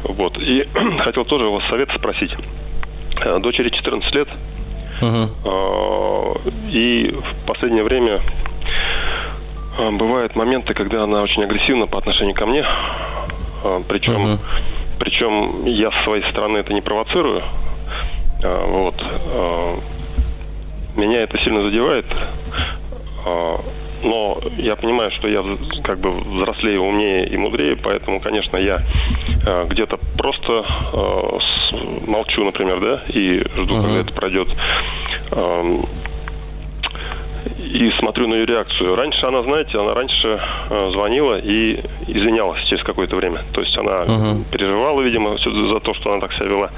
Вот, 0.03 0.39
и 0.39 0.67
хотел 0.97 1.25
тоже 1.25 1.45
у 1.45 1.53
вас 1.53 1.63
совет 1.69 1.91
спросить. 1.95 2.35
Э, 3.23 3.37
дочери 3.39 3.69
14 3.69 4.15
лет, 4.15 4.29
Uh-huh. 5.01 6.41
И 6.69 7.13
в 7.13 7.47
последнее 7.47 7.83
время 7.83 8.21
а, 9.77 9.91
бывают 9.91 10.35
моменты, 10.35 10.73
когда 10.73 11.03
она 11.03 11.21
очень 11.21 11.43
агрессивна 11.43 11.87
по 11.87 11.97
отношению 11.97 12.35
ко 12.35 12.45
мне. 12.45 12.65
Причем, 13.87 14.13
uh-huh. 14.13 14.39
причем 14.99 15.65
я 15.65 15.91
с 15.91 16.03
своей 16.03 16.23
стороны 16.23 16.57
это 16.57 16.73
не 16.73 16.81
провоцирую. 16.81 17.43
Вот. 18.41 19.03
Меня 20.95 21.21
это 21.21 21.37
сильно 21.37 21.61
задевает 21.61 22.05
но 24.03 24.39
я 24.57 24.75
понимаю, 24.75 25.11
что 25.11 25.27
я 25.27 25.43
как 25.83 25.99
бы 25.99 26.11
взрослее, 26.11 26.79
умнее 26.79 27.27
и 27.27 27.37
мудрее, 27.37 27.75
поэтому, 27.75 28.19
конечно, 28.19 28.57
я 28.57 28.81
э, 29.45 29.65
где-то 29.67 29.97
просто 30.17 30.65
э, 30.93 31.39
с, 31.39 32.07
молчу, 32.07 32.43
например, 32.43 32.79
да, 32.79 33.01
и 33.09 33.43
жду, 33.55 33.75
uh-huh. 33.75 33.81
когда 33.81 33.99
это 33.99 34.13
пройдет. 34.13 34.47
Э, 35.31 35.77
и 37.57 37.89
смотрю 37.91 38.27
на 38.27 38.35
ее 38.35 38.45
реакцию. 38.45 38.95
Раньше 38.95 39.25
она, 39.25 39.43
знаете, 39.43 39.79
она 39.79 39.93
раньше 39.93 40.39
э, 40.69 40.89
звонила 40.91 41.39
и 41.39 41.79
извинялась 42.07 42.61
через 42.63 42.83
какое-то 42.83 43.15
время. 43.15 43.43
То 43.53 43.61
есть 43.61 43.77
она 43.77 44.03
uh-huh. 44.03 44.43
переживала, 44.51 45.01
видимо, 45.01 45.37
за 45.37 45.79
то, 45.79 45.93
что 45.93 46.11
она 46.11 46.21
так 46.21 46.33
себя 46.33 46.47
вела. 46.47 46.71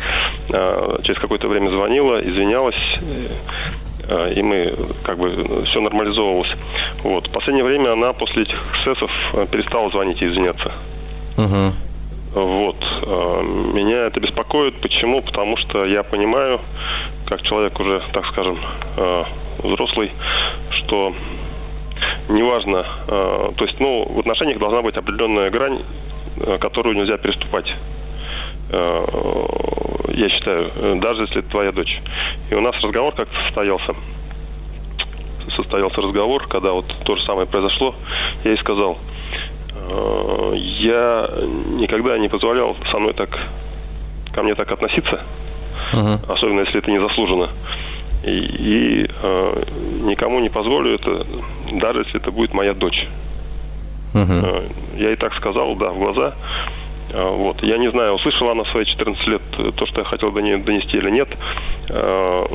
Э, 0.50 0.98
через 1.04 1.20
какое-то 1.20 1.48
время 1.48 1.70
звонила, 1.70 2.20
извинялась 2.20 3.00
и 4.36 4.42
мы 4.42 4.74
как 5.04 5.18
бы 5.18 5.64
все 5.66 5.82
нормализовывалось. 5.82 6.52
Вот. 7.04 7.28
В 7.28 7.30
последнее 7.30 7.64
время 7.64 7.94
она 7.94 8.14
после 8.14 8.44
этих 8.44 8.62
эксцессов 8.72 9.12
э, 9.34 9.48
перестала 9.50 9.90
звонить 9.90 10.22
и 10.22 10.26
извиняться. 10.28 10.72
Угу. 11.38 11.74
Вот. 12.36 12.76
А, 13.04 13.42
меня 13.42 14.08
это 14.08 14.20
беспокоит. 14.20 14.80
Почему? 14.82 15.22
Потому 15.22 15.58
что 15.58 15.86
я 15.86 16.04
понимаю, 16.04 16.60
как 17.26 17.42
человек 17.42 17.80
уже, 17.80 18.02
так 18.12 18.26
скажем, 18.26 18.58
взрослый, 19.60 20.12
что 20.70 21.14
неважно, 22.28 22.86
то 23.08 23.56
есть, 23.62 23.80
ну, 23.80 24.06
в 24.08 24.20
отношениях 24.20 24.60
должна 24.60 24.82
быть 24.82 24.98
определенная 24.98 25.50
грань, 25.50 25.80
э, 26.38 26.58
которую 26.58 26.96
нельзя 26.96 27.18
переступать 27.18 27.76
я 30.14 30.30
считаю, 30.30 30.70
даже 30.98 31.24
если 31.24 31.40
это 31.40 31.50
твоя 31.50 31.72
дочь. 31.72 32.02
И 32.50 32.56
у 32.56 32.62
нас 32.62 32.76
разговор 32.82 33.14
как-то 33.14 33.36
состоялся. 33.46 33.96
Состоялся 35.56 36.02
разговор, 36.02 36.48
когда 36.48 36.72
вот 36.72 36.86
то 37.04 37.16
же 37.16 37.24
самое 37.24 37.48
произошло. 37.48 37.96
Я 38.44 38.52
ей 38.52 38.58
сказал, 38.58 38.98
«Э, 39.76 40.54
я 40.56 41.30
никогда 41.80 42.18
не 42.18 42.30
позволял 42.30 42.78
со 42.92 43.00
мной 43.00 43.14
так, 43.14 43.38
ко 44.34 44.44
мне 44.44 44.56
так 44.56 44.72
относиться, 44.72 45.22
uh-huh. 45.92 46.32
особенно 46.32 46.62
если 46.62 46.80
это 46.80 46.90
не 46.92 47.00
заслужено. 47.00 47.50
И, 48.24 48.30
и 48.32 49.10
э, 49.22 49.64
никому 50.04 50.40
не 50.40 50.50
позволю 50.50 50.96
это, 50.96 51.26
даже 51.72 52.02
если 52.02 52.22
это 52.22 52.32
будет 52.32 52.54
моя 52.54 52.74
дочь. 52.74 53.08
Uh-huh. 54.14 54.72
Я 54.96 55.12
и 55.12 55.16
так 55.16 55.34
сказал, 55.34 55.76
да, 55.76 55.90
в 55.90 56.00
глаза. 56.00 56.36
А, 57.12 57.32
вот. 57.32 57.64
Я 57.64 57.78
не 57.78 57.90
знаю, 57.90 58.14
услышала 58.14 58.52
она 58.52 58.64
в 58.64 58.70
свои 58.70 58.86
14 58.86 59.28
лет 59.28 59.42
то, 59.76 59.86
что 59.86 60.02
я 60.02 60.06
хотел 60.06 60.32
до 60.32 60.42
нее 60.42 60.58
донести 60.58 60.98
или 60.98 61.10
нет. 61.10 61.30
А, 61.90 62.46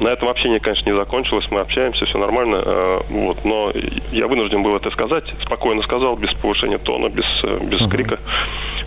на 0.00 0.08
этом 0.08 0.28
общение, 0.28 0.60
конечно, 0.60 0.88
не 0.88 0.96
закончилось. 0.96 1.46
Мы 1.50 1.60
общаемся, 1.60 2.04
все 2.04 2.18
нормально. 2.18 3.02
Вот. 3.08 3.44
Но 3.44 3.72
я 4.12 4.26
вынужден 4.26 4.62
был 4.62 4.76
это 4.76 4.90
сказать. 4.90 5.24
Спокойно 5.42 5.82
сказал, 5.82 6.16
без 6.16 6.32
повышения 6.34 6.78
тона, 6.78 7.08
без, 7.08 7.24
без 7.62 7.80
uh-huh. 7.80 7.90
крика. 7.90 8.18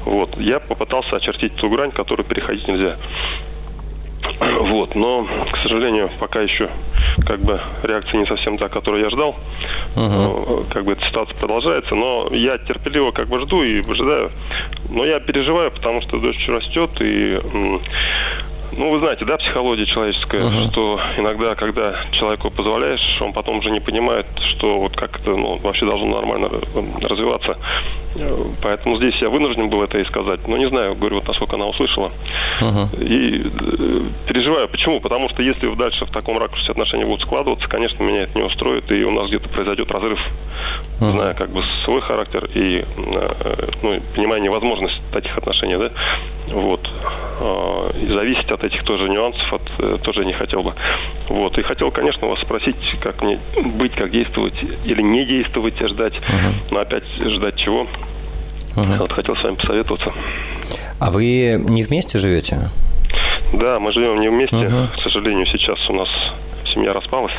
Вот. 0.05 0.37
Я 0.37 0.59
попытался 0.59 1.15
очертить 1.15 1.55
ту 1.55 1.69
грань, 1.69 1.91
которую 1.91 2.25
переходить 2.25 2.67
нельзя. 2.67 2.97
Вот, 4.39 4.95
но, 4.95 5.27
к 5.51 5.57
сожалению, 5.57 6.09
пока 6.19 6.41
еще 6.41 6.69
как 7.25 7.39
бы 7.39 7.59
реакция 7.83 8.19
не 8.19 8.25
совсем 8.25 8.57
та, 8.57 8.69
которую 8.69 9.03
я 9.03 9.09
ждал. 9.09 9.35
Uh-huh. 9.95 10.65
Как 10.69 10.85
бы 10.85 10.93
эта 10.93 11.05
ситуация 11.05 11.37
продолжается, 11.37 11.95
но 11.95 12.27
я 12.31 12.57
терпеливо 12.57 13.11
как 13.11 13.27
бы 13.27 13.39
жду 13.39 13.63
и 13.63 13.79
ожидаю. 13.79 14.31
Но 14.89 15.05
я 15.05 15.19
переживаю, 15.19 15.71
потому 15.71 16.01
что 16.01 16.19
дочь 16.19 16.47
растет, 16.47 16.91
и 16.99 17.39
ну, 18.77 18.91
вы 18.91 18.99
знаете, 18.99 19.25
да, 19.25 19.37
психология 19.37 19.85
человеческая, 19.85 20.41
uh-huh. 20.43 20.71
что 20.71 20.99
иногда, 21.17 21.55
когда 21.55 21.95
человеку 22.11 22.49
позволяешь, 22.51 23.21
он 23.21 23.33
потом 23.33 23.59
уже 23.59 23.71
не 23.71 23.79
понимает, 23.79 24.25
что 24.41 24.79
вот 24.79 24.95
как 24.95 25.19
это 25.19 25.31
ну, 25.31 25.57
вообще 25.57 25.85
должно 25.85 26.07
нормально 26.07 26.49
развиваться. 27.01 27.57
Поэтому 28.61 28.95
здесь 28.95 29.15
я 29.21 29.29
вынужден 29.29 29.69
был 29.69 29.83
это 29.83 29.99
и 29.99 30.03
сказать. 30.03 30.47
Но 30.47 30.57
не 30.57 30.67
знаю, 30.67 30.95
говорю, 30.95 31.15
вот 31.17 31.27
насколько 31.27 31.55
она 31.55 31.67
услышала. 31.67 32.11
Uh-huh. 32.59 33.03
И 33.03 33.43
э, 33.43 34.01
переживаю. 34.27 34.67
Почему? 34.67 34.99
Потому 34.99 35.29
что 35.29 35.43
если 35.43 35.73
дальше 35.75 36.05
в 36.05 36.11
таком 36.11 36.37
ракурсе 36.37 36.71
отношения 36.71 37.05
будут 37.05 37.21
складываться, 37.21 37.67
конечно, 37.67 38.03
меня 38.03 38.23
это 38.23 38.37
не 38.37 38.43
устроит, 38.43 38.91
и 38.91 39.03
у 39.03 39.11
нас 39.11 39.27
где-то 39.27 39.47
произойдет 39.49 39.91
разрыв, 39.91 40.19
uh-huh. 40.99 41.11
зная 41.11 41.33
как 41.33 41.51
бы 41.51 41.63
свой 41.85 42.01
характер 42.01 42.49
и 42.53 42.83
э, 42.97 43.69
ну, 43.83 43.99
понимая 44.15 44.39
невозможность 44.39 45.01
таких 45.11 45.37
отношений, 45.37 45.77
да, 45.77 45.91
вот. 46.47 46.89
А, 47.41 47.89
и 47.91 48.07
зависеть 48.07 48.51
от 48.51 48.63
этих 48.63 48.83
тоже 48.83 49.09
нюансов 49.09 49.53
от, 49.53 49.61
э, 49.79 49.97
тоже 50.03 50.25
не 50.25 50.33
хотел 50.33 50.61
бы. 50.61 50.73
Вот. 51.27 51.57
И 51.57 51.61
хотел, 51.61 51.91
конечно, 51.91 52.27
вас 52.27 52.39
спросить, 52.39 52.75
как 53.01 53.21
мне 53.21 53.39
быть, 53.63 53.93
как 53.93 54.11
действовать 54.11 54.55
или 54.83 55.01
не 55.01 55.25
действовать, 55.25 55.79
ждать. 55.79 56.15
Uh-huh. 56.15 56.53
Но 56.71 56.79
опять 56.79 57.05
ждать 57.17 57.55
чего? 57.55 57.87
Uh-huh. 58.75 58.97
Вот 58.97 59.11
хотел 59.11 59.35
с 59.35 59.43
вами 59.43 59.55
посоветоваться. 59.55 60.11
А 60.99 61.11
вы 61.11 61.61
не 61.67 61.83
вместе 61.83 62.17
живете? 62.17 62.69
Да, 63.53 63.79
мы 63.79 63.91
живем 63.91 64.19
не 64.19 64.29
вместе. 64.29 64.55
Uh-huh. 64.55 64.87
К 64.97 65.01
сожалению, 65.01 65.45
сейчас 65.45 65.89
у 65.89 65.93
нас 65.93 66.09
семья 66.65 66.93
распалась. 66.93 67.33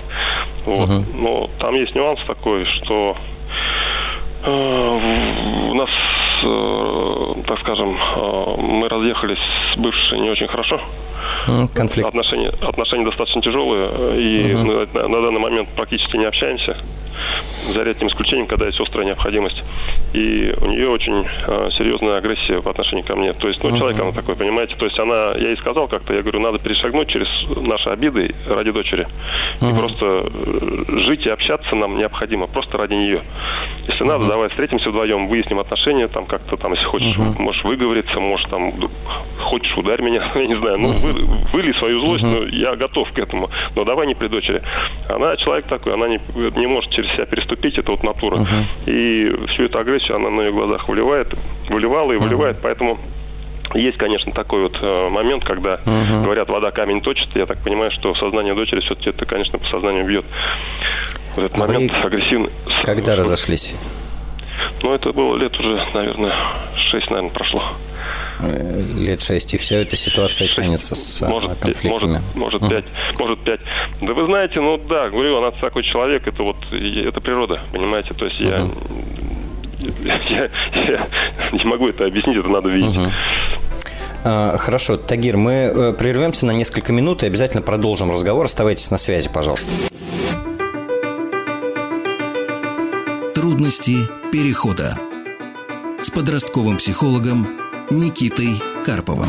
Вот. 0.64 0.88
Uh-huh. 0.88 1.04
Но 1.14 1.50
там 1.58 1.74
есть 1.74 1.94
нюанс 1.94 2.20
такой, 2.26 2.64
что 2.64 3.16
э, 4.44 5.70
у 5.70 5.74
нас 5.74 5.90
так 7.46 7.60
скажем, 7.60 7.96
э, 8.16 8.54
мы 8.58 8.88
разъехались 8.88 9.38
с 9.72 9.76
бывшей 9.76 10.20
не 10.20 10.30
очень 10.30 10.48
хорошо. 10.48 10.80
Конфликт. 11.74 12.08
Отношения, 12.08 12.52
отношения 12.60 13.04
достаточно 13.04 13.42
тяжелые, 13.42 13.88
и 14.16 14.54
угу. 14.54 14.86
на, 14.94 15.08
на 15.08 15.22
данный 15.22 15.40
момент 15.40 15.68
практически 15.70 16.16
не 16.16 16.24
общаемся 16.24 16.76
за 17.72 17.82
редким 17.82 18.08
исключением, 18.08 18.46
когда 18.46 18.66
есть 18.66 18.80
острая 18.80 19.06
необходимость. 19.06 19.62
И 20.12 20.52
у 20.60 20.66
нее 20.66 20.88
очень 20.88 21.24
э, 21.46 21.68
серьезная 21.70 22.18
агрессия 22.18 22.60
по 22.60 22.70
отношению 22.70 23.04
ко 23.04 23.14
мне. 23.14 23.32
То 23.32 23.48
есть, 23.48 23.62
ну, 23.62 23.70
uh-huh. 23.70 23.78
человек 23.78 24.00
она 24.00 24.12
такой, 24.12 24.34
понимаете? 24.34 24.74
То 24.76 24.86
есть 24.86 24.98
она, 24.98 25.32
я 25.36 25.48
ей 25.48 25.56
сказал 25.56 25.86
как-то, 25.86 26.14
я 26.14 26.22
говорю, 26.22 26.40
надо 26.40 26.58
перешагнуть 26.58 27.08
через 27.08 27.28
наши 27.56 27.90
обиды 27.90 28.34
ради 28.48 28.72
дочери. 28.72 29.06
Uh-huh. 29.60 29.70
И 29.70 29.78
просто 29.78 30.26
э, 30.26 30.98
жить 30.98 31.26
и 31.26 31.30
общаться 31.30 31.76
нам 31.76 31.96
необходимо, 31.96 32.48
просто 32.48 32.78
ради 32.78 32.94
нее. 32.94 33.20
Если 33.86 34.04
uh-huh. 34.04 34.08
надо, 34.08 34.26
давай 34.26 34.48
встретимся 34.48 34.90
вдвоем, 34.90 35.28
выясним 35.28 35.60
отношения, 35.60 36.08
там 36.08 36.26
как-то 36.26 36.56
там, 36.56 36.72
если 36.72 36.86
хочешь, 36.86 37.16
uh-huh. 37.16 37.40
можешь 37.40 37.62
выговориться, 37.62 38.18
можешь 38.18 38.46
там, 38.46 38.72
хочешь 39.38 39.76
ударь 39.76 40.02
меня, 40.02 40.24
я 40.34 40.46
не 40.46 40.56
знаю, 40.56 40.78
ну, 40.78 40.92
вы, 40.92 41.12
выли 41.52 41.72
свою 41.72 42.00
злость, 42.00 42.24
uh-huh. 42.24 42.46
ну, 42.46 42.46
я 42.46 42.74
готов 42.74 43.12
к 43.12 43.18
этому, 43.18 43.48
но 43.76 43.84
давай 43.84 44.08
не 44.08 44.16
при 44.16 44.26
дочери. 44.26 44.62
Она 45.08 45.36
человек 45.36 45.66
такой, 45.66 45.94
она 45.94 46.08
не, 46.08 46.20
не 46.56 46.66
может 46.66 46.90
через 46.90 47.09
себя 47.14 47.26
переступить, 47.26 47.78
это 47.78 47.90
вот 47.90 48.02
натура. 48.02 48.36
Uh-huh. 48.36 48.64
И 48.86 49.46
всю 49.48 49.64
эту 49.64 49.78
агрессию 49.78 50.16
она 50.16 50.30
на 50.30 50.42
ее 50.42 50.52
глазах 50.52 50.88
выливает, 50.88 51.34
выливала 51.68 52.12
и 52.12 52.16
выливает, 52.16 52.56
uh-huh. 52.56 52.62
поэтому 52.62 52.98
есть, 53.74 53.98
конечно, 53.98 54.32
такой 54.32 54.62
вот 54.62 54.78
э, 54.82 55.08
момент, 55.10 55.44
когда 55.44 55.76
uh-huh. 55.76 56.24
говорят, 56.24 56.48
вода 56.48 56.70
камень 56.70 57.00
точит. 57.00 57.28
Я 57.34 57.46
так 57.46 57.58
понимаю, 57.58 57.90
что 57.90 58.14
сознание 58.14 58.54
дочери 58.54 58.80
все-таки 58.80 59.10
это, 59.10 59.24
конечно, 59.26 59.58
по 59.58 59.66
сознанию 59.66 60.04
бьет. 60.04 60.24
Вот 61.36 61.44
этот 61.44 61.56
а 61.56 61.60
момент 61.60 61.92
агрессивный. 62.04 62.50
Когда 62.82 63.14
разошлись? 63.14 63.76
Ну, 64.82 64.94
это 64.94 65.12
было 65.12 65.36
лет 65.36 65.58
уже, 65.58 65.80
наверное, 65.94 66.34
шесть, 66.74 67.10
наверное, 67.10 67.32
прошло. 67.32 67.62
Э, 68.42 68.82
лет 68.94 69.20
шесть, 69.20 69.52
и 69.54 69.58
все 69.58 69.82
эта 69.82 69.96
ситуация 69.96 70.48
тянется 70.48 70.94
с 70.94 71.20
может, 71.26 71.58
конфликтами. 71.58 72.20
Может, 72.34 72.60
может, 72.60 72.68
пять, 72.68 72.84
может, 73.18 73.38
пять. 73.40 73.60
Да 74.00 74.14
вы 74.14 74.24
знаете, 74.26 74.60
ну 74.60 74.80
да, 74.88 75.10
говорю, 75.10 75.38
она 75.38 75.50
такой 75.50 75.82
человек, 75.82 76.26
это 76.26 76.42
вот, 76.42 76.56
это 76.72 77.20
природа, 77.20 77.60
понимаете, 77.72 78.14
то 78.14 78.24
есть 78.24 78.40
я, 78.40 78.66
я, 80.30 80.50
я 80.74 81.06
не 81.52 81.64
могу 81.64 81.88
это 81.88 82.06
объяснить, 82.06 82.38
это 82.38 82.48
надо 82.48 82.68
видеть. 82.68 82.96
А, 84.22 84.56
хорошо, 84.58 84.96
Тагир, 84.96 85.36
мы 85.36 85.52
э, 85.52 85.92
прервемся 85.98 86.44
на 86.46 86.50
несколько 86.52 86.92
минут 86.92 87.22
и 87.22 87.26
обязательно 87.26 87.62
продолжим 87.62 88.10
разговор. 88.10 88.44
Оставайтесь 88.44 88.90
на 88.90 88.98
связи, 88.98 89.30
пожалуйста. 89.32 89.72
Трудности 93.34 93.96
перехода 94.30 94.96
с 96.02 96.10
подростковым 96.10 96.76
психологом 96.76 97.46
Никитой 97.90 98.62
Карповым. 98.84 99.28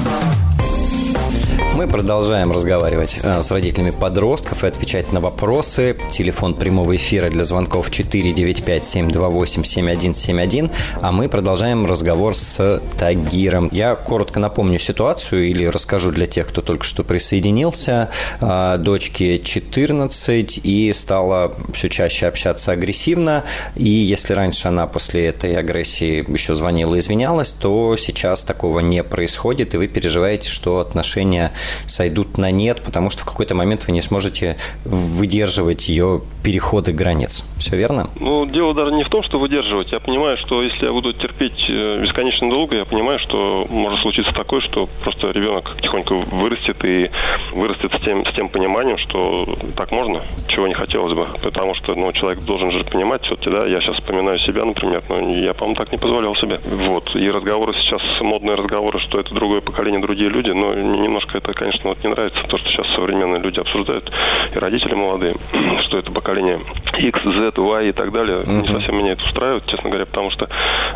Мы 1.73 1.87
продолжаем 1.87 2.51
разговаривать 2.51 3.21
э, 3.23 3.41
с 3.41 3.49
родителями 3.49 3.91
подростков 3.91 4.65
и 4.65 4.67
отвечать 4.67 5.13
на 5.13 5.21
вопросы. 5.21 5.95
Телефон 6.11 6.53
прямого 6.53 6.97
эфира 6.97 7.29
для 7.29 7.45
звонков 7.45 7.89
495-728-7171. 7.89 10.69
А 11.01 11.13
мы 11.13 11.29
продолжаем 11.29 11.85
разговор 11.85 12.35
с 12.35 12.81
Тагиром. 12.99 13.69
Я 13.71 13.95
коротко 13.95 14.41
напомню 14.41 14.79
ситуацию 14.79 15.47
или 15.47 15.63
расскажу 15.63 16.11
для 16.11 16.25
тех, 16.25 16.49
кто 16.49 16.61
только 16.61 16.83
что 16.83 17.05
присоединился. 17.05 18.09
Э, 18.41 18.75
дочке 18.77 19.39
14 19.39 20.59
и 20.63 20.91
стала 20.91 21.53
все 21.71 21.87
чаще 21.87 22.27
общаться 22.27 22.73
агрессивно. 22.73 23.45
И 23.75 23.87
если 23.87 24.33
раньше 24.33 24.67
она 24.67 24.87
после 24.87 25.27
этой 25.27 25.55
агрессии 25.55 26.29
еще 26.29 26.53
звонила 26.53 26.95
и 26.95 26.99
извинялась, 26.99 27.53
то 27.53 27.95
сейчас 27.95 28.43
такого 28.43 28.79
не 28.79 29.05
происходит, 29.05 29.73
и 29.73 29.77
вы 29.77 29.87
переживаете, 29.87 30.49
что 30.49 30.81
отношения 30.81 31.53
сойдут 31.85 32.37
на 32.37 32.51
нет, 32.51 32.81
потому 32.83 33.09
что 33.09 33.23
в 33.23 33.25
какой-то 33.25 33.55
момент 33.55 33.85
вы 33.87 33.93
не 33.93 34.01
сможете 34.01 34.57
выдерживать 34.85 35.89
ее 35.89 36.21
переходы 36.43 36.91
границ. 36.91 37.45
Все 37.57 37.75
верно? 37.75 38.09
Ну, 38.19 38.45
дело 38.45 38.73
даже 38.73 38.93
не 38.93 39.03
в 39.03 39.09
том, 39.09 39.23
что 39.23 39.39
выдерживать. 39.39 39.91
Я 39.91 39.99
понимаю, 39.99 40.37
что 40.37 40.61
если 40.63 40.85
я 40.85 40.91
буду 40.91 41.13
терпеть 41.13 41.65
э, 41.69 41.99
бесконечно 42.01 42.49
долго, 42.49 42.75
я 42.75 42.85
понимаю, 42.85 43.19
что 43.19 43.67
может 43.69 43.99
случиться 43.99 44.33
такое, 44.33 44.61
что 44.61 44.89
просто 45.03 45.31
ребенок 45.31 45.77
тихонько 45.81 46.13
вырастет 46.15 46.83
и 46.83 47.11
вырастет 47.51 47.93
с 47.93 48.03
тем, 48.03 48.25
с 48.25 48.33
тем 48.33 48.49
пониманием, 48.49 48.97
что 48.97 49.57
так 49.75 49.91
можно, 49.91 50.21
чего 50.47 50.67
не 50.67 50.73
хотелось 50.73 51.13
бы. 51.13 51.27
Потому 51.41 51.73
что 51.73 51.95
ну, 51.95 52.11
человек 52.11 52.43
должен 52.43 52.71
же 52.71 52.83
понимать 52.83 53.23
все-таки, 53.23 53.49
да, 53.49 53.65
я 53.65 53.79
сейчас 53.81 53.97
вспоминаю 53.97 54.39
себя, 54.39 54.65
например, 54.65 55.03
но 55.09 55.19
я, 55.19 55.53
по-моему, 55.53 55.75
так 55.75 55.91
не 55.91 55.97
позволял 55.97 56.35
себе. 56.35 56.59
Вот. 56.65 57.15
И 57.15 57.29
разговоры 57.29 57.73
сейчас, 57.73 58.01
модные 58.21 58.55
разговоры, 58.55 58.99
что 58.99 59.19
это 59.19 59.33
другое 59.33 59.61
поколение, 59.61 60.01
другие 60.01 60.29
люди, 60.29 60.51
но 60.51 60.73
немножко 60.73 61.37
это, 61.37 61.50
конечно, 61.53 61.89
вот 61.89 62.03
не 62.03 62.09
нравится, 62.09 62.43
то, 62.47 62.57
что 62.57 62.69
сейчас 62.69 62.87
современные 62.87 63.41
люди 63.41 63.59
обсуждают, 63.59 64.11
и 64.53 64.59
родители 64.59 64.95
молодые, 64.95 65.35
что 65.81 65.97
это 65.97 66.11
поколение 66.11 66.59
X, 66.97 67.23
Z, 67.23 67.53
Y 67.55 67.89
и 67.89 67.91
так 67.91 68.11
далее. 68.11 68.39
Uh-huh. 68.39 68.61
Не 68.61 68.67
совсем 68.67 68.97
меня 68.97 69.13
это 69.13 69.23
устраивает, 69.23 69.65
честно 69.65 69.89
говоря, 69.89 70.05
потому 70.05 70.29
что 70.29 70.49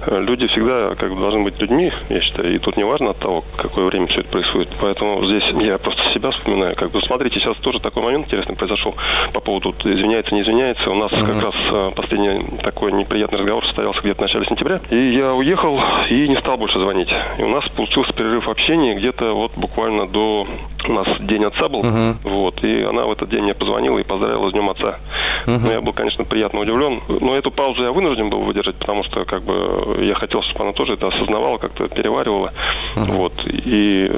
э, 0.05 0.21
люди 0.21 0.47
всегда 0.47 0.95
как 0.95 1.13
бы 1.13 1.21
должны 1.21 1.43
быть 1.43 1.59
людьми, 1.61 1.91
я 2.09 2.21
считаю, 2.21 2.53
и 2.53 2.59
тут 2.59 2.77
не 2.77 2.83
важно 2.83 3.11
от 3.11 3.19
того, 3.19 3.43
какое 3.55 3.85
время 3.85 4.07
все 4.07 4.21
это 4.21 4.29
происходит. 4.29 4.69
Поэтому 4.81 5.23
здесь 5.23 5.45
я 5.59 5.77
просто 5.77 6.03
себя 6.13 6.31
вспоминаю. 6.31 6.75
Как 6.75 6.91
бы, 6.91 7.01
смотрите, 7.01 7.39
сейчас 7.39 7.57
тоже 7.57 7.79
такой 7.79 8.03
момент 8.03 8.25
интересный 8.25 8.55
произошел 8.55 8.95
по 9.33 9.39
поводу 9.39 9.73
извиняется, 9.83 10.33
не 10.33 10.41
извиняется. 10.41 10.91
У 10.91 10.95
нас 10.95 11.11
uh-huh. 11.11 11.25
как 11.25 11.43
раз 11.43 11.55
э, 11.71 11.91
последний 11.95 12.57
такой 12.61 12.91
неприятный 12.91 13.39
разговор 13.39 13.65
состоялся 13.65 14.01
где-то 14.01 14.19
в 14.19 14.21
начале 14.21 14.45
сентября. 14.45 14.81
И 14.89 14.97
я 14.97 15.33
уехал 15.33 15.79
и 16.09 16.27
не 16.27 16.35
стал 16.35 16.57
больше 16.57 16.79
звонить. 16.79 17.13
И 17.37 17.43
у 17.43 17.49
нас 17.49 17.67
получился 17.69 18.13
перерыв 18.13 18.47
общения 18.47 18.95
где-то 18.95 19.33
вот 19.33 19.51
буквально 19.55 20.07
до 20.07 20.44
у 20.87 20.93
нас 20.93 21.07
день 21.19 21.43
отца 21.45 21.67
был, 21.67 21.81
uh-huh. 21.81 22.15
вот, 22.23 22.63
и 22.63 22.83
она 22.83 23.03
в 23.03 23.11
этот 23.11 23.29
день 23.29 23.43
мне 23.43 23.53
позвонила 23.53 23.97
и 23.97 24.03
поздравила 24.03 24.49
с 24.49 24.53
днем 24.53 24.69
отца. 24.69 24.99
Uh-huh. 25.45 25.59
Ну, 25.63 25.71
я 25.71 25.81
был, 25.81 25.93
конечно, 25.93 26.25
приятно 26.25 26.59
удивлен, 26.59 27.01
но 27.07 27.35
эту 27.35 27.51
паузу 27.51 27.83
я 27.83 27.91
вынужден 27.91 28.29
был 28.29 28.41
выдержать, 28.41 28.75
потому 28.75 29.03
что, 29.03 29.25
как 29.25 29.43
бы, 29.43 29.97
я 30.01 30.13
хотел, 30.13 30.41
чтобы 30.41 30.65
она 30.65 30.73
тоже 30.73 30.93
это 30.93 31.07
осознавала, 31.07 31.57
как-то 31.57 31.87
переваривала, 31.87 32.53
uh-huh. 32.95 33.11
вот, 33.11 33.33
и 33.45 34.11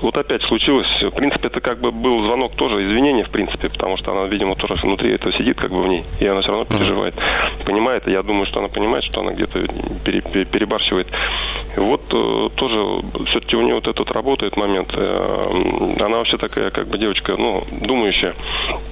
вот 0.00 0.16
опять 0.16 0.42
случилось, 0.42 1.02
в 1.02 1.10
принципе, 1.10 1.48
это 1.48 1.60
как 1.60 1.80
бы 1.80 1.90
был 1.90 2.22
звонок 2.24 2.54
тоже 2.54 2.84
извинения, 2.84 3.24
в 3.24 3.30
принципе, 3.30 3.68
потому 3.68 3.96
что 3.96 4.12
она, 4.12 4.26
видимо, 4.26 4.54
тоже 4.54 4.74
внутри 4.74 5.12
этого 5.12 5.32
сидит, 5.32 5.58
как 5.58 5.70
бы 5.70 5.82
в 5.82 5.88
ней, 5.88 6.04
и 6.20 6.26
она 6.26 6.40
все 6.40 6.50
равно 6.50 6.64
переживает, 6.64 7.14
uh-huh. 7.14 7.64
понимает, 7.64 8.06
и 8.06 8.12
я 8.12 8.22
думаю, 8.22 8.46
что 8.46 8.60
она 8.60 8.68
понимает, 8.68 9.04
что 9.04 9.20
она 9.20 9.32
где-то 9.32 9.60
пере, 10.04 10.20
пере, 10.20 10.44
перебарщивает. 10.44 11.08
Вот 11.76 12.02
э, 12.12 12.48
тоже 12.54 12.76
все-таки 13.26 13.56
у 13.56 13.62
нее 13.62 13.76
вот 13.76 13.88
этот 13.88 14.10
работает 14.10 14.56
момент, 14.56 14.90
э, 14.94 15.71
она 16.00 16.18
вообще 16.18 16.36
такая, 16.36 16.70
как 16.70 16.88
бы 16.88 16.98
девочка, 16.98 17.36
ну, 17.36 17.64
думающая. 17.70 18.34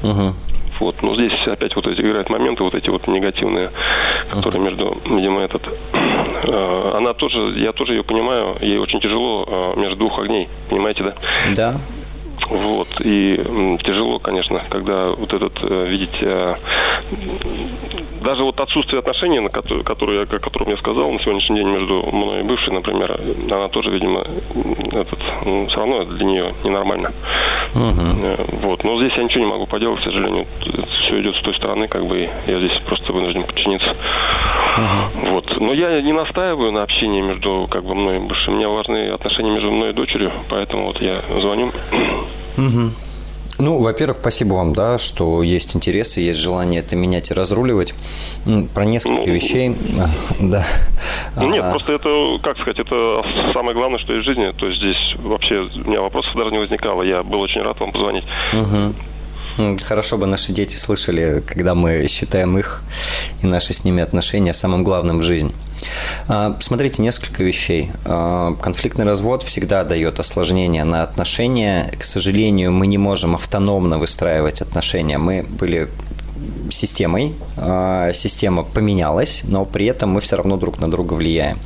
Угу. 0.02 0.34
Вот. 0.80 1.02
Но 1.02 1.14
здесь 1.14 1.46
опять 1.46 1.76
вот 1.76 1.86
эти 1.86 2.00
играют 2.00 2.30
моменты, 2.30 2.62
вот 2.62 2.74
эти 2.74 2.88
вот 2.88 3.06
негативные, 3.06 3.70
которые 4.30 4.62
между, 4.62 4.96
видимо, 5.08 5.42
этот... 5.42 5.62
Э, 6.44 6.92
она 6.96 7.12
тоже, 7.12 7.52
я 7.58 7.72
тоже 7.72 7.94
ее 7.94 8.02
понимаю, 8.02 8.56
ей 8.62 8.78
очень 8.78 9.00
тяжело 9.00 9.74
э, 9.76 9.80
между 9.80 9.96
двух 9.96 10.18
огней, 10.18 10.48
понимаете, 10.70 11.02
да? 11.04 11.14
Да. 11.54 11.80
Вот. 12.48 12.88
И 13.00 13.78
тяжело, 13.84 14.18
конечно, 14.18 14.62
когда 14.70 15.08
вот 15.08 15.34
этот, 15.34 15.52
э, 15.62 15.86
видите, 15.86 16.18
э, 16.22 16.54
даже 18.20 18.44
вот 18.44 18.60
отсутствие 18.60 19.00
отношений, 19.00 19.40
на 19.40 19.48
которые, 19.48 19.84
которые, 19.84 20.22
о 20.22 20.26
котором 20.26 20.68
я 20.68 20.76
сказал, 20.76 21.10
на 21.10 21.18
сегодняшний 21.20 21.56
день 21.56 21.68
между 21.68 22.02
мной 22.12 22.40
и 22.40 22.42
бывшей, 22.42 22.72
например, 22.72 23.18
она 23.50 23.68
тоже, 23.68 23.90
видимо, 23.90 24.24
этот, 24.92 25.18
ну, 25.44 25.66
все 25.66 25.78
равно 25.78 26.04
для 26.04 26.26
нее 26.26 26.54
ненормально. 26.64 27.12
Uh-huh. 27.74 28.58
Вот. 28.62 28.84
Но 28.84 28.96
здесь 28.96 29.12
я 29.16 29.22
ничего 29.22 29.44
не 29.44 29.50
могу 29.50 29.66
поделать, 29.66 30.00
к 30.00 30.04
сожалению. 30.04 30.46
Все 30.90 31.20
идет 31.20 31.36
с 31.36 31.40
той 31.40 31.54
стороны, 31.54 31.88
как 31.88 32.06
бы 32.06 32.28
я 32.46 32.58
здесь 32.58 32.78
просто 32.86 33.12
вынужден 33.12 33.44
подчиниться. 33.44 33.88
Uh-huh. 33.88 35.30
Вот. 35.32 35.60
Но 35.60 35.72
я 35.72 36.00
не 36.00 36.12
настаиваю 36.12 36.72
на 36.72 36.82
общении 36.82 37.20
между 37.20 37.68
как 37.70 37.84
бы 37.84 37.94
мной 37.94 38.16
и 38.16 38.20
бывшей. 38.20 38.54
Мне 38.54 38.68
важны 38.68 39.08
отношения 39.08 39.50
между 39.50 39.70
мной 39.70 39.90
и 39.90 39.92
дочерью, 39.92 40.32
поэтому 40.48 40.86
вот 40.86 41.00
я 41.00 41.22
звоню. 41.40 41.70
Uh-huh. 42.56 42.90
Ну, 43.60 43.78
во-первых, 43.78 44.18
спасибо 44.20 44.54
вам, 44.54 44.72
да, 44.72 44.98
что 44.98 45.42
есть 45.42 45.76
интересы, 45.76 46.20
есть 46.20 46.38
желание 46.38 46.80
это 46.80 46.96
менять 46.96 47.30
и 47.30 47.34
разруливать. 47.34 47.94
Про 48.74 48.84
несколько 48.84 49.28
ну, 49.28 49.34
вещей, 49.34 49.76
да. 50.40 50.64
Ну, 51.36 51.50
нет, 51.50 51.64
а... 51.64 51.70
просто 51.70 51.92
это, 51.92 52.38
как 52.42 52.58
сказать, 52.58 52.78
это 52.78 53.24
самое 53.52 53.76
главное, 53.76 53.98
что 53.98 54.12
есть 54.12 54.24
в 54.24 54.26
жизни. 54.26 54.52
То 54.56 54.66
есть 54.66 54.78
здесь 54.78 55.14
вообще 55.18 55.60
у 55.60 55.88
меня 55.88 56.00
вопросов 56.00 56.34
даже 56.34 56.50
не 56.50 56.58
возникало. 56.58 57.02
Я 57.02 57.22
был 57.22 57.40
очень 57.40 57.62
рад 57.62 57.78
вам 57.80 57.92
позвонить. 57.92 58.24
Угу. 58.52 59.76
Хорошо 59.84 60.16
бы 60.16 60.26
наши 60.26 60.52
дети 60.52 60.76
слышали, 60.76 61.42
когда 61.46 61.74
мы 61.74 62.06
считаем 62.08 62.56
их 62.58 62.82
и 63.42 63.46
наши 63.46 63.72
с 63.72 63.84
ними 63.84 64.02
отношения 64.02 64.54
самым 64.54 64.84
главным 64.84 65.18
в 65.18 65.22
жизни. 65.22 65.52
А, 66.28 66.56
смотрите, 66.60 67.02
несколько 67.02 67.42
вещей. 67.42 67.90
А, 68.04 68.54
конфликтный 68.54 69.04
развод 69.04 69.42
всегда 69.42 69.84
дает 69.84 70.20
осложнение 70.20 70.84
на 70.84 71.02
отношения. 71.02 71.92
К 71.98 72.04
сожалению, 72.04 72.72
мы 72.72 72.86
не 72.86 72.98
можем 72.98 73.34
автономно 73.34 73.98
выстраивать 73.98 74.60
отношения. 74.60 75.18
Мы 75.18 75.42
были 75.42 75.88
системой. 76.70 77.34
А, 77.56 78.12
система 78.12 78.62
поменялась, 78.62 79.42
но 79.44 79.64
при 79.64 79.86
этом 79.86 80.10
мы 80.10 80.20
все 80.20 80.36
равно 80.36 80.56
друг 80.56 80.80
на 80.80 80.90
друга 80.90 81.14
влияем. 81.14 81.58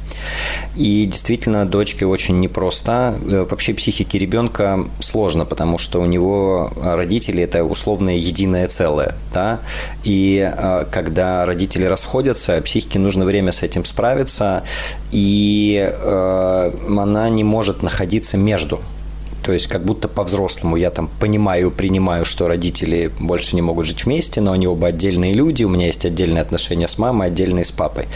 И 0.77 1.07
действительно, 1.07 1.67
дочке 1.67 2.07
очень 2.07 2.41
непросто. 2.41 3.19
Э, 3.27 3.47
вообще 3.49 3.75
психике 3.75 4.19
ребенка 4.19 4.85
сложно, 5.01 5.45
потому 5.45 5.79
что 5.79 6.01
у 6.01 6.07
него 6.07 6.73
родители– 6.83 7.43
это 7.45 7.65
условное 7.65 8.17
единое 8.17 8.67
целое. 8.67 9.15
Да? 9.33 9.61
И 10.05 10.41
а, 10.41 10.85
когда 10.91 11.45
родители 11.45 11.85
расходятся, 11.85 12.61
психике 12.63 12.99
нужно 12.99 13.25
время 13.25 13.53
с 13.53 13.63
этим 13.63 13.85
справиться, 13.85 14.65
и 15.13 15.89
э, 15.93 16.73
она 16.89 17.29
не 17.29 17.45
может 17.45 17.83
находиться 17.83 18.37
между 18.37 18.81
то 19.45 19.53
есть 19.53 19.67
как 19.67 19.85
будто 19.85 20.09
по-взрослому 20.09 20.77
я 20.77 20.91
там 20.91 21.09
понимаю, 21.21 21.71
принимаю, 21.71 22.25
что 22.25 22.49
родители 22.49 23.13
больше 23.21 23.57
не 23.57 23.63
могут 23.63 23.85
жить 23.85 24.07
вместе, 24.07 24.41
но 24.41 24.53
они 24.53 24.67
оба 24.67 24.89
отдельные 24.89 25.35
люди, 25.35 25.65
у 25.65 25.69
меня 25.69 25.87
есть 25.87 26.07
отдельные 26.07 26.41
отношения 26.41 26.89
с 26.89 26.97
мамой, 26.97 27.29
отдельные 27.29 27.65
с 27.65 27.71
папой. 27.71 28.07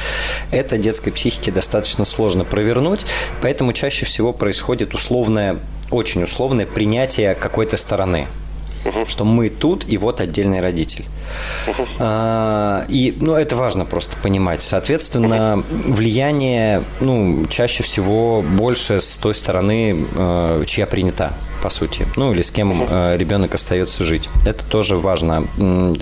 Это 0.51 0.79
детской 0.79 1.11
психике 1.11 1.53
достаточно 1.53 2.05
сложно 2.05 2.45
провернуть, 2.45 3.05
поэтому 3.43 3.74
чаще 3.74 4.07
всего 4.07 4.33
происходит 4.33 4.95
условное, 4.95 5.59
очень 5.91 6.22
условное 6.22 6.64
принятие 6.64 7.35
какой-то 7.35 7.76
стороны. 7.76 8.26
Угу. 8.85 9.07
Что 9.07 9.24
мы 9.24 9.49
тут, 9.49 9.85
и 9.89 9.99
вот 9.99 10.20
отдельный 10.20 10.61
родитель. 10.61 11.05
Угу. 11.66 11.87
А, 11.99 12.85
и, 12.89 13.16
ну, 13.20 13.35
это 13.35 13.57
важно 13.57 13.85
просто 13.85 14.16
понимать. 14.22 14.61
Соответственно, 14.61 15.59
угу. 15.59 15.95
влияние, 15.95 16.83
ну, 17.01 17.47
чаще 17.49 17.83
всего 17.83 18.43
больше 18.43 19.01
с 19.01 19.16
той 19.16 19.35
стороны, 19.35 20.07
э, 20.16 20.64
чья 20.66 20.87
принята 20.87 21.35
по 21.62 21.70
сути, 21.70 22.07
ну 22.16 22.33
или 22.33 22.43
с 22.43 22.51
кем 22.51 22.87
э, 22.89 23.16
ребенок 23.16 23.55
остается 23.55 24.05
жить. 24.05 24.29
Это 24.47 24.64
тоже 24.64 24.97
важно 24.97 25.47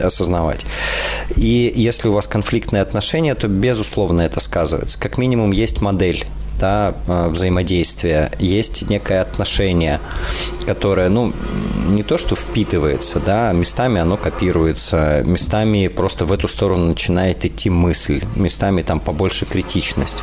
осознавать. 0.00 0.66
И 1.34 1.72
если 1.74 2.08
у 2.08 2.12
вас 2.12 2.26
конфликтные 2.26 2.82
отношения, 2.82 3.34
то 3.34 3.48
безусловно 3.48 4.22
это 4.22 4.40
сказывается. 4.40 4.98
Как 4.98 5.18
минимум 5.18 5.52
есть 5.52 5.80
модель 5.80 6.26
да, 6.58 6.94
э, 7.06 7.28
взаимодействия, 7.28 8.30
есть 8.38 8.88
некое 8.88 9.20
отношение, 9.20 10.00
которое, 10.66 11.08
ну, 11.08 11.32
не 11.88 12.02
то, 12.02 12.18
что 12.18 12.34
впитывается, 12.34 13.20
да, 13.20 13.52
местами 13.52 14.00
оно 14.00 14.16
копируется, 14.16 15.22
местами 15.24 15.88
просто 15.88 16.24
в 16.24 16.32
эту 16.32 16.48
сторону 16.48 16.86
начинает 16.86 17.44
идти 17.44 17.70
мысль, 17.70 18.24
местами 18.36 18.82
там 18.82 19.00
побольше 19.00 19.46
критичность. 19.46 20.22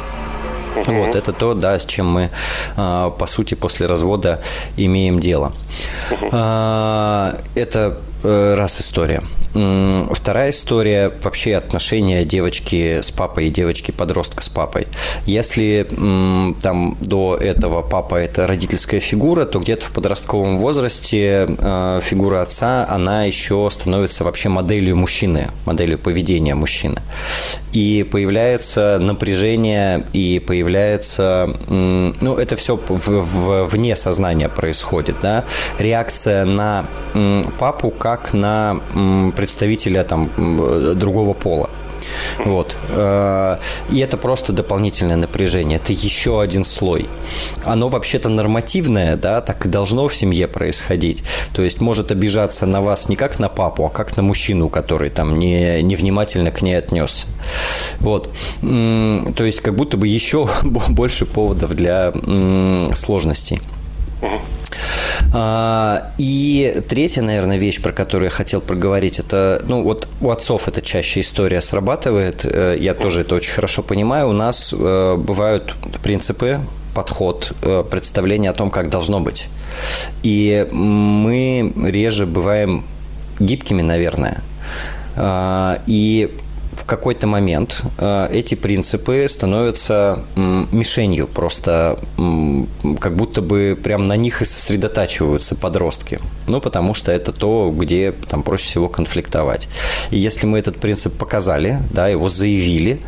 Вот 0.87 1.15
это 1.15 1.33
то, 1.33 1.53
да, 1.53 1.77
с 1.77 1.85
чем 1.85 2.07
мы, 2.07 2.29
э, 2.75 3.11
по 3.17 3.25
сути, 3.27 3.55
после 3.55 3.87
развода 3.87 4.41
имеем 4.77 5.19
дело. 5.19 5.53
Это 7.55 7.97
э, 8.23 8.55
раз 8.55 8.81
история. 8.81 9.21
Вторая 9.53 10.49
история– 10.49 11.13
вообще 11.21 11.55
отношения 11.55 12.25
девочки 12.25 13.01
с 13.01 13.11
папой 13.11 13.47
и 13.47 13.49
девочки-подростка 13.51 14.41
с 14.41 14.49
папой. 14.49 14.87
Если 15.27 15.87
там 16.61 16.97
до 17.01 17.37
этого 17.39 17.83
папа– 17.83 18.15
это 18.23 18.47
родительская 18.47 18.99
фигура, 18.99 19.45
то 19.45 19.59
где-то 19.59 19.85
в 19.85 19.91
подростковом 19.91 20.57
возрасте 20.57 21.45
э, 21.47 21.99
фигура 22.01 22.41
отца, 22.41 22.87
она 22.89 23.25
еще 23.25 23.67
становится 23.69 24.23
вообще 24.23 24.49
моделью 24.49 24.97
мужчины, 24.97 25.51
моделью 25.65 25.99
поведения 25.99 26.55
мужчины. 26.55 27.01
И 27.73 28.07
появляется 28.11 28.97
напряжение, 28.99 30.05
и 30.13 30.39
появляется, 30.39 31.55
ну, 31.69 32.35
это 32.37 32.55
все 32.55 32.77
в, 32.77 33.07
в, 33.07 33.65
вне 33.65 33.95
сознания 33.95 34.49
происходит, 34.49 35.17
да, 35.21 35.45
реакция 35.77 36.45
на 36.45 36.85
папу 37.59 37.91
как 37.91 38.33
на 38.33 38.79
представителя 39.43 40.05
там 40.05 40.29
другого 40.95 41.33
пола. 41.33 41.69
Вот. 42.45 42.77
Э, 42.89 43.57
и 43.91 43.99
это 43.99 44.15
просто 44.15 44.53
дополнительное 44.53 45.17
напряжение. 45.17 45.79
Это 45.79 45.91
еще 45.91 46.41
один 46.41 46.63
слой. 46.63 47.07
Оно 47.65 47.89
вообще-то 47.89 48.29
нормативное, 48.29 49.17
да, 49.17 49.41
так 49.41 49.65
и 49.65 49.69
должно 49.69 50.07
в 50.07 50.15
семье 50.15 50.47
происходить. 50.47 51.23
То 51.53 51.61
есть 51.61 51.81
может 51.81 52.11
обижаться 52.11 52.65
на 52.65 52.81
вас 52.81 53.09
не 53.09 53.17
как 53.17 53.39
на 53.39 53.49
папу, 53.49 53.85
а 53.85 53.89
как 53.89 54.15
на 54.15 54.23
мужчину, 54.23 54.69
который 54.69 55.09
там 55.09 55.37
не, 55.39 55.81
невнимательно 55.81 56.51
к 56.51 56.61
ней 56.61 56.77
отнесся. 56.77 57.27
Вот. 57.99 58.29
То 58.61 59.43
есть 59.43 59.59
как 59.59 59.75
будто 59.75 59.97
бы 59.97 60.07
еще 60.07 60.47
больше 60.63 61.25
поводов 61.25 61.73
для 61.75 62.13
сложностей. 62.95 63.59
А, 65.35 66.11
и 66.17 66.81
третья, 66.87 67.21
наверное, 67.21 67.57
вещь, 67.57 67.81
про 67.81 67.91
которую 67.91 68.29
я 68.29 68.31
хотел 68.31 68.61
проговорить, 68.61 69.19
это, 69.19 69.61
ну, 69.67 69.83
вот 69.83 70.07
у 70.21 70.29
отцов 70.29 70.67
это 70.67 70.81
чаще 70.81 71.21
история 71.21 71.61
срабатывает, 71.61 72.45
э, 72.45 72.75
я 72.79 72.93
тоже 72.93 73.21
это 73.21 73.35
очень 73.35 73.53
хорошо 73.53 73.81
понимаю. 73.81 74.29
У 74.29 74.33
нас 74.33 74.73
э, 74.77 75.15
бывают 75.17 75.73
принципы, 76.03 76.59
подход, 76.93 77.53
э, 77.63 77.83
представление 77.89 78.51
о 78.51 78.53
том, 78.53 78.69
как 78.69 78.89
должно 78.89 79.19
быть. 79.19 79.47
И 80.21 80.67
мы 80.71 81.73
реже 81.83 82.25
бываем 82.27 82.85
гибкими, 83.39 83.81
наверное. 83.81 84.41
А, 85.15 85.81
и 85.87 86.37
в 86.75 86.85
какой-то 86.85 87.27
момент 87.27 87.81
э, 87.97 88.29
эти 88.31 88.55
принципы 88.55 89.25
становятся 89.27 90.23
мишенью, 90.35 91.27
просто 91.27 91.97
как 92.99 93.15
будто 93.15 93.41
бы 93.41 93.77
прям 93.81 94.07
на 94.07 94.15
них 94.15 94.41
и 94.41 94.45
сосредотачиваются 94.45 95.55
подростки. 95.55 96.19
Ну, 96.47 96.61
потому 96.61 96.93
что 96.93 97.11
это 97.11 97.31
то, 97.31 97.73
где 97.75 98.11
там 98.11 98.43
проще 98.43 98.65
всего 98.65 98.89
конфликтовать. 98.89 99.69
И 100.11 100.17
если 100.17 100.45
мы 100.45 100.59
этот 100.59 100.77
принцип 100.77 101.17
показали, 101.17 101.79
да, 101.91 102.07
его 102.07 102.29
заявили, 102.29 102.99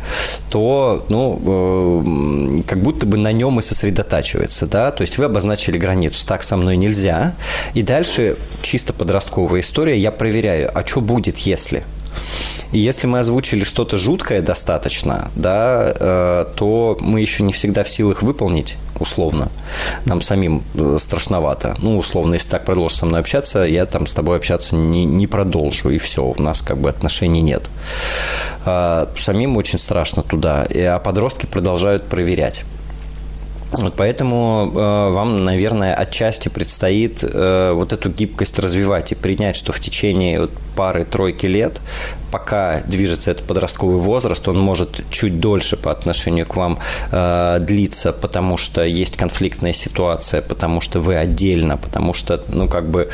то, 0.50 1.04
ну, 1.08 1.40
э, 1.44 2.62
как 2.66 2.82
будто 2.82 3.06
бы 3.06 3.16
на 3.16 3.32
нем 3.32 3.58
и 3.58 3.62
сосредотачивается, 3.62 4.66
да, 4.66 4.90
то 4.90 5.02
есть 5.02 5.18
вы 5.18 5.24
обозначили 5.24 5.78
границу, 5.78 6.26
так 6.26 6.42
со 6.42 6.56
мной 6.56 6.76
нельзя, 6.76 7.34
и 7.74 7.82
дальше 7.82 8.36
чисто 8.62 8.92
подростковая 8.92 9.60
история, 9.60 9.98
я 9.98 10.10
проверяю, 10.10 10.70
а 10.72 10.86
что 10.86 11.00
будет, 11.00 11.38
если? 11.38 11.84
И 12.72 12.78
если 12.78 13.06
мы 13.06 13.20
озвучили 13.20 13.64
что-то 13.64 13.96
жуткое 13.96 14.42
достаточно, 14.42 15.30
да, 15.34 15.94
э, 15.94 16.44
то 16.56 16.98
мы 17.00 17.20
еще 17.20 17.42
не 17.42 17.52
всегда 17.52 17.84
в 17.84 17.88
силах 17.88 18.22
выполнить 18.22 18.76
условно. 18.98 19.50
Нам 20.04 20.20
самим 20.20 20.62
э, 20.74 20.96
страшновато. 20.98 21.76
Ну, 21.80 21.98
условно, 21.98 22.34
если 22.34 22.50
так 22.50 22.64
продолжишь 22.64 22.98
со 22.98 23.06
мной 23.06 23.20
общаться, 23.20 23.60
я 23.60 23.86
там 23.86 24.06
с 24.06 24.12
тобой 24.12 24.36
общаться 24.36 24.74
не, 24.74 25.04
не 25.04 25.26
продолжу, 25.26 25.90
и 25.90 25.98
все, 25.98 26.24
у 26.24 26.42
нас 26.42 26.60
как 26.60 26.78
бы 26.78 26.88
отношений 26.88 27.42
нет. 27.42 27.70
А, 28.64 29.08
самим 29.16 29.56
очень 29.56 29.78
страшно 29.78 30.22
туда, 30.22 30.66
а 30.68 30.98
подростки 30.98 31.46
продолжают 31.46 32.04
проверять. 32.04 32.64
Вот 33.72 33.94
поэтому 33.96 34.70
э, 34.72 34.78
вам, 34.78 35.44
наверное, 35.44 35.94
отчасти 35.94 36.48
предстоит 36.48 37.24
э, 37.24 37.72
вот 37.72 37.92
эту 37.92 38.10
гибкость 38.10 38.58
развивать 38.58 39.12
и 39.12 39.14
принять, 39.14 39.56
что 39.56 39.72
в 39.72 39.80
течение 39.80 40.40
вот, 40.42 40.52
пары-тройки 40.76 41.46
лет, 41.46 41.80
пока 42.36 42.82
движется 42.82 43.30
этот 43.30 43.46
подростковый 43.46 43.96
возраст, 43.96 44.46
он 44.46 44.58
может 44.58 45.02
чуть 45.10 45.40
дольше 45.40 45.78
по 45.78 45.90
отношению 45.90 46.44
к 46.44 46.54
вам 46.56 46.78
э, 47.10 47.58
длиться, 47.60 48.12
потому 48.12 48.58
что 48.58 48.84
есть 48.84 49.16
конфликтная 49.16 49.72
ситуация, 49.72 50.42
потому 50.42 50.82
что 50.82 51.00
вы 51.00 51.16
отдельно, 51.16 51.78
потому 51.78 52.12
что, 52.12 52.44
ну, 52.48 52.68
как 52.68 52.90
бы, 52.90 53.08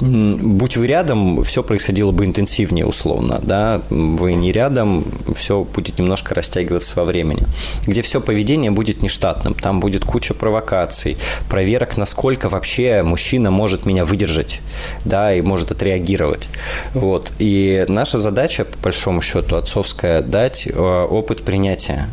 будь 0.00 0.76
вы 0.76 0.86
рядом, 0.86 1.42
все 1.42 1.64
происходило 1.64 2.12
бы 2.12 2.24
интенсивнее, 2.24 2.86
условно, 2.86 3.40
да, 3.42 3.82
вы 3.90 4.34
не 4.34 4.52
рядом, 4.52 5.04
все 5.34 5.64
будет 5.64 5.98
немножко 5.98 6.36
растягиваться 6.36 6.92
во 6.94 7.04
времени, 7.04 7.42
где 7.88 8.02
все 8.02 8.20
поведение 8.20 8.70
будет 8.70 9.02
нештатным, 9.02 9.54
там 9.54 9.80
будет 9.80 10.04
куча 10.04 10.32
провокаций, 10.32 11.16
проверок, 11.48 11.96
насколько 11.96 12.48
вообще 12.48 13.02
мужчина 13.02 13.50
может 13.50 13.84
меня 13.84 14.04
выдержать, 14.04 14.60
да, 15.04 15.34
и 15.34 15.40
может 15.40 15.72
отреагировать. 15.72 16.46
Вот. 16.94 17.32
И 17.40 17.84
наша 17.88 18.20
задача, 18.20 18.59
по 18.64 18.78
большому 18.84 19.22
счету, 19.22 19.56
отцовская, 19.56 20.22
дать 20.22 20.66
э, 20.66 20.72
опыт 20.72 21.42
принятия 21.42 22.08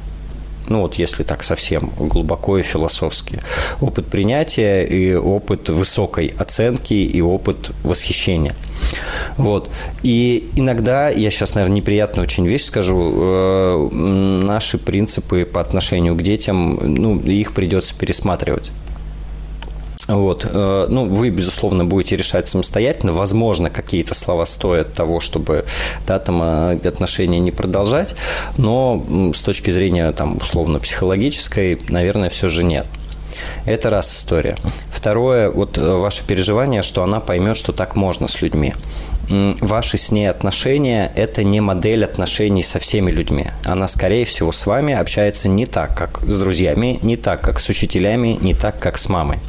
ну 0.69 0.81
вот 0.81 0.95
если 0.95 1.23
так 1.23 1.43
совсем 1.43 1.91
глубоко 1.97 2.57
и 2.57 2.63
философски. 2.63 3.41
Опыт 3.81 4.07
принятия 4.07 4.83
и 4.83 5.13
опыт 5.15 5.69
высокой 5.69 6.33
оценки 6.37 6.93
и 6.93 7.21
опыт 7.21 7.71
восхищения. 7.83 8.55
Вот. 9.37 9.71
И 10.03 10.49
иногда, 10.55 11.09
я 11.09 11.29
сейчас, 11.31 11.55
наверное, 11.55 11.77
неприятную 11.77 12.25
очень 12.25 12.47
вещь 12.47 12.65
скажу, 12.65 13.13
э, 13.15 13.89
наши 13.91 14.77
принципы 14.77 15.45
по 15.45 15.61
отношению 15.61 16.15
к 16.15 16.21
детям, 16.21 16.79
ну, 16.81 17.19
их 17.19 17.53
придется 17.53 17.95
пересматривать. 17.97 18.71
Вот. 20.07 20.49
Э, 20.49 20.87
ну, 20.89 21.07
вы, 21.07 21.29
безусловно, 21.29 21.85
будете 21.85 22.15
решать 22.15 22.47
самостоятельно. 22.47 23.13
Возможно, 23.13 23.69
какие-то 23.69 24.13
слова 24.15 24.45
стоят 24.45 24.93
того, 24.93 25.19
чтобы 25.19 25.65
да, 26.05 26.19
там, 26.19 26.41
э, 26.41 26.87
отношения 26.87 27.39
не 27.39 27.51
продолжать, 27.51 28.15
но 28.57 29.05
с 29.33 29.41
точки 29.41 29.71
зрения, 29.71 30.11
там, 30.13 30.37
условно, 30.37 30.79
психологической, 30.79 31.81
наверное, 31.89 32.29
все 32.29 32.49
же 32.49 32.63
нет. 32.63 32.85
Это 33.65 33.89
раз 33.89 34.13
история. 34.15 34.55
Второе, 34.89 35.51
вот 35.51 35.77
э, 35.77 35.91
ваше 35.95 36.25
переживание, 36.25 36.83
что 36.83 37.03
она 37.03 37.19
поймет, 37.19 37.57
что 37.57 37.73
так 37.73 37.95
можно 37.95 38.27
с 38.27 38.41
людьми 38.41 38.73
ваши 39.29 39.97
с 39.97 40.11
ней 40.11 40.29
отношения– 40.29 41.11
это 41.15 41.43
не 41.43 41.61
модель 41.61 42.05
отношений 42.05 42.63
со 42.63 42.79
всеми 42.79 43.11
людьми. 43.11 43.47
Она, 43.65 43.87
скорее 43.87 44.25
всего, 44.25 44.51
с 44.51 44.65
вами 44.65 44.93
общается 44.93 45.49
не 45.49 45.65
так, 45.65 45.97
как 45.97 46.21
с 46.23 46.39
друзьями, 46.39 46.99
не 47.01 47.17
так, 47.17 47.41
как 47.41 47.59
с 47.59 47.69
учителями, 47.69 48.37
не 48.41 48.53
так, 48.53 48.79
как 48.79 48.97
с 48.97 49.09
мамой. 49.09 49.39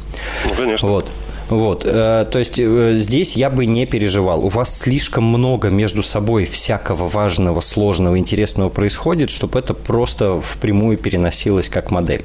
Ну, 0.45 0.53
конечно. 0.55 0.87
Вот. 0.87 1.11
Вот, 1.49 1.83
э, 1.83 2.27
то 2.29 2.37
есть 2.37 2.59
э, 2.59 2.93
здесь 2.95 3.35
я 3.35 3.49
бы 3.49 3.65
не 3.65 3.87
переживал. 3.87 4.45
У 4.45 4.49
вас 4.49 4.77
слишком 4.77 5.23
много 5.23 5.69
между 5.69 6.03
собой 6.03 6.45
всякого 6.45 7.07
важного, 7.07 7.59
сложного, 7.59 8.19
интересного 8.19 8.69
происходит, 8.69 9.31
чтобы 9.31 9.57
это 9.57 9.73
просто 9.73 10.39
впрямую 10.39 10.99
переносилось 10.99 11.67
как 11.67 11.89
модель. 11.89 12.23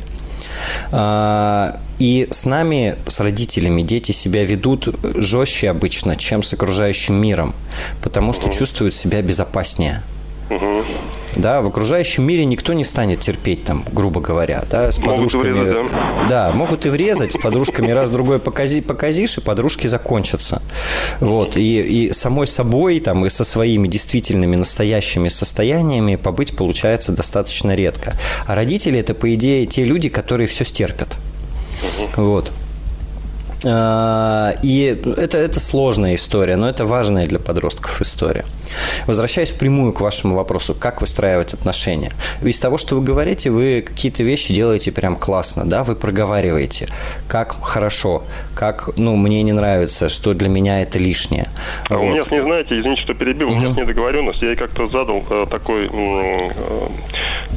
А, 0.93 1.81
и 1.99 2.29
с 2.31 2.45
нами, 2.45 2.97
с 3.07 3.21
родителями, 3.21 3.83
дети 3.83 4.13
себя 4.13 4.45
ведут 4.45 4.89
жестче 5.17 5.71
обычно, 5.71 6.17
чем 6.17 6.43
с 6.43 6.53
окружающим 6.53 7.15
миром, 7.15 7.55
потому 8.03 8.33
что 8.33 8.51
чувствуют 8.51 8.95
себя 8.95 9.23
безопаснее. 9.23 10.03
Да, 11.37 11.63
в 11.63 11.67
окружающем 11.67 12.25
мире 12.25 12.45
никто 12.45 12.73
не 12.73 12.85
станет 12.85 13.21
терпеть 13.21 13.65
там, 13.65 13.85
грубо 13.93 14.21
говоря, 14.21 14.65
да, 14.71 14.91
с 14.91 14.99
могут 14.99 15.15
подружками. 15.15 15.61
Врезать, 15.61 15.93
да? 15.93 16.27
да, 16.29 16.53
могут 16.53 16.87
и 16.87 16.89
врезать, 16.89 17.33
с 17.33 17.37
подружками 17.37 17.91
раз-другой 17.91 18.39
покази, 18.39 18.83
показишь, 18.83 19.39
и 19.39 19.41
подружки 19.41 19.87
закончатся. 19.87 20.63
Вот, 21.21 21.57
и, 21.57 21.81
и 21.81 22.13
самой 22.13 22.47
собой 22.47 23.01
там, 23.01 23.27
и 23.27 23.29
со 23.29 23.45
своими 23.45 23.89
действительными 23.89 24.57
настоящими 24.57 25.29
состояниями 25.29 26.17
побыть 26.17 26.57
получается 26.57 27.13
достаточно 27.13 27.75
редко. 27.75 28.15
А 28.47 28.55
родители– 28.55 28.99
это, 29.01 29.15
по 29.15 29.33
идее, 29.35 29.67
те 29.67 29.85
люди, 29.85 30.09
которые 30.09 30.47
все 30.47 30.65
стерпят. 30.65 31.19
Вот. 32.17 32.53
А, 33.67 34.55
и 34.63 34.83
это, 34.83 35.39
это 35.39 35.61
сложная 35.61 36.15
история, 36.15 36.57
но 36.57 36.69
это 36.69 36.85
важная 36.85 37.27
для 37.27 37.39
подростков 37.39 38.01
история. 38.01 38.45
Возвращаясь 39.07 39.51
впрямую 39.51 39.93
к 39.93 40.01
вашему 40.01 40.35
вопросу, 40.35 40.75
как 40.75 41.01
выстраивать 41.01 41.55
отношения. 41.55 42.13
Из 42.43 42.61
того, 42.61 42.79
что 42.79 42.97
вы 42.97 43.03
говорите, 43.03 43.51
вы 43.51 43.83
какие-то 43.87 44.23
вещи 44.23 44.55
делаете 44.55 44.93
прям 44.93 45.17
классно, 45.17 45.65
да, 45.65 45.85
вы 45.85 45.95
проговариваете, 45.97 46.89
как 47.29 47.55
хорошо, 47.63 48.25
как, 48.55 48.91
ну, 48.97 49.17
мне 49.17 49.43
не 49.43 49.53
нравится, 49.53 50.09
что 50.09 50.35
для 50.35 50.49
меня 50.49 50.83
это 50.83 50.99
лишнее. 50.99 51.49
А 51.89 51.97
вот. 51.97 52.03
у 52.03 52.07
меня, 52.09 52.23
не 52.31 52.43
знаете, 52.43 52.79
извините, 52.79 53.03
что 53.03 53.15
перебил, 53.15 53.49
угу. 53.49 53.57
у 53.57 53.61
меня 53.61 53.71
недоговоренность, 53.71 54.43
я 54.43 54.57
как-то 54.57 54.89
задал 54.89 55.25
э, 55.31 55.47
такой, 55.51 55.89
э, 55.93 56.51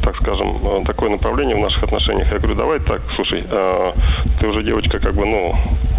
так 0.04 0.16
скажем, 0.18 0.58
э, 0.64 0.86
такое 0.86 1.10
направление 1.10 1.56
в 1.56 1.60
наших 1.60 1.84
отношениях. 1.84 2.32
Я 2.32 2.40
говорю, 2.40 2.56
давай 2.56 2.80
так, 2.80 3.02
слушай, 3.16 3.44
ты 4.40 4.48
уже 4.48 4.64
девочка, 4.64 5.00
как 5.00 5.16
бы, 5.16 5.26
ну, 5.26 5.54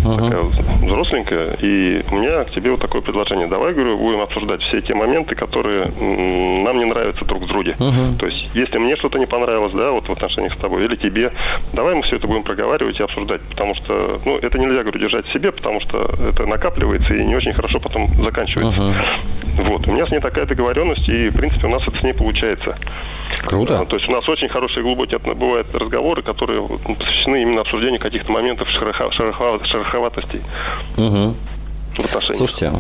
uh-huh. 0.05 0.24
такая 0.24 0.42
взросленькая, 0.86 1.57
и 1.61 2.03
у 2.11 2.16
меня 2.16 2.44
к 2.44 2.51
тебе 2.51 2.70
вот 2.70 2.80
такое 2.80 3.03
предложение. 3.03 3.46
Давай, 3.46 3.72
говорю, 3.72 3.99
будем 3.99 4.20
обсуждать 4.20 4.62
все 4.62 4.80
те 4.80 4.94
моменты, 4.94 5.34
которые 5.34 5.86
нам 5.86 6.78
не 6.78 6.84
нравятся 6.84 7.24
друг 7.24 7.44
с 7.44 7.46
друге. 7.46 7.76
Uh-huh. 7.78 8.18
То 8.18 8.26
есть, 8.26 8.49
если 8.55 8.78
мне 8.78 8.96
что-то 8.96 9.18
не 9.18 9.26
понравилось, 9.26 9.72
да, 9.72 9.90
вот 9.90 10.09
в 10.09 10.12
отношениях 10.12 10.55
с 10.55 10.57
тобой, 10.57 10.84
или 10.84 10.96
тебе, 10.96 11.32
давай 11.72 11.94
мы 11.94 12.03
все 12.03 12.16
это 12.16 12.26
будем 12.26 12.42
проговаривать 12.42 13.01
и 13.01 13.03
обсуждать, 13.03 13.40
потому 13.42 13.74
что, 13.74 14.20
ну, 14.24 14.36
это 14.36 14.59
нельзя, 14.59 14.82
говорю, 14.82 14.99
держать 14.99 15.26
в 15.26 15.32
себе, 15.32 15.53
потому 15.53 15.80
что 15.80 16.11
это 16.28 16.46
накапливается 16.46 17.14
и 17.14 17.24
не 17.24 17.36
очень 17.36 17.53
хорошо 17.53 17.80
потом 17.80 18.09
заканчивается. 18.22 18.80
Uh-huh. 18.80 18.94
Вот, 19.59 19.88
у 19.88 19.92
меня 19.92 20.06
с 20.06 20.11
ней 20.11 20.20
такая 20.20 20.46
договоренность, 20.46 21.09
и, 21.09 21.30
в 21.30 21.36
принципе, 21.36 21.66
у 21.66 21.70
нас 21.70 21.82
это 21.82 21.96
с 21.98 22.02
ней 22.02 22.14
получается. 22.14 22.76
Круто. 23.44 23.84
То 23.84 23.96
есть 23.96 24.09
у 24.09 24.12
нас 24.12 24.28
очень 24.28 24.48
хорошие 24.48 24.82
глубокие 24.82 25.18
бывают 25.18 25.66
разговоры, 25.74 26.22
которые 26.22 26.62
посвящены 26.62 27.42
именно 27.42 27.61
обсуждению 27.61 28.00
каких-то 28.00 28.32
моментов 28.32 28.68
шероховатостей. 28.70 30.40
Угу. 30.96 31.34
Отношениях. 32.05 32.36
Слушайте, 32.36 32.72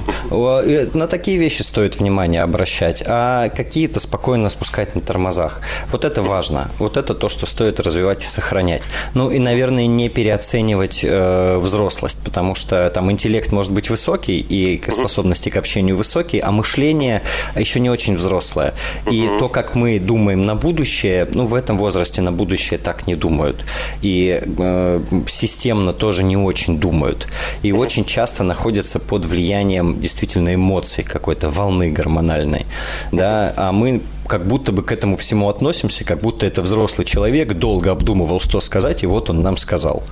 на 0.94 1.06
такие 1.06 1.38
вещи 1.38 1.62
стоит 1.62 1.98
внимание 1.98 2.42
обращать, 2.42 3.02
а 3.06 3.48
какие-то 3.48 4.00
спокойно 4.00 4.48
спускать 4.48 4.94
на 4.94 5.00
тормозах. 5.00 5.60
Вот 5.90 6.04
это 6.04 6.22
важно. 6.22 6.70
Вот 6.78 6.96
это 6.96 7.14
то, 7.14 7.28
что 7.28 7.46
стоит 7.46 7.80
развивать 7.80 8.22
и 8.22 8.26
сохранять. 8.26 8.88
Ну 9.14 9.30
и, 9.30 9.38
наверное, 9.38 9.86
не 9.86 10.08
переоценивать 10.08 11.00
э, 11.02 11.58
взрослость, 11.58 12.18
потому 12.24 12.54
что 12.54 12.90
там 12.90 13.10
интеллект 13.10 13.52
может 13.52 13.72
быть 13.72 13.90
высокий 13.90 14.40
и 14.40 14.82
способности 14.90 15.48
к 15.48 15.56
общению 15.56 15.96
высокие, 15.96 16.42
а 16.42 16.50
мышление 16.50 17.22
еще 17.56 17.80
не 17.80 17.90
очень 17.90 18.16
взрослое. 18.16 18.74
И 19.10 19.28
то, 19.38 19.48
как 19.48 19.74
мы 19.74 19.98
думаем 19.98 20.46
на 20.46 20.54
будущее, 20.54 21.26
ну 21.32 21.46
в 21.46 21.54
этом 21.54 21.78
возрасте 21.78 22.22
на 22.22 22.32
будущее 22.32 22.78
так 22.78 23.06
не 23.06 23.14
думают. 23.14 23.64
И 24.02 24.42
э, 24.42 25.02
системно 25.26 25.92
тоже 25.92 26.24
не 26.24 26.36
очень 26.36 26.78
думают. 26.78 27.28
И 27.62 27.72
очень 27.72 28.04
часто 28.04 28.42
находятся 28.44 28.98
под 29.08 29.24
влиянием 29.24 30.00
действительно 30.00 30.54
эмоций 30.54 31.02
какой-то 31.02 31.48
волны 31.48 31.90
гормональной. 31.90 32.66
Да? 33.10 33.52
А 33.56 33.72
мы 33.72 34.02
как 34.28 34.46
будто 34.46 34.72
бы 34.72 34.82
к 34.82 34.92
этому 34.92 35.16
всему 35.16 35.48
относимся, 35.48 36.04
как 36.04 36.20
будто 36.20 36.46
это 36.46 36.60
взрослый 36.62 37.06
человек 37.06 37.54
долго 37.54 37.90
обдумывал, 37.90 38.40
что 38.40 38.60
сказать, 38.60 39.02
и 39.02 39.06
вот 39.06 39.30
он 39.30 39.40
нам 39.40 39.56
сказал. 39.56 40.02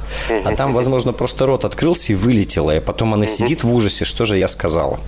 А 0.44 0.52
там, 0.56 0.72
возможно, 0.72 1.12
просто 1.12 1.46
рот 1.46 1.64
открылся 1.64 2.12
и 2.12 2.16
вылетело, 2.16 2.74
и 2.74 2.80
потом 2.80 3.14
она 3.14 3.26
сидит 3.26 3.62
в 3.62 3.72
ужасе, 3.74 4.04
что 4.04 4.24
же 4.24 4.38
я 4.38 4.48
сказала. 4.48 4.98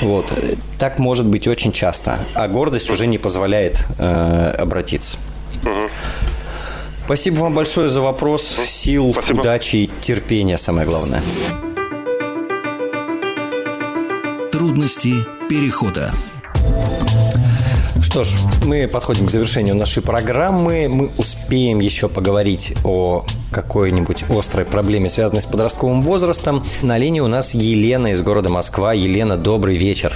Вот. 0.00 0.32
Так 0.78 0.98
может 0.98 1.26
быть 1.26 1.48
очень 1.48 1.72
часто, 1.72 2.18
а 2.34 2.48
гордость 2.48 2.90
уже 2.90 3.06
не 3.06 3.18
позволяет 3.18 3.84
э, 3.98 4.54
обратиться. 4.58 5.18
Спасибо 7.04 7.40
вам 7.40 7.54
большое 7.54 7.88
за 7.88 8.00
вопрос. 8.00 8.42
Сил, 8.64 9.12
Спасибо. 9.12 9.40
удачи 9.40 9.90
терпения, 10.00 10.56
самое 10.56 10.86
главное. 10.86 11.22
Трудности 14.60 15.14
перехода. 15.48 16.12
Что 18.02 18.24
ж, 18.24 18.28
мы 18.66 18.86
подходим 18.88 19.24
к 19.26 19.30
завершению 19.30 19.74
нашей 19.74 20.02
программы. 20.02 20.86
Мы 20.86 21.08
успеем 21.16 21.80
еще 21.80 22.10
поговорить 22.10 22.74
о 22.84 23.24
какой-нибудь 23.52 24.24
острой 24.28 24.66
проблеме, 24.66 25.08
связанной 25.08 25.40
с 25.40 25.46
подростковым 25.46 26.02
возрастом. 26.02 26.62
На 26.82 26.98
линии 26.98 27.20
у 27.20 27.26
нас 27.26 27.54
Елена 27.54 28.08
из 28.08 28.20
города 28.20 28.50
Москва. 28.50 28.92
Елена, 28.92 29.38
добрый 29.38 29.78
вечер. 29.78 30.12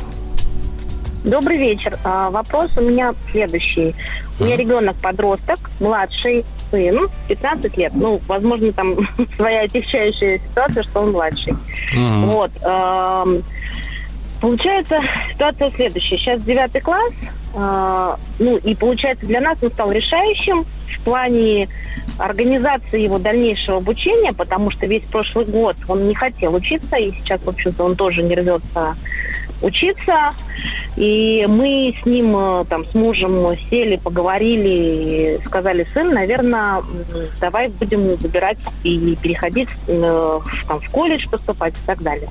Добрый 1.24 1.56
вечер. 1.56 1.96
А, 2.04 2.28
вопрос 2.28 2.76
у 2.76 2.82
меня 2.82 3.14
следующий. 3.32 3.94
У 4.38 4.44
меня 4.44 4.56
ребенок 4.56 4.96
подросток, 4.96 5.70
младший 5.80 6.44
сын, 6.70 7.08
15 7.28 7.78
лет. 7.78 7.92
Ну, 7.94 8.20
возможно, 8.28 8.74
там 8.74 9.08
своя 9.36 9.62
отягчающая 9.62 10.38
ситуация, 10.46 10.82
что 10.82 11.00
он 11.00 11.12
младший. 11.12 11.54
Mm-hmm. 11.96 12.26
Вот. 12.26 12.50
Получается, 14.44 15.00
ситуация 15.32 15.70
следующая. 15.70 16.18
Сейчас 16.18 16.42
девятый 16.42 16.82
класс, 16.82 17.14
э, 17.54 18.16
ну 18.40 18.58
и 18.58 18.74
получается 18.74 19.24
для 19.24 19.40
нас 19.40 19.56
он 19.62 19.70
стал 19.70 19.90
решающим 19.90 20.66
в 20.86 21.00
плане 21.00 21.66
организации 22.18 23.00
его 23.00 23.18
дальнейшего 23.18 23.78
обучения, 23.78 24.34
потому 24.34 24.68
что 24.68 24.84
весь 24.84 25.04
прошлый 25.04 25.46
год 25.46 25.76
он 25.88 26.08
не 26.08 26.14
хотел 26.14 26.54
учиться, 26.54 26.94
и 26.96 27.12
сейчас, 27.12 27.40
в 27.40 27.48
общем-то, 27.48 27.84
он 27.84 27.96
тоже 27.96 28.22
не 28.22 28.34
рвется 28.34 28.94
учиться. 29.64 30.34
И 30.96 31.44
мы 31.48 31.92
с 32.00 32.06
ним, 32.06 32.36
э, 32.36 32.64
там, 32.68 32.86
с 32.86 32.94
мужем 32.94 33.56
сели, 33.68 33.96
поговорили, 33.96 35.40
сказали, 35.44 35.86
сын, 35.92 36.14
наверное, 36.14 36.82
давай 37.40 37.68
будем 37.68 38.02
выбирать 38.14 38.58
и 38.84 39.16
переходить 39.20 39.68
э, 39.88 40.38
там, 40.68 40.80
в 40.80 40.90
колледж 40.90 41.28
поступать 41.28 41.74
и 41.74 41.86
так 41.86 42.00
далее. 42.00 42.28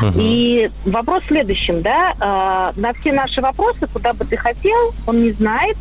Угу. 0.00 0.12
И 0.16 0.68
вопрос 0.84 1.24
в 1.24 1.28
следующем, 1.28 1.82
да, 1.82 2.72
э, 2.76 2.80
на 2.80 2.92
все 2.94 3.12
наши 3.12 3.40
вопросы, 3.40 3.88
куда 3.92 4.12
бы 4.12 4.24
ты 4.24 4.36
хотел, 4.36 4.94
он 5.06 5.24
не 5.24 5.32
знает. 5.32 5.76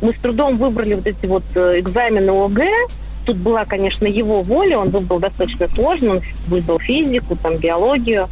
Мы 0.00 0.12
с 0.12 0.20
трудом 0.20 0.56
выбрали 0.56 0.94
вот 0.94 1.06
эти 1.06 1.26
вот 1.26 1.44
экзамены 1.54 2.30
ОГЭ, 2.30 2.70
тут 3.24 3.36
была, 3.38 3.64
конечно, 3.64 4.06
его 4.06 4.42
воля, 4.42 4.78
он 4.78 4.90
выбрал 4.90 5.18
достаточно 5.18 5.68
сложно, 5.68 6.12
он 6.12 6.20
выбрал 6.48 6.78
физику, 6.78 7.36
там, 7.36 7.56
биологию. 7.56 8.28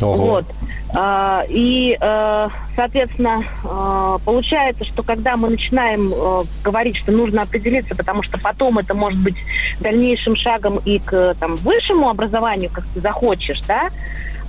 Ого. 0.00 0.16
Вот. 0.16 0.46
А, 0.94 1.44
и, 1.48 1.96
э, 1.98 2.48
соответственно, 2.76 3.44
э, 3.64 4.18
получается, 4.24 4.84
что 4.84 5.02
когда 5.02 5.36
мы 5.36 5.48
начинаем 5.48 6.12
э, 6.14 6.42
говорить, 6.62 6.96
что 6.98 7.12
нужно 7.12 7.42
определиться, 7.42 7.94
потому 7.94 8.22
что 8.22 8.38
потом 8.38 8.78
это 8.78 8.92
может 8.92 9.18
быть 9.18 9.36
дальнейшим 9.80 10.36
шагом 10.36 10.80
и 10.84 10.98
к 10.98 11.34
там, 11.40 11.56
высшему 11.56 12.10
образованию, 12.10 12.68
как 12.70 12.84
ты 12.92 13.00
захочешь, 13.00 13.62
да, 13.62 13.88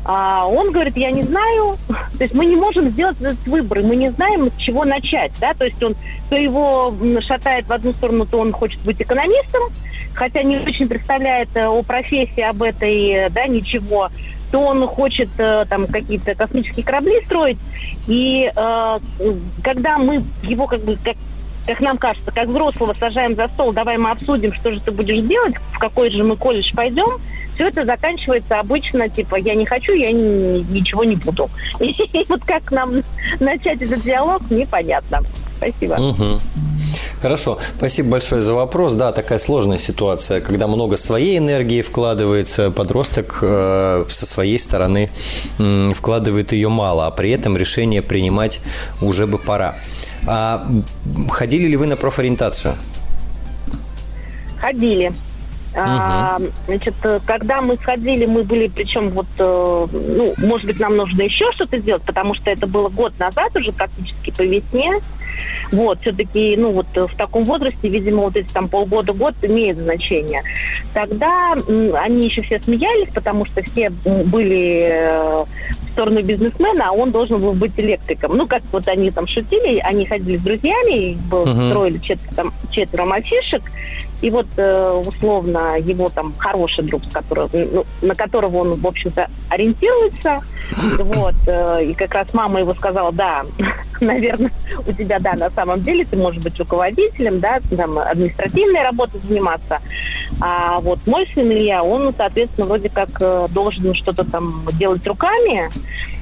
а 0.06 0.47
он 0.47 0.72
говорит, 0.72 0.97
я 0.97 1.12
не 1.12 1.24
знаю, 1.24 1.76
то 1.88 2.24
есть 2.24 2.34
мы 2.34 2.45
не 2.45 2.56
можем 2.56 2.89
сделать 2.89 3.20
этот 3.22 3.45
выбор, 3.47 3.82
мы 3.82 3.95
не 3.95 4.12
знаем, 4.12 4.51
с 4.51 4.56
чего 4.58 4.86
начать, 4.86 5.32
да, 5.39 5.54
то 5.54 5.66
есть 5.66 5.82
он, 5.84 5.95
то 6.30 6.36
его 6.36 6.93
шатает 7.22 7.68
в 7.68 7.74
одну 7.74 7.93
сторону, 7.93 8.26
то 8.26 8.39
он 8.39 8.51
хочет 8.51 8.82
быть 8.84 9.01
экономистом, 9.01 9.64
хотя 10.14 10.43
не 10.43 10.58
очень 10.58 10.88
представляет 10.88 11.56
о 11.56 11.82
профессии, 11.84 12.41
об 12.41 12.62
этой, 12.64 13.30
да, 13.30 13.47
ничего, 13.47 14.10
то 14.51 14.60
он 14.60 14.86
хочет 14.88 15.30
э, 15.39 15.66
там 15.68 15.88
какие-то 15.88 16.36
космические 16.36 16.86
корабли 16.86 17.26
строить. 17.26 17.58
И 18.08 18.51
э, 18.56 18.99
когда 19.64 19.97
мы 19.97 20.24
его 20.43 20.68
как 20.68 20.82
бы 20.82 20.95
как 21.04 21.16
как 21.66 21.80
нам 21.80 21.97
кажется, 21.97 22.32
как 22.32 22.47
взрослого 22.47 22.93
сажаем 22.93 23.36
за 23.36 23.47
стол, 23.47 23.74
давай 23.74 23.97
мы 23.97 24.11
обсудим, 24.11 24.53
что 24.53 24.72
же 24.72 24.82
ты 24.82 24.91
будешь 24.91 25.22
делать, 25.28 25.55
в 25.74 25.80
какой 25.80 26.09
же 26.09 26.24
мы 26.24 26.36
колледж 26.36 26.74
пойдем, 26.76 27.20
все 27.55 27.68
это 27.68 27.84
заканчивается 27.84 28.59
обычно, 28.59 29.09
типа, 29.09 29.36
я 29.36 29.55
не 29.55 29.66
хочу, 29.66 29.93
я 29.93 30.11
ни, 30.11 30.59
ничего 30.72 31.03
не 31.03 31.16
буду. 31.16 31.49
И, 31.80 32.26
вот 32.28 32.43
как 32.45 32.72
нам 32.72 33.01
начать 33.39 33.82
этот 33.82 34.01
диалог, 34.01 34.41
непонятно. 34.49 35.22
Спасибо. 35.57 35.93
Угу. 35.93 36.41
Хорошо, 37.22 37.57
спасибо 37.78 38.09
большое 38.09 38.41
за 38.41 38.53
вопрос. 38.53 38.95
Да, 38.95 39.14
такая 39.14 39.38
сложная 39.38 39.78
ситуация, 39.78 40.41
когда 40.41 40.68
много 40.68 40.97
своей 40.97 41.38
энергии 41.38 41.82
вкладывается, 41.82 42.70
подросток 42.70 43.39
э, 43.41 44.03
со 44.09 44.26
своей 44.26 44.59
стороны 44.59 45.09
вкладывает 45.95 46.51
ее 46.51 46.68
мало, 46.68 47.07
а 47.07 47.11
при 47.11 47.32
этом 47.32 47.55
решение 47.55 48.01
принимать 48.01 48.59
уже 48.99 49.26
бы 49.26 49.38
пора. 49.38 49.76
А 50.28 50.66
ходили 51.30 51.68
ли 51.68 51.78
вы 51.78 51.88
на 51.88 51.98
профориентацию? 51.98 52.76
Ходили. 54.60 55.12
Угу. 55.74 55.82
А, 55.82 56.40
значит, 56.68 56.94
когда 57.26 57.62
мы 57.62 57.76
сходили, 57.76 58.26
мы 58.26 58.44
были, 58.44 58.68
причем 58.68 59.10
вот, 59.10 59.26
э, 59.40 59.88
ну, 59.92 60.34
может 60.38 60.68
быть, 60.68 60.80
нам 60.80 60.96
нужно 60.96 61.24
еще 61.24 61.52
что-то 61.52 61.80
сделать, 61.80 62.04
потому 62.04 62.36
что 62.36 62.52
это 62.52 62.68
было 62.68 62.90
год 62.90 63.18
назад 63.18 63.56
уже 63.56 63.72
практически 63.72 64.32
по 64.32 64.44
весне. 64.44 65.00
Вот, 65.72 66.02
все-таки, 66.02 66.56
ну, 66.58 66.72
вот 66.72 66.86
в 66.96 67.16
таком 67.18 67.46
возрасте, 67.46 67.90
видимо, 67.90 68.24
вот 68.24 68.36
эти 68.36 68.48
там 68.50 68.68
полгода-год 68.68 69.36
имеет 69.42 69.78
значение. 69.78 70.44
Тогда 70.94 71.54
они 71.54 72.26
еще 72.26 72.42
все 72.42 72.60
смеялись, 72.60 73.10
потому 73.14 73.46
что 73.46 73.64
все 73.64 73.90
были 73.90 74.88
э, 74.90 75.44
в 75.44 75.92
сторону 75.94 76.22
бизнесмена, 76.22 76.90
а 76.90 76.92
он 76.92 77.12
должен 77.12 77.42
был 77.42 77.54
быть 77.54 77.74
электриком. 77.78 78.38
Ну, 78.38 78.48
как 78.48 78.62
вот 78.72 78.88
они 78.88 79.10
там 79.10 79.26
шутили, 79.26 79.80
они 79.80 80.06
ходили 80.06 80.38
с 80.38 80.42
друзьями, 80.42 81.18
был, 81.30 81.44
uh-huh. 81.44 81.70
строили 81.70 81.98
четверо, 81.98 82.36
там, 82.36 82.54
четверо 82.70 83.06
мальчишек, 83.06 83.64
и 84.24 84.30
вот 84.30 84.48
э, 84.56 85.04
условно 85.06 85.78
его 85.78 86.08
там 86.08 86.34
хороший 86.38 86.86
друг, 86.86 87.04
с 87.04 87.12
ну, 87.52 87.86
на 88.02 88.16
которого 88.16 88.58
он, 88.60 88.76
в 88.76 88.88
общем-то, 88.88 89.28
ориентируется, 89.50 90.40
вот, 91.00 91.36
э, 91.45 91.86
и 91.88 91.94
как 91.94 92.14
раз 92.14 92.34
мама 92.34 92.62
его 92.62 92.74
сказала, 92.74 93.12
да, 93.12 93.44
наверное, 94.00 94.52
у 94.88 94.94
тебя, 94.94 95.20
да, 95.20 95.34
на 95.34 95.50
самом 95.50 95.82
деле 95.82 96.06
ты 96.06 96.16
можешь 96.16 96.41
быть 96.41 96.58
руководителем, 96.58 97.41
да, 97.41 97.60
там, 97.76 98.00
административной 98.00 98.82
работой 98.82 99.20
заниматься, 99.28 99.80
а 100.40 100.80
вот 100.80 101.00
мой 101.06 101.30
сын 101.34 101.52
Илья, 101.52 101.84
он, 101.84 102.14
соответственно, 102.16 102.68
вроде 102.68 102.88
как 102.88 103.10
э, 103.20 103.48
должен 103.50 103.94
что-то 103.94 104.24
там 104.24 104.66
делать 104.80 105.06
руками, 105.06 105.70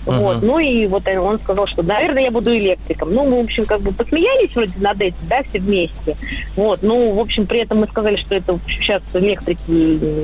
Uh-huh. 0.05 0.17
Вот. 0.19 0.41
Ну 0.41 0.59
и 0.59 0.87
вот 0.87 1.07
он 1.07 1.39
сказал, 1.39 1.67
что, 1.67 1.83
наверное, 1.83 2.23
я 2.23 2.31
буду 2.31 2.55
электриком. 2.57 3.13
Ну, 3.13 3.25
мы, 3.25 3.37
в 3.37 3.45
общем, 3.45 3.65
как 3.65 3.81
бы 3.81 3.91
посмеялись 3.91 4.55
вроде 4.55 4.73
над 4.77 4.99
этим, 4.99 5.17
да, 5.23 5.43
все 5.43 5.59
вместе. 5.59 6.15
Вот. 6.55 6.81
Ну, 6.81 7.11
в 7.13 7.19
общем, 7.19 7.45
при 7.45 7.59
этом 7.59 7.79
мы 7.79 7.87
сказали, 7.87 8.15
что 8.15 8.35
это 8.35 8.57
сейчас 8.67 9.03
электрики 9.13 10.23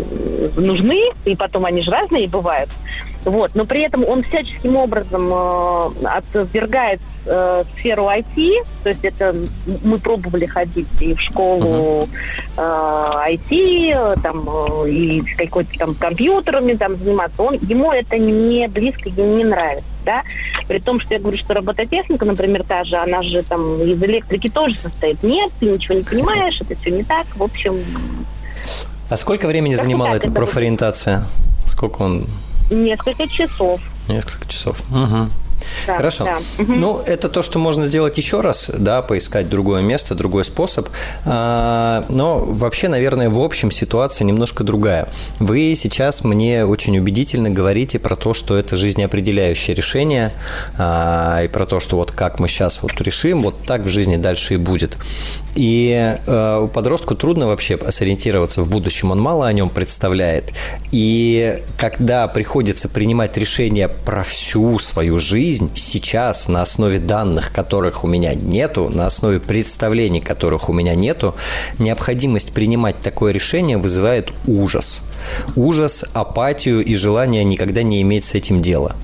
нужны, 0.59 1.01
и 1.25 1.35
потом 1.35 1.65
они 1.65 1.81
же 1.81 1.91
разные 1.91 2.27
бывают. 2.27 2.69
Вот. 3.25 3.55
Но 3.55 3.65
при 3.65 3.81
этом 3.81 4.05
он 4.05 4.23
всяческим 4.23 4.75
образом 4.75 5.29
э, 5.31 5.89
отвергает 6.05 7.01
э, 7.25 7.63
сферу 7.73 8.05
IT, 8.05 8.65
то 8.83 8.89
есть 8.89 9.03
это 9.03 9.35
мы 9.83 9.97
пробовали 9.99 10.45
ходить 10.45 10.87
и 10.99 11.13
в 11.13 11.21
школу 11.21 12.07
э, 12.57 12.61
IT, 12.61 14.21
там, 14.21 14.49
э, 14.49 14.89
и 14.89 15.21
с 15.21 15.37
какой-то 15.37 15.77
там 15.77 15.95
компьютерами 15.95 16.73
там 16.73 16.95
заниматься. 16.95 17.41
Он, 17.41 17.55
ему 17.55 17.91
это 17.91 18.17
не 18.17 18.67
близко, 18.67 19.09
ему 19.09 19.37
не 19.37 19.43
нравится 19.43 19.85
да, 20.07 20.23
при 20.69 20.79
том, 20.79 21.01
что 21.01 21.13
я 21.13 21.19
говорю, 21.19 21.37
что 21.37 21.53
робототехника, 21.53 22.23
например, 22.23 22.63
та 22.63 22.85
же, 22.85 22.95
она 22.95 23.21
же 23.21 23.43
там 23.43 23.81
из 23.81 24.01
электрики 24.01 24.47
тоже 24.47 24.77
состоит. 24.81 25.21
Нет, 25.21 25.51
ты 25.59 25.65
ничего 25.65 25.95
не 25.95 26.03
понимаешь, 26.03 26.61
это 26.61 26.79
все 26.79 26.91
не 26.91 27.03
так, 27.03 27.27
в 27.35 27.43
общем... 27.43 27.77
А 29.09 29.17
сколько 29.17 29.47
времени 29.47 29.75
занимала 29.75 30.15
эта 30.15 30.31
профориентация? 30.31 31.25
Сколько 31.65 32.03
он 32.03 32.25
несколько 32.69 33.27
часов. 33.27 33.79
Несколько 34.07 34.47
часов. 34.47 34.79
Угу. 34.91 35.29
Да, 35.85 35.95
Хорошо. 35.95 36.25
Да. 36.25 36.37
Ну, 36.57 37.01
это 37.05 37.29
то, 37.29 37.41
что 37.41 37.59
можно 37.59 37.85
сделать 37.85 38.17
еще 38.17 38.41
раз, 38.41 38.69
да, 38.77 39.01
поискать 39.01 39.49
другое 39.49 39.81
место, 39.81 40.15
другой 40.15 40.43
способ. 40.43 40.89
А, 41.25 42.05
но 42.09 42.39
вообще, 42.39 42.87
наверное, 42.87 43.29
в 43.29 43.39
общем 43.39 43.71
ситуация 43.71 44.25
немножко 44.25 44.63
другая. 44.63 45.07
Вы 45.39 45.73
сейчас 45.75 46.23
мне 46.23 46.65
очень 46.65 46.97
убедительно 46.97 47.49
говорите 47.49 47.99
про 47.99 48.15
то, 48.15 48.33
что 48.33 48.57
это 48.57 48.75
жизнеопределяющее 48.75 49.75
решение, 49.75 50.33
а, 50.77 51.43
и 51.43 51.47
про 51.47 51.65
то, 51.65 51.79
что 51.79 51.97
вот 51.97 52.11
как 52.11 52.39
мы 52.39 52.47
сейчас 52.47 52.81
вот 52.81 52.99
решим, 53.01 53.43
вот 53.43 53.63
так 53.65 53.81
в 53.81 53.87
жизни 53.87 54.17
дальше 54.17 54.55
и 54.55 54.57
будет. 54.57 54.97
И 55.55 56.15
э, 56.25 56.59
у 56.61 56.67
подростку 56.67 57.15
трудно 57.15 57.47
вообще 57.47 57.79
сориентироваться 57.89 58.61
в 58.61 58.69
будущем, 58.69 59.09
он 59.09 59.19
мало 59.19 59.47
о 59.47 59.53
нем 59.53 59.69
представляет. 59.69 60.53
И 60.91 61.63
когда 61.79 62.27
приходится 62.27 62.87
принимать 62.87 63.35
решение 63.37 63.87
про 63.87 64.21
всю 64.21 64.77
свою 64.77 65.17
жизнь, 65.17 65.46
сейчас 65.53 66.47
на 66.47 66.61
основе 66.61 66.99
данных, 66.99 67.51
которых 67.53 68.03
у 68.03 68.07
меня 68.07 68.33
нету, 68.33 68.89
на 68.89 69.05
основе 69.05 69.39
представлений, 69.39 70.21
которых 70.21 70.69
у 70.69 70.73
меня 70.73 70.95
нету, 70.95 71.35
необходимость 71.79 72.53
принимать 72.53 72.99
такое 73.01 73.31
решение 73.31 73.77
вызывает 73.77 74.31
ужас. 74.47 75.03
Ужас, 75.55 76.05
апатию 76.13 76.83
и 76.83 76.95
желание 76.95 77.43
никогда 77.43 77.83
не 77.83 78.01
иметь 78.01 78.25
с 78.25 78.35
этим 78.35 78.61
дела. 78.61 78.95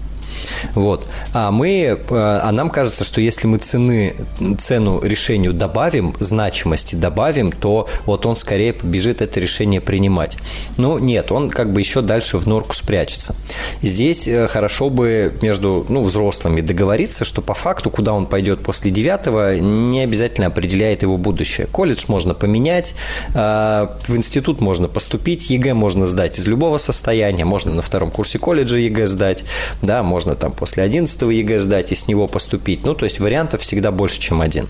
Вот. 0.75 1.07
А 1.33 1.51
мы, 1.51 1.81
э, 1.81 1.99
а 2.09 2.51
нам 2.51 2.69
кажется, 2.69 3.03
что 3.03 3.21
если 3.21 3.47
мы 3.47 3.57
цены, 3.57 4.15
цену 4.57 5.01
решению 5.01 5.53
добавим, 5.53 6.15
значимости 6.19 6.95
добавим, 6.95 7.51
то 7.51 7.87
вот 8.05 8.25
он 8.25 8.35
скорее 8.35 8.73
побежит 8.73 9.21
это 9.21 9.39
решение 9.39 9.81
принимать. 9.81 10.37
Ну, 10.77 10.97
нет, 10.99 11.31
он 11.31 11.49
как 11.49 11.71
бы 11.73 11.81
еще 11.81 12.01
дальше 12.01 12.37
в 12.37 12.47
норку 12.47 12.73
спрячется. 12.73 13.35
Здесь 13.81 14.27
э, 14.27 14.47
хорошо 14.47 14.89
бы 14.89 15.33
между 15.41 15.85
ну, 15.89 16.03
взрослыми 16.03 16.61
договориться, 16.61 17.25
что 17.25 17.41
по 17.41 17.53
факту, 17.53 17.89
куда 17.89 18.13
он 18.13 18.25
пойдет 18.25 18.61
после 18.63 18.91
девятого, 18.91 19.59
не 19.59 20.01
обязательно 20.01 20.47
определяет 20.47 21.03
его 21.03 21.17
будущее. 21.17 21.67
Колледж 21.67 22.05
можно 22.07 22.33
поменять, 22.33 22.95
э, 23.33 23.87
в 24.07 24.15
институт 24.15 24.61
можно 24.61 24.87
поступить, 24.87 25.49
ЕГЭ 25.49 25.73
можно 25.73 26.05
сдать 26.05 26.39
из 26.39 26.47
любого 26.47 26.77
состояния, 26.77 27.45
можно 27.45 27.73
на 27.73 27.81
втором 27.81 28.11
курсе 28.11 28.39
колледжа 28.39 28.77
ЕГЭ 28.77 29.07
сдать, 29.07 29.45
да, 29.81 30.03
можно 30.03 30.22
можно 30.23 30.35
там 30.39 30.53
после 30.53 30.83
11 30.83 31.21
ЕГЭ 31.21 31.59
сдать 31.59 31.91
и 31.91 31.95
с 31.95 32.07
него 32.07 32.27
поступить. 32.27 32.85
Ну, 32.85 32.95
то 32.95 33.05
есть 33.05 33.19
вариантов 33.19 33.61
всегда 33.61 33.91
больше, 33.91 34.19
чем 34.19 34.41
один. 34.41 34.67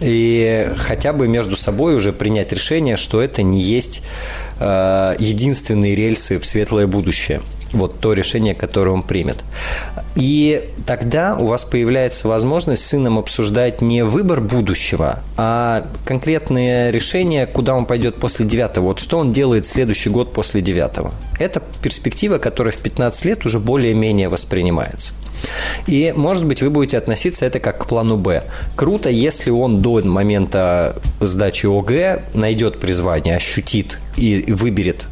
И 0.00 0.70
хотя 0.76 1.12
бы 1.12 1.26
между 1.28 1.56
собой 1.56 1.96
уже 1.96 2.12
принять 2.12 2.52
решение, 2.52 2.96
что 2.96 3.20
это 3.20 3.42
не 3.42 3.60
есть 3.60 4.02
э, 4.60 5.16
единственные 5.18 5.96
рельсы 5.96 6.38
в 6.38 6.46
светлое 6.46 6.86
будущее 6.86 7.40
вот 7.76 8.00
то 8.00 8.12
решение, 8.12 8.54
которое 8.54 8.90
он 8.90 9.02
примет. 9.02 9.44
И 10.14 10.70
тогда 10.86 11.36
у 11.36 11.46
вас 11.46 11.64
появляется 11.64 12.28
возможность 12.28 12.84
с 12.84 12.86
сыном 12.86 13.18
обсуждать 13.18 13.80
не 13.82 14.04
выбор 14.04 14.40
будущего, 14.40 15.20
а 15.36 15.86
конкретное 16.04 16.90
решение, 16.90 17.46
куда 17.46 17.74
он 17.74 17.86
пойдет 17.86 18.16
после 18.16 18.46
девятого. 18.46 18.86
Вот 18.86 18.98
что 18.98 19.18
он 19.18 19.32
делает 19.32 19.66
следующий 19.66 20.10
год 20.10 20.32
после 20.32 20.60
девятого. 20.60 21.12
Это 21.38 21.62
перспектива, 21.82 22.38
которая 22.38 22.72
в 22.72 22.78
15 22.78 23.24
лет 23.24 23.44
уже 23.44 23.60
более-менее 23.60 24.28
воспринимается. 24.28 25.12
И, 25.86 26.12
может 26.16 26.44
быть, 26.44 26.62
вы 26.62 26.70
будете 26.70 26.98
относиться 26.98 27.46
это 27.46 27.60
как 27.60 27.78
к 27.78 27.86
плану 27.86 28.16
Б. 28.16 28.44
Круто, 28.74 29.10
если 29.10 29.50
он 29.50 29.82
до 29.82 30.02
момента 30.02 30.96
сдачи 31.20 31.66
ОГЭ 31.66 32.24
найдет 32.34 32.78
призвание, 32.78 33.36
ощутит 33.36 33.98
и 34.16 34.44
выберет. 34.48 35.08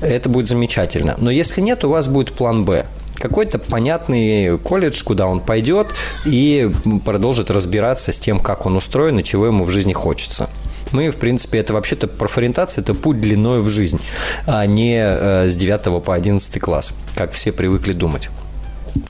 Это 0.00 0.28
будет 0.28 0.48
замечательно. 0.48 1.16
Но 1.18 1.30
если 1.30 1.60
нет, 1.60 1.84
у 1.84 1.90
вас 1.90 2.08
будет 2.08 2.32
план 2.32 2.64
Б 2.64 2.86
какой-то 3.18 3.58
понятный 3.58 4.58
колледж, 4.58 5.02
куда 5.02 5.26
он 5.26 5.40
пойдет 5.40 5.88
и 6.24 6.70
продолжит 7.04 7.50
разбираться 7.50 8.12
с 8.12 8.20
тем, 8.20 8.38
как 8.38 8.66
он 8.66 8.76
устроен 8.76 9.18
и 9.18 9.24
чего 9.24 9.46
ему 9.46 9.64
в 9.64 9.70
жизни 9.70 9.92
хочется. 9.92 10.48
Мы, 10.92 11.10
в 11.10 11.16
принципе, 11.16 11.58
это 11.58 11.74
вообще-то 11.74 12.06
профориентация– 12.08 12.82
это 12.82 12.94
путь 12.94 13.20
длиной 13.20 13.60
в 13.60 13.68
жизнь, 13.68 14.00
а 14.46 14.64
не 14.64 14.98
э, 14.98 15.48
с 15.48 15.56
9 15.56 16.02
по 16.02 16.14
11 16.14 16.60
класс, 16.60 16.94
как 17.14 17.32
все 17.32 17.52
привыкли 17.52 17.92
думать. 17.92 18.30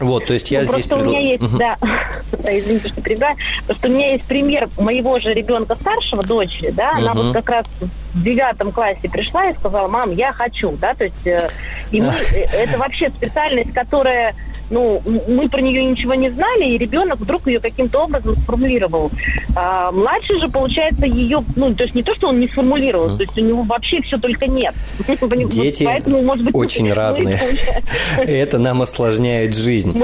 Вот, 0.00 0.26
то 0.26 0.34
есть 0.34 0.50
я 0.50 0.60
ну, 0.60 0.64
здесь... 0.64 0.86
Просто 0.86 0.94
предл... 0.96 1.09
у 1.09 1.12
меня 1.12 1.20
есть, 1.20 1.42
угу. 1.42 1.59
да, 1.59 1.76
да, 2.32 2.59
извините, 2.59 2.88
что 2.88 3.00
перебиваю, 3.00 3.36
просто 3.66 3.88
у 3.88 3.90
меня 3.90 4.12
есть 4.12 4.24
пример 4.24 4.68
моего 4.78 5.18
же 5.18 5.34
ребенка 5.34 5.74
старшего, 5.74 6.22
дочери, 6.22 6.70
да, 6.70 6.92
угу. 6.92 6.98
она 6.98 7.14
вот 7.14 7.32
как 7.34 7.48
раз 7.48 7.66
в 8.14 8.22
девятом 8.22 8.72
классе 8.72 9.09
пришла 9.09 9.50
и 9.50 9.55
сказала, 9.55 9.88
мам, 9.88 10.12
я 10.12 10.32
хочу, 10.32 10.72
да, 10.72 10.94
то 10.94 11.05
есть 11.05 11.26
э, 11.26 11.48
и 11.90 12.00
мы, 12.00 12.12
э, 12.34 12.44
это 12.52 12.78
вообще 12.78 13.10
специальность, 13.10 13.72
которая 13.72 14.34
ну, 14.70 15.02
мы 15.28 15.48
про 15.48 15.60
нее 15.60 15.84
ничего 15.84 16.14
не 16.14 16.30
знали, 16.30 16.64
и 16.64 16.78
ребенок 16.78 17.18
вдруг 17.18 17.46
ее 17.46 17.60
каким-то 17.60 18.04
образом 18.04 18.36
сформулировал. 18.36 19.10
А, 19.56 19.90
младший 19.92 20.40
же, 20.40 20.48
получается, 20.48 21.06
ее, 21.06 21.44
ну, 21.56 21.74
то 21.74 21.84
есть 21.84 21.94
не 21.94 22.02
то, 22.02 22.14
что 22.14 22.28
он 22.28 22.40
не 22.40 22.48
сформулировал, 22.48 23.16
то 23.16 23.22
есть 23.22 23.38
у 23.38 23.42
него 23.42 23.62
вообще 23.62 24.00
все 24.02 24.18
только 24.18 24.46
нет. 24.46 24.74
Дети 25.50 25.84
Поэтому, 25.84 26.22
может 26.22 26.44
быть, 26.44 26.54
очень 26.54 26.92
разные. 26.92 27.38
Это 28.18 28.58
нам 28.58 28.82
осложняет 28.82 29.54
жизнь. 29.54 29.98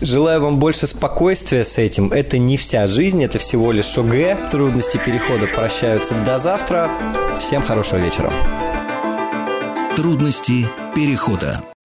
Желаю 0.00 0.40
вам 0.40 0.58
больше 0.60 0.86
спокойствия 0.86 1.64
с 1.64 1.76
этим. 1.76 2.12
Это 2.12 2.38
не 2.38 2.56
вся 2.56 2.86
жизнь, 2.86 3.22
это 3.24 3.40
всего 3.40 3.72
лишь 3.72 3.98
ОГЭ. 3.98 4.48
Трудности 4.48 4.96
перехода 5.04 5.48
прощаются 5.48 6.14
до 6.24 6.38
завтра. 6.38 6.88
Всем 7.40 7.62
хорошего 7.62 7.98
вечера. 7.98 8.32
Трудности 9.96 10.66
перехода. 10.94 11.64